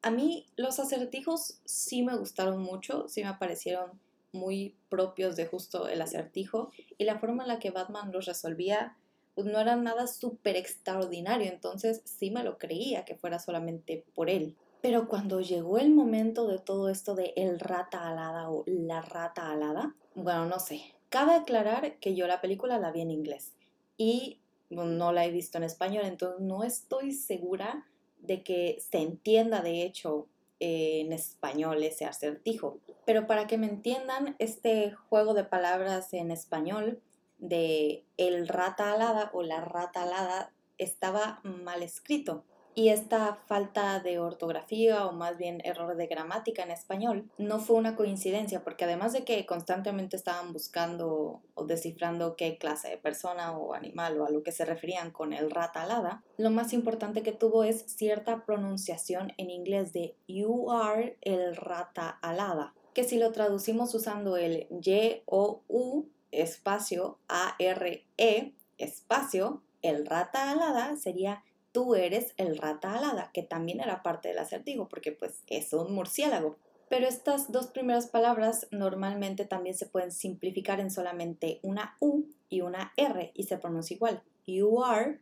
a 0.02 0.10
mí 0.10 0.46
los 0.56 0.78
acertijos 0.78 1.60
sí 1.64 2.02
me 2.02 2.16
gustaron 2.16 2.60
mucho, 2.60 3.08
sí 3.08 3.24
me 3.24 3.34
parecieron 3.34 3.92
muy 4.32 4.74
propios 4.88 5.36
de 5.36 5.46
justo 5.46 5.88
el 5.88 6.02
acertijo 6.02 6.70
y 6.98 7.04
la 7.04 7.18
forma 7.18 7.44
en 7.44 7.48
la 7.48 7.58
que 7.58 7.70
Batman 7.70 8.12
los 8.12 8.26
resolvía 8.26 8.96
pues 9.34 9.46
no 9.46 9.60
era 9.60 9.76
nada 9.76 10.08
súper 10.08 10.56
extraordinario, 10.56 11.48
entonces 11.48 12.02
sí 12.04 12.32
me 12.32 12.42
lo 12.42 12.58
creía 12.58 13.04
que 13.04 13.14
fuera 13.14 13.38
solamente 13.38 14.04
por 14.12 14.30
él. 14.30 14.56
Pero 14.80 15.06
cuando 15.06 15.40
llegó 15.40 15.78
el 15.78 15.90
momento 15.90 16.48
de 16.48 16.58
todo 16.58 16.88
esto 16.88 17.14
de 17.14 17.34
el 17.36 17.60
rata 17.60 18.08
alada 18.08 18.50
o 18.50 18.64
la 18.66 19.00
rata 19.00 19.52
alada, 19.52 19.94
bueno, 20.16 20.46
no 20.46 20.58
sé. 20.58 20.80
Cabe 21.08 21.34
aclarar 21.34 22.00
que 22.00 22.16
yo 22.16 22.26
la 22.26 22.40
película 22.40 22.80
la 22.80 22.90
vi 22.90 23.02
en 23.02 23.12
inglés 23.12 23.52
y 23.96 24.40
no 24.70 25.12
la 25.12 25.24
he 25.24 25.30
visto 25.30 25.58
en 25.58 25.64
español, 25.64 26.04
entonces 26.04 26.40
no 26.40 26.64
estoy 26.64 27.12
segura 27.12 27.86
de 28.20 28.42
que 28.42 28.78
se 28.90 28.98
entienda 28.98 29.62
de 29.62 29.82
hecho 29.82 30.26
en 30.60 31.12
español 31.12 31.82
ese 31.82 32.04
acertijo. 32.04 32.78
Pero 33.04 33.26
para 33.26 33.46
que 33.46 33.58
me 33.58 33.66
entiendan, 33.66 34.36
este 34.38 34.92
juego 34.92 35.34
de 35.34 35.44
palabras 35.44 36.12
en 36.12 36.30
español 36.30 37.00
de 37.38 38.04
el 38.16 38.48
rata 38.48 38.92
alada 38.92 39.30
o 39.32 39.42
la 39.42 39.60
rata 39.60 40.02
alada 40.02 40.52
estaba 40.76 41.40
mal 41.44 41.82
escrito. 41.82 42.44
Y 42.78 42.90
esta 42.90 43.34
falta 43.48 43.98
de 43.98 44.20
ortografía 44.20 45.04
o 45.04 45.10
más 45.10 45.36
bien 45.36 45.60
error 45.64 45.96
de 45.96 46.06
gramática 46.06 46.62
en 46.62 46.70
español 46.70 47.28
no 47.36 47.58
fue 47.58 47.74
una 47.74 47.96
coincidencia 47.96 48.62
porque 48.62 48.84
además 48.84 49.12
de 49.12 49.24
que 49.24 49.44
constantemente 49.46 50.14
estaban 50.14 50.52
buscando 50.52 51.42
o 51.54 51.64
descifrando 51.64 52.36
qué 52.36 52.56
clase 52.56 52.90
de 52.90 52.96
persona 52.96 53.58
o 53.58 53.74
animal 53.74 54.20
o 54.20 54.26
a 54.26 54.30
lo 54.30 54.44
que 54.44 54.52
se 54.52 54.64
referían 54.64 55.10
con 55.10 55.32
el 55.32 55.50
rata 55.50 55.82
alada, 55.82 56.22
lo 56.36 56.50
más 56.50 56.72
importante 56.72 57.24
que 57.24 57.32
tuvo 57.32 57.64
es 57.64 57.82
cierta 57.82 58.44
pronunciación 58.44 59.32
en 59.38 59.50
inglés 59.50 59.92
de 59.92 60.14
you 60.28 60.70
are 60.70 61.18
el 61.22 61.56
rata 61.56 62.10
alada 62.22 62.74
que 62.94 63.02
si 63.02 63.18
lo 63.18 63.32
traducimos 63.32 63.92
usando 63.92 64.36
el 64.36 64.68
Y 64.70 65.22
o 65.26 65.62
U 65.66 66.04
espacio 66.30 67.18
A 67.28 67.56
R 67.58 68.06
E 68.18 68.52
espacio 68.76 69.64
el 69.82 70.06
rata 70.06 70.52
alada 70.52 70.96
sería 70.96 71.42
tú 71.78 71.94
eres 71.94 72.34
el 72.38 72.58
rata 72.58 72.92
alada, 72.92 73.30
que 73.32 73.44
también 73.44 73.78
era 73.78 74.02
parte 74.02 74.26
del 74.26 74.40
acertijo 74.40 74.88
porque 74.88 75.12
pues 75.12 75.44
es 75.46 75.72
un 75.72 75.94
murciélago. 75.94 76.56
Pero 76.88 77.06
estas 77.06 77.52
dos 77.52 77.68
primeras 77.68 78.08
palabras 78.08 78.66
normalmente 78.72 79.44
también 79.44 79.76
se 79.76 79.86
pueden 79.86 80.10
simplificar 80.10 80.80
en 80.80 80.90
solamente 80.90 81.60
una 81.62 81.96
U 82.00 82.24
y 82.48 82.62
una 82.62 82.92
R 82.96 83.30
y 83.32 83.44
se 83.44 83.58
pronuncia 83.58 83.94
igual. 83.94 84.24
You 84.44 84.82
are 84.82 85.20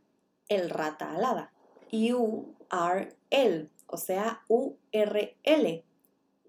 el 0.48 0.70
rata 0.70 1.12
alada. 1.12 1.52
You 1.92 2.54
are 2.70 3.10
el, 3.28 3.68
o 3.86 3.98
sea, 3.98 4.40
U-R-L, 4.48 5.84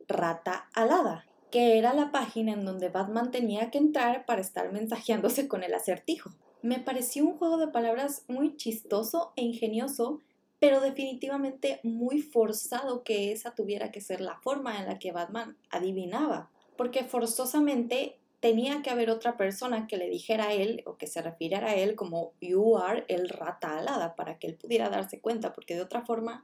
rata 0.08 0.70
alada, 0.74 1.26
que 1.52 1.78
era 1.78 1.94
la 1.94 2.14
página 2.14 2.54
en 2.54 2.64
donde 2.64 2.88
Batman 2.88 3.30
tenía 3.32 3.72
que 3.72 3.78
entrar 3.78 4.26
para 4.26 4.40
estar 4.40 4.72
mensajeándose 4.72 5.50
con 5.50 5.64
el 5.64 5.74
acertijo. 5.74 6.30
Me 6.62 6.80
pareció 6.80 7.26
un 7.26 7.38
juego 7.38 7.58
de 7.58 7.68
palabras 7.68 8.24
muy 8.28 8.56
chistoso 8.58 9.34
e 9.36 9.44
ingenioso 9.44 10.22
pero 10.60 10.82
definitivamente 10.82 11.80
muy 11.84 12.22
forzado 12.22 13.04
que 13.04 13.32
esa 13.32 13.54
tuviera 13.54 13.92
que 13.92 14.02
ser 14.02 14.22
la 14.22 14.38
forma 14.38 14.80
en 14.80 14.88
la 14.88 14.98
que 14.98 15.12
Batman 15.12 15.56
adivinaba, 15.70 16.50
porque 16.76 17.04
forzosamente 17.04 18.18
tenía 18.40 18.82
que 18.82 18.90
haber 18.90 19.10
otra 19.10 19.38
persona 19.38 19.88
que 19.88 19.98
le 19.98 20.10
dijera 20.10 20.48
a 20.48 20.54
él 20.54 20.84
o 20.86 20.98
que 20.98 21.08
se 21.08 21.22
refiriera 21.22 21.70
a 21.70 21.76
él 21.76 21.96
como 21.96 22.34
you 22.42 22.78
are 22.78 23.06
el 23.08 23.30
rata 23.30 23.78
alada 23.78 24.16
para 24.16 24.38
que 24.40 24.48
él 24.48 24.56
pudiera 24.56 24.90
darse 24.90 25.20
cuenta, 25.20 25.54
porque 25.54 25.76
de 25.76 25.82
otra 25.82 26.06
forma 26.06 26.44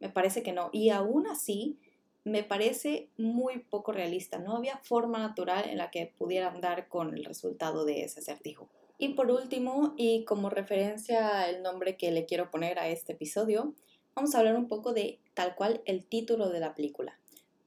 me 0.00 0.10
parece 0.10 0.42
que 0.42 0.52
no. 0.52 0.70
Y 0.72 0.90
aún 0.90 1.26
así 1.26 1.78
me 2.24 2.42
parece 2.42 3.08
muy 3.18 3.58
poco 3.58 3.92
realista. 3.92 4.38
No 4.38 4.56
había 4.56 4.78
forma 4.78 5.18
natural 5.18 5.68
en 5.68 5.78
la 5.78 5.90
que 5.90 6.12
pudieran 6.18 6.60
dar 6.60 6.88
con 6.88 7.14
el 7.14 7.24
resultado 7.24 7.84
de 7.84 8.04
ese 8.04 8.20
acertijo. 8.20 8.68
Y 9.04 9.10
por 9.10 9.30
último, 9.30 9.92
y 9.98 10.24
como 10.24 10.48
referencia 10.48 11.42
al 11.42 11.62
nombre 11.62 11.98
que 11.98 12.10
le 12.10 12.24
quiero 12.24 12.50
poner 12.50 12.78
a 12.78 12.88
este 12.88 13.12
episodio, 13.12 13.74
vamos 14.14 14.34
a 14.34 14.38
hablar 14.38 14.56
un 14.56 14.66
poco 14.66 14.94
de 14.94 15.18
tal 15.34 15.56
cual 15.56 15.82
el 15.84 16.06
título 16.06 16.48
de 16.48 16.58
la 16.58 16.74
película. 16.74 17.18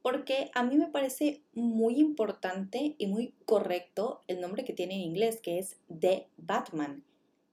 Porque 0.01 0.49
a 0.55 0.63
mí 0.63 0.77
me 0.77 0.87
parece 0.87 1.43
muy 1.53 1.99
importante 1.99 2.95
y 2.97 3.05
muy 3.05 3.35
correcto 3.45 4.23
el 4.25 4.41
nombre 4.41 4.65
que 4.65 4.73
tiene 4.73 4.95
en 4.95 5.01
inglés, 5.01 5.39
que 5.39 5.59
es 5.59 5.77
The 5.95 6.27
Batman. 6.37 7.03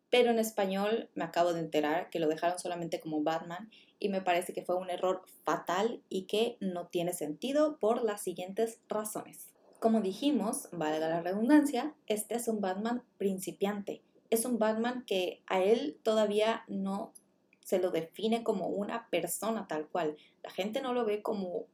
Pero 0.09 0.30
en 0.30 0.39
español 0.39 1.11
me 1.14 1.24
acabo 1.24 1.53
de 1.53 1.61
enterar 1.61 2.09
que 2.09 2.20
lo 2.20 2.28
dejaron 2.28 2.59
solamente 2.59 3.01
como 3.01 3.22
Batman 3.22 3.70
y 3.99 4.09
me 4.09 4.22
parece 4.22 4.55
que 4.55 4.64
fue 4.64 4.76
un 4.76 4.89
error 4.89 5.20
fatal 5.45 6.01
y 6.09 6.22
que 6.22 6.57
no 6.59 6.87
tiene 6.87 7.12
sentido 7.12 7.76
por 7.78 8.03
las 8.03 8.22
siguientes 8.22 8.80
razones. 8.89 9.53
Como 9.85 10.01
dijimos, 10.01 10.70
valga 10.72 11.11
la 11.11 11.20
redundancia, 11.20 11.93
este 12.07 12.37
es 12.37 12.49
un 12.49 12.62
Batman 12.62 13.03
principiante. 13.18 14.01
Es 14.30 14.47
un 14.47 14.59
Batman 14.59 15.05
que 15.07 15.43
a 15.47 15.62
él 15.62 15.99
todavía 16.03 16.64
no 16.68 17.12
se 17.61 17.78
lo 17.78 17.91
define 17.91 18.45
como 18.45 18.68
una 18.68 19.11
persona 19.11 19.68
tal 19.68 19.87
cual. 19.87 20.16
La 20.43 20.49
gente 20.49 20.80
no 20.80 20.95
lo 20.95 21.05
ve 21.05 21.20
como 21.20 21.66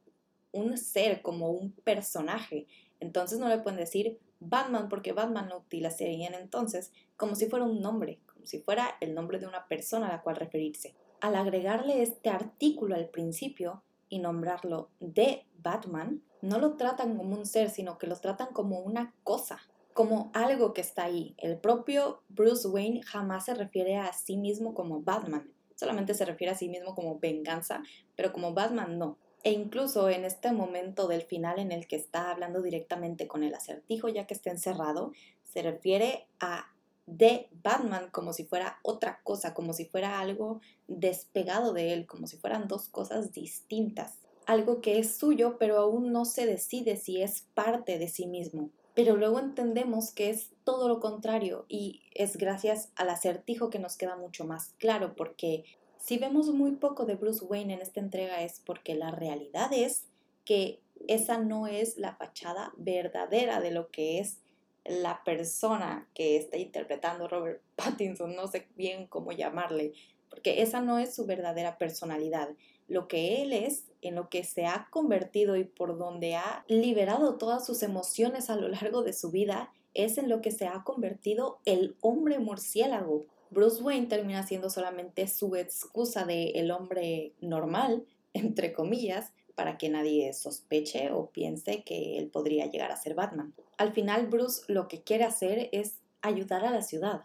un 0.51 0.77
ser, 0.77 1.21
como 1.21 1.51
un 1.51 1.71
personaje. 1.71 2.67
Entonces 2.99 3.39
no 3.39 3.47
le 3.47 3.59
pueden 3.59 3.79
decir 3.79 4.19
Batman 4.41 4.89
porque 4.89 5.13
Batman 5.13 5.47
lo 5.47 5.59
utilizarían 5.59 6.33
entonces 6.33 6.91
como 7.15 7.35
si 7.35 7.45
fuera 7.45 7.63
un 7.63 7.79
nombre, 7.79 8.19
como 8.25 8.45
si 8.45 8.59
fuera 8.59 8.97
el 8.99 9.15
nombre 9.15 9.39
de 9.39 9.47
una 9.47 9.69
persona 9.69 10.09
a 10.09 10.11
la 10.11 10.21
cual 10.21 10.35
referirse. 10.35 10.95
Al 11.21 11.37
agregarle 11.37 12.01
este 12.01 12.29
artículo 12.29 12.95
al 12.95 13.07
principio 13.07 13.83
y 14.09 14.19
nombrarlo 14.19 14.89
de 14.99 15.45
Batman, 15.63 16.21
no 16.41 16.59
lo 16.59 16.75
tratan 16.75 17.17
como 17.17 17.35
un 17.35 17.45
ser, 17.45 17.69
sino 17.69 17.97
que 17.97 18.07
lo 18.07 18.15
tratan 18.15 18.49
como 18.53 18.79
una 18.79 19.13
cosa, 19.23 19.59
como 19.93 20.31
algo 20.33 20.73
que 20.73 20.81
está 20.81 21.03
ahí. 21.05 21.35
El 21.37 21.57
propio 21.57 22.21
Bruce 22.29 22.67
Wayne 22.67 23.03
jamás 23.03 23.45
se 23.45 23.53
refiere 23.53 23.97
a 23.97 24.11
sí 24.13 24.37
mismo 24.37 24.73
como 24.73 25.01
Batman, 25.01 25.51
solamente 25.75 26.13
se 26.13 26.25
refiere 26.25 26.53
a 26.53 26.57
sí 26.57 26.69
mismo 26.69 26.95
como 26.95 27.19
venganza, 27.19 27.83
pero 28.15 28.33
como 28.33 28.53
Batman 28.53 28.97
no. 28.97 29.17
E 29.43 29.51
incluso 29.51 30.09
en 30.09 30.23
este 30.23 30.51
momento 30.51 31.07
del 31.07 31.23
final 31.23 31.57
en 31.57 31.71
el 31.71 31.87
que 31.87 31.95
está 31.95 32.29
hablando 32.29 32.61
directamente 32.61 33.27
con 33.27 33.43
el 33.43 33.55
acertijo 33.55 34.07
ya 34.07 34.27
que 34.27 34.35
está 34.35 34.51
encerrado, 34.51 35.13
se 35.43 35.63
refiere 35.63 36.27
a 36.39 36.67
de 37.07 37.49
Batman 37.63 38.09
como 38.11 38.31
si 38.31 38.45
fuera 38.45 38.79
otra 38.83 39.19
cosa, 39.23 39.53
como 39.53 39.73
si 39.73 39.85
fuera 39.85 40.19
algo 40.19 40.61
despegado 40.87 41.73
de 41.73 41.93
él, 41.93 42.05
como 42.05 42.27
si 42.27 42.37
fueran 42.37 42.67
dos 42.67 42.87
cosas 42.87 43.33
distintas 43.33 44.20
algo 44.51 44.81
que 44.81 44.99
es 44.99 45.15
suyo, 45.15 45.57
pero 45.57 45.77
aún 45.77 46.11
no 46.11 46.25
se 46.25 46.45
decide 46.45 46.97
si 46.97 47.21
es 47.21 47.47
parte 47.53 47.97
de 47.97 48.09
sí 48.09 48.27
mismo. 48.27 48.69
Pero 48.93 49.15
luego 49.15 49.39
entendemos 49.39 50.11
que 50.11 50.29
es 50.29 50.49
todo 50.65 50.89
lo 50.89 50.99
contrario 50.99 51.65
y 51.69 52.01
es 52.13 52.35
gracias 52.35 52.91
al 52.95 53.09
acertijo 53.09 53.69
que 53.69 53.79
nos 53.79 53.95
queda 53.95 54.17
mucho 54.17 54.43
más 54.43 54.73
claro, 54.77 55.15
porque 55.15 55.63
si 55.97 56.17
vemos 56.17 56.47
muy 56.47 56.71
poco 56.71 57.05
de 57.05 57.15
Bruce 57.15 57.45
Wayne 57.45 57.75
en 57.75 57.81
esta 57.81 58.01
entrega 58.01 58.43
es 58.43 58.61
porque 58.65 58.95
la 58.95 59.11
realidad 59.11 59.71
es 59.71 60.07
que 60.43 60.81
esa 61.07 61.37
no 61.37 61.67
es 61.67 61.97
la 61.97 62.15
fachada 62.15 62.73
verdadera 62.75 63.61
de 63.61 63.71
lo 63.71 63.89
que 63.89 64.19
es 64.19 64.39
la 64.83 65.23
persona 65.23 66.09
que 66.13 66.35
está 66.35 66.57
interpretando 66.57 67.29
Robert 67.29 67.61
Pattinson, 67.75 68.35
no 68.35 68.47
sé 68.47 68.67
bien 68.75 69.07
cómo 69.07 69.31
llamarle, 69.31 69.93
porque 70.29 70.61
esa 70.61 70.81
no 70.81 70.99
es 70.99 71.15
su 71.15 71.25
verdadera 71.25 71.77
personalidad 71.77 72.49
lo 72.91 73.07
que 73.07 73.41
él 73.41 73.53
es, 73.53 73.85
en 74.01 74.15
lo 74.15 74.29
que 74.29 74.43
se 74.43 74.65
ha 74.65 74.87
convertido 74.91 75.55
y 75.55 75.63
por 75.63 75.97
donde 75.97 76.35
ha 76.35 76.65
liberado 76.67 77.35
todas 77.35 77.65
sus 77.65 77.83
emociones 77.83 78.49
a 78.49 78.55
lo 78.55 78.67
largo 78.67 79.01
de 79.01 79.13
su 79.13 79.31
vida, 79.31 79.71
es 79.93 80.17
en 80.17 80.29
lo 80.29 80.41
que 80.41 80.51
se 80.51 80.67
ha 80.67 80.83
convertido 80.83 81.59
el 81.65 81.95
hombre 82.01 82.39
murciélago. 82.39 83.25
Bruce 83.49 83.81
Wayne 83.81 84.07
termina 84.07 84.45
siendo 84.45 84.69
solamente 84.69 85.27
su 85.27 85.55
excusa 85.55 86.25
de 86.25 86.51
el 86.51 86.71
hombre 86.71 87.33
normal, 87.41 88.05
entre 88.33 88.73
comillas, 88.73 89.31
para 89.55 89.77
que 89.77 89.89
nadie 89.89 90.33
sospeche 90.33 91.11
o 91.11 91.27
piense 91.27 91.83
que 91.83 92.17
él 92.17 92.27
podría 92.27 92.65
llegar 92.65 92.91
a 92.91 92.97
ser 92.97 93.13
Batman. 93.13 93.53
Al 93.77 93.93
final 93.93 94.27
Bruce 94.27 94.63
lo 94.67 94.87
que 94.87 95.01
quiere 95.01 95.23
hacer 95.23 95.69
es 95.71 95.95
ayudar 96.21 96.65
a 96.65 96.71
la 96.71 96.81
ciudad. 96.81 97.23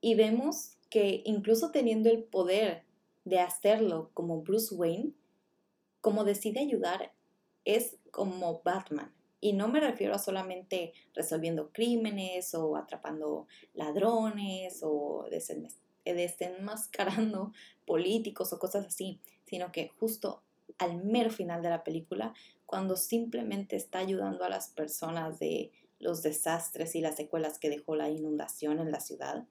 Y 0.00 0.14
vemos 0.14 0.72
que 0.90 1.22
incluso 1.24 1.70
teniendo 1.70 2.10
el 2.10 2.22
poder 2.22 2.82
de 3.28 3.40
hacerlo 3.40 4.10
como 4.14 4.40
Bruce 4.42 4.74
Wayne, 4.74 5.12
como 6.00 6.24
decide 6.24 6.60
ayudar, 6.60 7.12
es 7.64 7.96
como 8.10 8.62
Batman. 8.62 9.12
Y 9.40 9.52
no 9.52 9.68
me 9.68 9.80
refiero 9.80 10.14
a 10.14 10.18
solamente 10.18 10.94
resolviendo 11.14 11.70
crímenes 11.70 12.54
o 12.54 12.76
atrapando 12.76 13.46
ladrones 13.74 14.80
o 14.82 15.26
desenmascarando 16.04 17.52
políticos 17.86 18.52
o 18.52 18.58
cosas 18.58 18.86
así, 18.86 19.20
sino 19.44 19.70
que 19.70 19.88
justo 19.88 20.42
al 20.78 21.04
mero 21.04 21.30
final 21.30 21.62
de 21.62 21.70
la 21.70 21.84
película, 21.84 22.34
cuando 22.66 22.96
simplemente 22.96 23.76
está 23.76 23.98
ayudando 23.98 24.44
a 24.44 24.48
las 24.48 24.68
personas 24.70 25.38
de 25.38 25.70
los 25.98 26.22
desastres 26.22 26.94
y 26.94 27.00
las 27.00 27.16
secuelas 27.16 27.58
que 27.58 27.70
dejó 27.70 27.96
la 27.96 28.10
inundación 28.10 28.80
en 28.80 28.90
la 28.90 29.00
ciudad, 29.00 29.46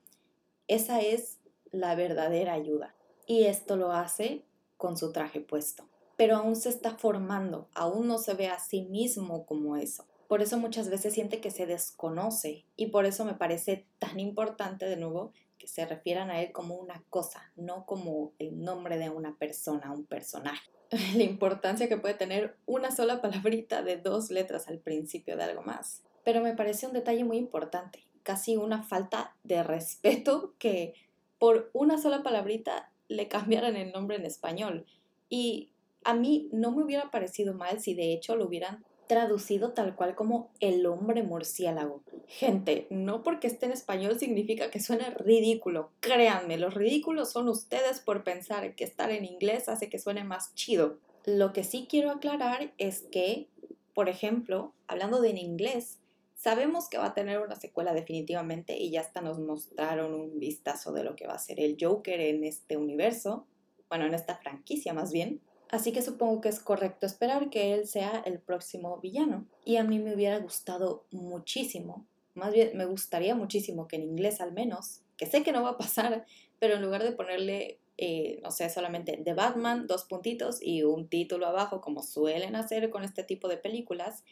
esa 0.67 1.01
es 1.01 1.39
la 1.71 1.95
verdadera 1.95 2.53
ayuda 2.53 2.96
y 3.27 3.43
esto 3.43 3.75
lo 3.75 3.91
hace 3.91 4.43
con 4.77 4.97
su 4.97 5.11
traje 5.11 5.41
puesto. 5.41 5.87
Pero 6.15 6.37
aún 6.37 6.55
se 6.55 6.69
está 6.69 6.97
formando, 6.97 7.67
aún 7.75 8.07
no 8.07 8.17
se 8.17 8.33
ve 8.33 8.47
a 8.47 8.57
sí 8.57 8.81
mismo 8.81 9.45
como 9.45 9.75
eso. 9.75 10.07
Por 10.27 10.41
eso 10.41 10.57
muchas 10.57 10.89
veces 10.89 11.13
siente 11.13 11.39
que 11.39 11.51
se 11.51 11.67
desconoce 11.67 12.65
y 12.75 12.87
por 12.87 13.05
eso 13.05 13.23
me 13.23 13.35
parece 13.35 13.85
tan 13.99 14.19
importante 14.19 14.85
de 14.85 14.97
nuevo 14.97 15.31
que 15.57 15.67
se 15.67 15.85
refieran 15.85 16.29
a 16.31 16.41
él 16.41 16.51
como 16.51 16.75
una 16.75 17.03
cosa, 17.09 17.51
no 17.55 17.85
como 17.85 18.33
el 18.39 18.63
nombre 18.63 18.97
de 18.97 19.09
una 19.09 19.35
persona, 19.37 19.91
un 19.91 20.05
personaje. 20.05 20.69
La 21.15 21.23
importancia 21.23 21.87
que 21.87 21.97
puede 21.97 22.13
tener 22.13 22.57
una 22.65 22.91
sola 22.91 23.21
palabrita 23.21 23.83
de 23.83 23.97
dos 23.97 24.31
letras 24.31 24.67
al 24.67 24.79
principio 24.79 25.37
de 25.37 25.43
algo 25.43 25.61
más. 25.61 26.01
Pero 26.23 26.41
me 26.41 26.55
parece 26.55 26.87
un 26.87 26.93
detalle 26.93 27.23
muy 27.23 27.37
importante, 27.37 28.03
casi 28.23 28.57
una 28.57 28.83
falta 28.83 29.35
de 29.43 29.63
respeto 29.63 30.53
que 30.57 30.93
por 31.39 31.69
una 31.73 31.97
sola 31.97 32.23
palabrita 32.23 32.91
le 33.07 33.27
cambiaran 33.27 33.75
el 33.75 33.91
nombre 33.91 34.17
en 34.17 34.25
español. 34.25 34.85
Y 35.29 35.71
a 36.03 36.13
mí 36.13 36.49
no 36.51 36.71
me 36.71 36.83
hubiera 36.83 37.11
parecido 37.11 37.53
mal 37.53 37.79
si 37.79 37.93
de 37.93 38.13
hecho 38.13 38.35
lo 38.35 38.45
hubieran 38.45 38.83
traducido 39.07 39.71
tal 39.71 39.95
cual 39.95 40.15
como 40.15 40.51
el 40.59 40.85
hombre 40.85 41.23
murciélago. 41.23 42.03
Gente, 42.27 42.87
no 42.89 43.23
porque 43.23 43.47
esté 43.47 43.65
en 43.65 43.71
español 43.71 44.19
significa 44.19 44.69
que 44.69 44.81
suene 44.81 45.09
ridículo. 45.11 45.91
Créanme, 46.01 46.57
los 46.57 46.73
ridículos 46.73 47.31
son 47.31 47.47
ustedes 47.47 48.01
por 48.01 48.23
pensar 48.23 48.75
que 48.75 48.83
estar 48.83 49.09
en 49.11 49.25
inglés 49.25 49.69
hace 49.69 49.89
que 49.89 49.99
suene 49.99 50.23
más 50.23 50.53
chido. 50.55 50.99
Lo 51.25 51.53
que 51.53 51.63
sí 51.63 51.87
quiero 51.89 52.11
aclarar 52.11 52.73
es 52.77 53.01
que, 53.01 53.47
por 53.93 54.09
ejemplo, 54.09 54.73
hablando 54.87 55.21
de 55.21 55.29
en 55.29 55.37
inglés, 55.37 55.99
Sabemos 56.37 56.87
que 56.87 56.99
va 56.99 57.07
a 57.07 57.13
tener 57.15 57.39
una 57.39 57.55
secuela 57.55 57.95
definitivamente 57.95 58.77
y 58.77 58.91
ya 58.91 59.01
hasta 59.01 59.21
nos 59.21 59.39
mostraron 59.39 60.13
un 60.13 60.39
vistazo 60.39 60.93
de 60.93 61.03
lo 61.03 61.15
que 61.15 61.25
va 61.25 61.33
a 61.33 61.39
ser 61.39 61.59
el 61.59 61.77
Joker 61.81 62.21
en 62.21 62.43
este 62.43 62.77
universo, 62.77 63.47
bueno, 63.89 64.05
en 64.05 64.13
esta 64.13 64.37
franquicia 64.37 64.93
más 64.93 65.11
bien. 65.11 65.41
Así 65.71 65.91
que 65.91 66.03
supongo 66.03 66.39
que 66.39 66.49
es 66.49 66.59
correcto 66.59 67.07
esperar 67.07 67.49
que 67.49 67.73
él 67.73 67.87
sea 67.87 68.21
el 68.23 68.39
próximo 68.39 68.99
villano. 68.99 69.47
Y 69.65 69.77
a 69.77 69.83
mí 69.83 69.97
me 69.97 70.13
hubiera 70.13 70.37
gustado 70.37 71.05
muchísimo, 71.09 72.05
más 72.35 72.53
bien 72.53 72.77
me 72.77 72.85
gustaría 72.85 73.33
muchísimo 73.33 73.87
que 73.87 73.95
en 73.95 74.03
inglés 74.03 74.39
al 74.39 74.53
menos, 74.53 75.01
que 75.17 75.25
sé 75.25 75.41
que 75.41 75.51
no 75.51 75.63
va 75.63 75.71
a 75.71 75.77
pasar, 75.79 76.23
pero 76.59 76.75
en 76.75 76.83
lugar 76.83 77.03
de 77.03 77.13
ponerle, 77.13 77.79
eh, 77.97 78.39
no 78.43 78.51
sé, 78.51 78.69
solamente 78.69 79.17
The 79.17 79.33
Batman, 79.33 79.87
dos 79.87 80.03
puntitos 80.03 80.61
y 80.61 80.83
un 80.83 81.09
título 81.09 81.47
abajo, 81.47 81.81
como 81.81 82.03
suelen 82.03 82.55
hacer 82.55 82.91
con 82.91 83.03
este 83.03 83.23
tipo 83.23 83.47
de 83.47 83.57
películas, 83.57 84.23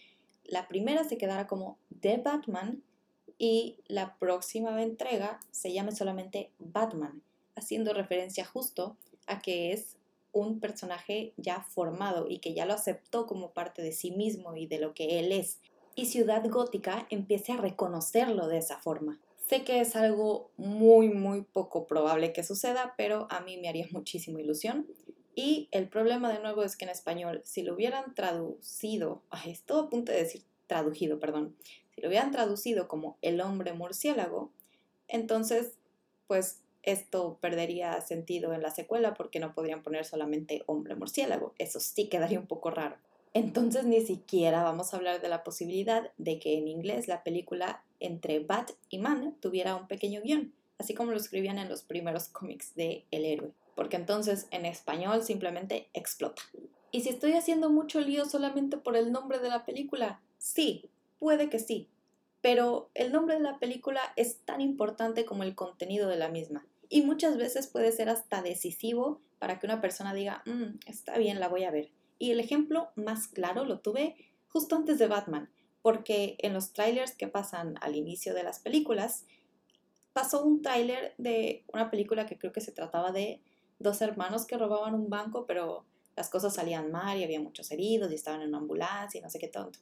la 0.47 0.67
primera 0.67 1.03
se 1.03 1.17
quedara 1.17 1.47
como 1.47 1.77
The 1.99 2.17
Batman 2.17 2.83
y 3.37 3.77
la 3.87 4.17
próxima 4.17 4.81
entrega 4.81 5.39
se 5.51 5.73
llame 5.73 5.91
solamente 5.91 6.51
Batman, 6.59 7.21
haciendo 7.55 7.93
referencia 7.93 8.45
justo 8.45 8.97
a 9.27 9.41
que 9.41 9.73
es 9.73 9.97
un 10.31 10.59
personaje 10.59 11.33
ya 11.37 11.61
formado 11.61 12.27
y 12.29 12.39
que 12.39 12.53
ya 12.53 12.65
lo 12.65 12.73
aceptó 12.73 13.25
como 13.25 13.51
parte 13.51 13.81
de 13.81 13.93
sí 13.93 14.11
mismo 14.11 14.55
y 14.55 14.67
de 14.67 14.79
lo 14.79 14.93
que 14.93 15.19
él 15.19 15.31
es. 15.31 15.59
Y 15.95 16.07
Ciudad 16.07 16.43
Gótica 16.49 17.07
empiece 17.09 17.53
a 17.53 17.57
reconocerlo 17.57 18.47
de 18.47 18.57
esa 18.57 18.77
forma. 18.79 19.19
Sé 19.47 19.63
que 19.63 19.79
es 19.79 19.95
algo 19.95 20.49
muy, 20.57 21.09
muy 21.09 21.43
poco 21.43 21.87
probable 21.87 22.33
que 22.33 22.43
suceda, 22.43 22.95
pero 22.97 23.27
a 23.29 23.39
mí 23.41 23.57
me 23.57 23.69
haría 23.69 23.87
muchísima 23.91 24.41
ilusión. 24.41 24.87
Y 25.35 25.67
el 25.71 25.89
problema 25.89 26.31
de 26.31 26.39
nuevo 26.39 26.63
es 26.63 26.77
que 26.77 26.85
en 26.85 26.91
español, 26.91 27.41
si 27.43 27.61
lo 27.61 27.73
hubieran 27.73 28.15
traducido, 28.15 29.21
ay, 29.29 29.51
estoy 29.51 29.85
a 29.85 29.89
punto 29.89 30.11
de 30.11 30.19
decir 30.19 30.43
traducido, 30.67 31.19
perdón, 31.19 31.55
si 31.93 32.01
lo 32.01 32.07
hubieran 32.07 32.31
traducido 32.31 32.87
como 32.87 33.17
el 33.21 33.41
hombre 33.41 33.73
murciélago, 33.73 34.51
entonces, 35.07 35.73
pues 36.27 36.61
esto 36.83 37.37
perdería 37.41 37.99
sentido 38.01 38.53
en 38.53 38.61
la 38.61 38.71
secuela 38.71 39.13
porque 39.13 39.39
no 39.39 39.53
podrían 39.53 39.83
poner 39.83 40.05
solamente 40.05 40.63
hombre 40.67 40.95
murciélago. 40.95 41.53
Eso 41.57 41.79
sí 41.79 42.07
quedaría 42.07 42.39
un 42.39 42.47
poco 42.47 42.69
raro. 42.69 42.97
Entonces 43.33 43.85
ni 43.85 44.01
siquiera 44.01 44.63
vamos 44.63 44.93
a 44.93 44.97
hablar 44.97 45.19
de 45.19 45.27
la 45.27 45.43
posibilidad 45.43 46.11
de 46.17 46.39
que 46.39 46.57
en 46.57 46.67
inglés 46.69 47.07
la 47.07 47.23
película 47.23 47.83
entre 47.99 48.39
Bat 48.39 48.71
y 48.89 48.99
Man 48.99 49.35
tuviera 49.41 49.75
un 49.75 49.87
pequeño 49.87 50.21
guion, 50.21 50.53
así 50.77 50.93
como 50.93 51.11
lo 51.11 51.17
escribían 51.17 51.57
en 51.57 51.67
los 51.67 51.83
primeros 51.83 52.29
cómics 52.29 52.75
de 52.75 53.03
El 53.11 53.25
héroe, 53.25 53.51
porque 53.75 53.97
entonces 53.97 54.47
en 54.51 54.65
español 54.65 55.23
simplemente 55.23 55.89
explota. 55.93 56.41
¿Y 56.91 57.01
si 57.01 57.09
estoy 57.09 57.33
haciendo 57.33 57.69
mucho 57.69 57.99
lío 57.99 58.25
solamente 58.25 58.77
por 58.77 58.95
el 58.95 59.11
nombre 59.11 59.39
de 59.39 59.49
la 59.49 59.65
película? 59.65 60.21
Sí, 60.37 60.89
puede 61.19 61.49
que 61.49 61.59
sí, 61.59 61.89
pero 62.41 62.89
el 62.93 63.11
nombre 63.11 63.35
de 63.35 63.41
la 63.41 63.59
película 63.59 64.01
es 64.15 64.39
tan 64.39 64.61
importante 64.61 65.25
como 65.25 65.43
el 65.43 65.55
contenido 65.55 66.07
de 66.07 66.17
la 66.17 66.29
misma 66.29 66.65
y 66.89 67.01
muchas 67.01 67.37
veces 67.37 67.67
puede 67.67 67.91
ser 67.91 68.09
hasta 68.09 68.41
decisivo 68.41 69.19
para 69.39 69.59
que 69.59 69.65
una 69.65 69.81
persona 69.81 70.13
diga, 70.13 70.43
mm, 70.45 70.79
está 70.87 71.17
bien, 71.17 71.39
la 71.39 71.47
voy 71.47 71.63
a 71.63 71.71
ver. 71.71 71.91
Y 72.19 72.31
el 72.31 72.39
ejemplo 72.39 72.89
más 72.95 73.27
claro 73.27 73.65
lo 73.65 73.79
tuve 73.79 74.15
justo 74.47 74.75
antes 74.75 74.99
de 74.99 75.07
Batman, 75.07 75.49
porque 75.81 76.37
en 76.39 76.53
los 76.53 76.71
trailers 76.71 77.15
que 77.15 77.27
pasan 77.27 77.75
al 77.81 77.95
inicio 77.95 78.33
de 78.33 78.43
las 78.43 78.59
películas, 78.59 79.25
pasó 80.13 80.43
un 80.43 80.61
trailer 80.61 81.13
de 81.17 81.65
una 81.73 81.91
película 81.91 82.25
que 82.25 82.37
creo 82.37 82.53
que 82.53 82.61
se 82.61 82.71
trataba 82.71 83.11
de 83.11 83.41
dos 83.79 84.01
hermanos 84.01 84.45
que 84.45 84.57
robaban 84.57 84.93
un 84.93 85.09
banco, 85.09 85.45
pero 85.45 85.85
las 86.15 86.29
cosas 86.29 86.53
salían 86.53 86.91
mal 86.91 87.17
y 87.17 87.23
había 87.23 87.39
muchos 87.39 87.71
heridos 87.71 88.11
y 88.11 88.15
estaban 88.15 88.41
en 88.41 88.49
una 88.49 88.59
ambulancia 88.59 89.19
y 89.19 89.21
no 89.21 89.29
sé 89.29 89.39
qué 89.39 89.47
tonto. 89.47 89.79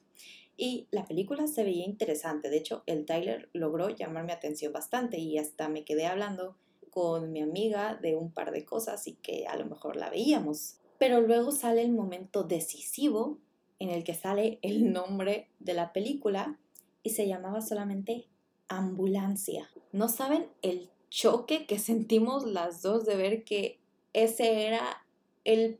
Y 0.56 0.86
la 0.90 1.04
película 1.04 1.46
se 1.46 1.64
veía 1.64 1.84
interesante, 1.84 2.48
de 2.48 2.58
hecho 2.58 2.82
el 2.86 3.06
trailer 3.06 3.48
logró 3.52 3.88
llamar 3.88 4.24
mi 4.24 4.32
atención 4.32 4.72
bastante 4.72 5.18
y 5.18 5.38
hasta 5.38 5.68
me 5.68 5.84
quedé 5.84 6.06
hablando 6.06 6.56
con 6.90 7.32
mi 7.32 7.42
amiga 7.42 7.96
de 8.00 8.14
un 8.14 8.30
par 8.30 8.52
de 8.52 8.64
cosas 8.64 9.06
y 9.08 9.14
que 9.14 9.46
a 9.48 9.56
lo 9.56 9.66
mejor 9.66 9.96
la 9.96 10.10
veíamos. 10.10 10.76
Pero 10.98 11.20
luego 11.20 11.50
sale 11.50 11.82
el 11.82 11.90
momento 11.90 12.44
decisivo 12.44 13.38
en 13.80 13.90
el 13.90 14.04
que 14.04 14.14
sale 14.14 14.60
el 14.62 14.92
nombre 14.92 15.48
de 15.58 15.74
la 15.74 15.92
película 15.92 16.58
y 17.02 17.10
se 17.10 17.26
llamaba 17.26 17.60
solamente 17.60 18.28
Ambulancia. 18.68 19.68
¿No 19.92 20.08
saben 20.08 20.46
el 20.62 20.88
choque 21.10 21.66
que 21.66 21.78
sentimos 21.78 22.46
las 22.46 22.80
dos 22.80 23.04
de 23.04 23.16
ver 23.16 23.44
que 23.44 23.78
ese 24.14 24.66
era 24.66 25.04
el 25.44 25.78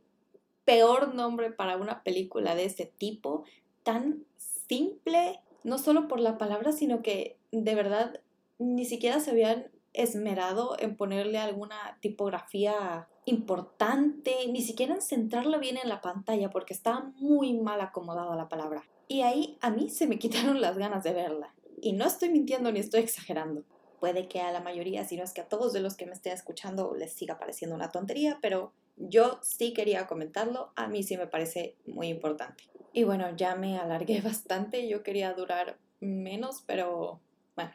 peor 0.65 1.15
nombre 1.15 1.51
para 1.51 1.77
una 1.77 2.03
película 2.03 2.55
de 2.55 2.65
ese 2.65 2.85
tipo, 2.85 3.43
tan 3.83 4.25
simple, 4.67 5.39
no 5.63 5.77
solo 5.77 6.07
por 6.07 6.19
la 6.19 6.37
palabra, 6.37 6.71
sino 6.71 7.01
que 7.01 7.37
de 7.51 7.75
verdad 7.75 8.21
ni 8.59 8.85
siquiera 8.85 9.19
se 9.19 9.31
habían 9.31 9.67
esmerado 9.93 10.75
en 10.79 10.95
ponerle 10.95 11.37
alguna 11.37 11.97
tipografía 12.01 13.07
importante, 13.25 14.35
ni 14.51 14.61
siquiera 14.61 14.95
en 14.95 15.01
centrarla 15.01 15.57
bien 15.57 15.77
en 15.77 15.89
la 15.89 16.01
pantalla 16.01 16.49
porque 16.49 16.73
estaba 16.73 17.11
muy 17.17 17.53
mal 17.53 17.81
acomodada 17.81 18.35
la 18.35 18.49
palabra. 18.49 18.83
Y 19.07 19.21
ahí 19.21 19.57
a 19.61 19.69
mí 19.69 19.89
se 19.89 20.07
me 20.07 20.19
quitaron 20.19 20.61
las 20.61 20.77
ganas 20.77 21.03
de 21.03 21.13
verla. 21.13 21.53
Y 21.81 21.93
no 21.93 22.05
estoy 22.05 22.29
mintiendo 22.29 22.71
ni 22.71 22.79
estoy 22.79 23.01
exagerando. 23.01 23.63
Puede 24.05 24.27
que 24.27 24.39
a 24.39 24.51
la 24.51 24.59
mayoría, 24.59 25.03
si 25.03 25.17
no 25.17 25.23
es 25.23 25.33
que 25.33 25.41
a 25.41 25.49
todos 25.49 25.73
de 25.73 25.79
los 25.79 25.95
que 25.95 26.05
me 26.05 26.13
estén 26.13 26.31
escuchando 26.31 26.93
les 26.93 27.11
siga 27.11 27.39
pareciendo 27.39 27.75
una 27.75 27.89
tontería, 27.89 28.37
pero 28.39 28.71
yo 28.97 29.39
sí 29.41 29.73
quería 29.73 30.05
comentarlo, 30.05 30.71
a 30.75 30.87
mí 30.87 31.01
sí 31.01 31.17
me 31.17 31.25
parece 31.25 31.75
muy 31.87 32.09
importante. 32.09 32.65
Y 32.93 33.03
bueno, 33.03 33.35
ya 33.35 33.55
me 33.55 33.79
alargué 33.79 34.21
bastante, 34.23 34.87
yo 34.87 35.01
quería 35.01 35.33
durar 35.33 35.79
menos, 36.01 36.63
pero 36.67 37.19
bueno, 37.55 37.71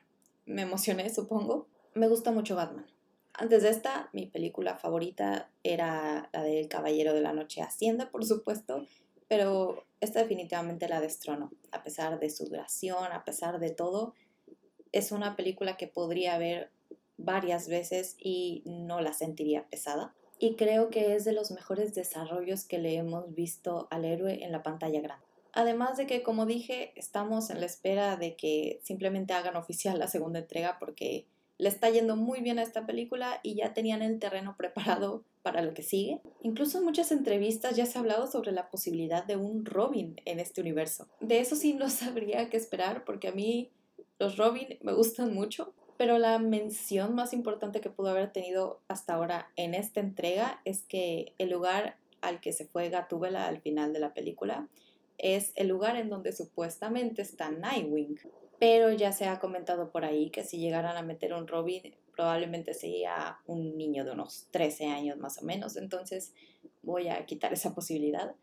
me 0.47 0.63
emocioné 0.63 1.11
supongo 1.11 1.67
me 1.95 2.07
gusta 2.07 2.31
mucho 2.31 2.55
Batman. 2.55 2.87
Antes 3.33 3.65
de 3.65 3.71
esta, 3.71 4.09
mi 4.13 4.27
película 4.27 4.77
favorita 4.77 5.51
era 5.65 6.31
la 6.33 6.45
del 6.45 6.69
Caballero 6.69 7.13
de 7.13 7.23
la 7.23 7.33
Noche 7.33 7.61
Hacienda, 7.61 8.09
por 8.13 8.25
supuesto, 8.25 8.87
pero 9.27 9.85
esta 10.01 10.21
definitivamente 10.21 10.89
la 10.89 11.01
destrono. 11.01 11.51
A 11.73 11.83
pesar 11.83 12.21
de 12.21 12.31
su 12.31 12.45
duración, 12.45 13.11
a 13.11 13.25
pesar 13.25 13.59
de 13.59 13.71
todo, 13.71 14.15
es 14.93 15.13
una 15.13 15.37
película 15.37 15.77
que 15.77 15.87
podría 15.87 16.39
ver 16.39 16.71
varias 17.17 17.69
veces 17.69 18.17
y 18.19 18.63
no 18.65 19.01
la 19.01 19.13
sentiría 19.13 19.67
pesada. 19.69 20.15
Y 20.39 20.57
creo 20.57 20.89
que 20.89 21.15
es 21.15 21.25
de 21.25 21.33
los 21.33 21.51
mejores 21.51 21.95
desarrollos 21.95 22.65
que 22.65 22.79
le 22.79 22.95
hemos 22.97 23.35
visto 23.35 23.89
al 23.91 24.05
héroe 24.05 24.43
en 24.43 24.53
la 24.53 24.63
pantalla 24.63 25.01
grande. 25.01 25.27
Además 25.53 25.97
de 25.97 26.07
que, 26.07 26.23
como 26.23 26.47
dije, 26.47 26.93
estamos 26.97 27.51
en 27.51 27.61
la 27.61 27.67
espera 27.67 28.17
de 28.17 28.37
que 28.37 28.81
simplemente 28.83 29.35
hagan 29.35 29.57
oficial 29.57 29.99
la 29.99 30.09
segunda 30.09 30.39
entrega 30.39 30.79
porque 30.79 31.27
le 31.59 31.69
está 31.69 31.91
yendo 31.91 32.17
muy 32.17 32.41
bien 32.41 32.59
a 32.59 32.63
esta 32.63 32.87
película 32.87 33.41
y 33.43 33.57
ya 33.57 33.75
tenían 33.75 34.01
el 34.01 34.19
terreno 34.19 34.55
preparado 34.59 35.25
para 35.43 35.63
lo 35.63 35.75
que 35.75 35.83
sigue. 35.83 36.21
Incluso 36.43 36.79
en 36.79 36.85
muchas 36.85 37.13
entrevistas 37.13 37.77
ya 37.77 37.85
se 37.85 37.99
ha 37.99 38.01
hablado 38.01 38.27
sobre 38.27 38.53
la 38.53 38.71
posibilidad 38.71 39.25
de 39.25 39.37
un 39.37 39.67
Robin 39.67 40.21
en 40.25 40.41
este 40.41 40.61
universo. 40.61 41.09
De 41.21 41.41
eso 41.41 41.57
sí 41.57 41.75
no 41.75 41.91
sabría 41.91 42.49
qué 42.49 42.57
esperar 42.57 43.05
porque 43.05 43.29
a 43.29 43.33
mí 43.33 43.71
los 44.21 44.37
Robin 44.37 44.79
me 44.83 44.93
gustan 44.93 45.35
mucho, 45.35 45.75
pero 45.97 46.19
la 46.19 46.39
mención 46.39 47.17
más 47.17 47.33
importante 47.33 47.81
que 47.81 47.91
pudo 47.91 48.11
haber 48.11 48.31
tenido 48.31 48.81
hasta 48.87 49.15
ahora 49.15 49.51
en 49.57 49.75
esta 49.75 49.99
entrega 49.99 50.61
es 50.65 50.83
que 50.83 51.35
el 51.39 51.51
lugar 51.51 51.97
al 52.21 52.41
que 52.41 52.53
se 52.53 52.67
fue 52.67 52.89
Gatúbela 52.89 53.49
al 53.49 53.61
final 53.61 53.93
de 53.93 53.99
la 53.99 54.15
película 54.15 54.69
es 55.19 55.53
el 55.57 55.67
lugar 55.67 55.97
en 55.97 56.09
donde 56.09 56.33
supuestamente 56.33 57.23
está 57.23 57.51
Nightwing 57.51 58.19
pero 58.61 58.93
ya 58.93 59.11
se 59.11 59.25
ha 59.25 59.41
comentado 59.41 59.91
por 59.91 60.05
ahí 60.05 60.29
que 60.29 60.45
si 60.45 60.59
llegaran 60.59 60.97
a 60.99 61.03
meter 61.03 61.33
un 61.33 61.49
Robin, 61.49 61.97
probablemente 62.15 62.75
sería 62.75 63.39
un 63.47 63.79
niño 63.79 64.05
de 64.05 64.11
unos 64.13 64.49
13 64.51 64.87
años 64.87 65.17
más 65.17 65.39
o 65.39 65.47
menos, 65.47 65.79
entonces 65.79 66.35
voy 66.83 67.09
a 67.09 67.25
quitar 67.25 67.55
esa 67.55 67.75
posibilidad 67.75 68.35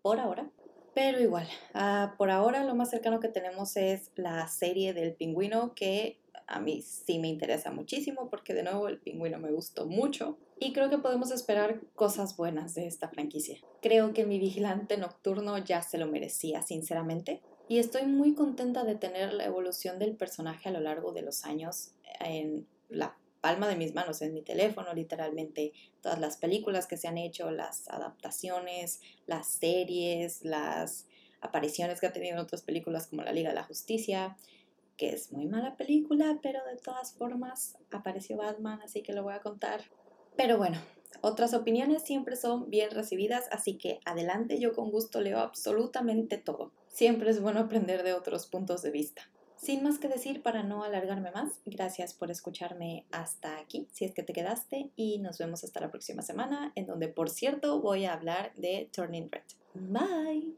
por 0.00 0.20
ahora. 0.20 0.50
Pero 0.96 1.20
igual, 1.20 1.46
ah, 1.74 2.14
por 2.16 2.30
ahora 2.30 2.64
lo 2.64 2.74
más 2.74 2.88
cercano 2.88 3.20
que 3.20 3.28
tenemos 3.28 3.76
es 3.76 4.10
la 4.14 4.48
serie 4.48 4.94
del 4.94 5.14
pingüino 5.14 5.74
que 5.74 6.22
a 6.46 6.58
mí 6.58 6.80
sí 6.80 7.18
me 7.18 7.28
interesa 7.28 7.70
muchísimo 7.70 8.30
porque 8.30 8.54
de 8.54 8.62
nuevo 8.62 8.88
el 8.88 8.98
pingüino 8.98 9.38
me 9.38 9.52
gustó 9.52 9.84
mucho 9.84 10.38
y 10.58 10.72
creo 10.72 10.88
que 10.88 10.96
podemos 10.96 11.30
esperar 11.32 11.82
cosas 11.94 12.34
buenas 12.38 12.74
de 12.74 12.86
esta 12.86 13.10
franquicia. 13.10 13.58
Creo 13.82 14.14
que 14.14 14.24
mi 14.24 14.38
vigilante 14.38 14.96
nocturno 14.96 15.58
ya 15.58 15.82
se 15.82 15.98
lo 15.98 16.06
merecía, 16.06 16.62
sinceramente. 16.62 17.42
Y 17.68 17.76
estoy 17.76 18.06
muy 18.06 18.32
contenta 18.32 18.82
de 18.84 18.94
tener 18.94 19.34
la 19.34 19.44
evolución 19.44 19.98
del 19.98 20.16
personaje 20.16 20.70
a 20.70 20.72
lo 20.72 20.80
largo 20.80 21.12
de 21.12 21.20
los 21.20 21.44
años 21.44 21.92
en 22.20 22.66
la 22.88 23.18
palma 23.46 23.68
de 23.68 23.76
mis 23.76 23.94
manos, 23.94 24.22
en 24.22 24.34
mi 24.34 24.42
teléfono, 24.42 24.92
literalmente. 24.92 25.72
Todas 26.00 26.18
las 26.18 26.36
películas 26.36 26.88
que 26.88 26.96
se 26.96 27.06
han 27.06 27.16
hecho, 27.16 27.52
las 27.52 27.88
adaptaciones, 27.88 29.00
las 29.28 29.46
series, 29.46 30.44
las 30.44 31.06
apariciones 31.40 32.00
que 32.00 32.08
ha 32.08 32.12
tenido 32.12 32.34
en 32.34 32.40
otras 32.40 32.62
películas 32.62 33.06
como 33.06 33.22
La 33.22 33.30
Liga 33.30 33.50
de 33.50 33.54
la 33.54 33.62
Justicia, 33.62 34.36
que 34.96 35.10
es 35.10 35.30
muy 35.30 35.46
mala 35.46 35.76
película, 35.76 36.40
pero 36.42 36.58
de 36.64 36.76
todas 36.76 37.12
formas 37.12 37.78
apareció 37.92 38.36
Batman, 38.36 38.80
así 38.82 39.04
que 39.04 39.12
lo 39.12 39.22
voy 39.22 39.34
a 39.34 39.40
contar. 39.40 39.82
Pero 40.36 40.58
bueno, 40.58 40.78
otras 41.20 41.54
opiniones 41.54 42.02
siempre 42.02 42.34
son 42.34 42.68
bien 42.68 42.90
recibidas, 42.90 43.44
así 43.52 43.78
que 43.78 44.00
adelante, 44.04 44.58
yo 44.58 44.72
con 44.72 44.90
gusto 44.90 45.20
leo 45.20 45.38
absolutamente 45.38 46.36
todo. 46.36 46.72
Siempre 46.88 47.30
es 47.30 47.40
bueno 47.40 47.60
aprender 47.60 48.02
de 48.02 48.12
otros 48.12 48.48
puntos 48.48 48.82
de 48.82 48.90
vista. 48.90 49.30
Sin 49.56 49.82
más 49.82 49.98
que 49.98 50.08
decir 50.08 50.42
para 50.42 50.62
no 50.62 50.84
alargarme 50.84 51.30
más, 51.30 51.60
gracias 51.64 52.14
por 52.14 52.30
escucharme 52.30 53.04
hasta 53.10 53.58
aquí, 53.58 53.88
si 53.92 54.04
es 54.04 54.12
que 54.12 54.22
te 54.22 54.32
quedaste, 54.32 54.90
y 54.96 55.18
nos 55.18 55.38
vemos 55.38 55.64
hasta 55.64 55.80
la 55.80 55.90
próxima 55.90 56.22
semana, 56.22 56.72
en 56.74 56.86
donde 56.86 57.08
por 57.08 57.30
cierto 57.30 57.80
voy 57.80 58.04
a 58.04 58.12
hablar 58.12 58.52
de 58.54 58.88
Turning 58.92 59.30
Red. 59.30 59.42
Bye. 59.74 60.54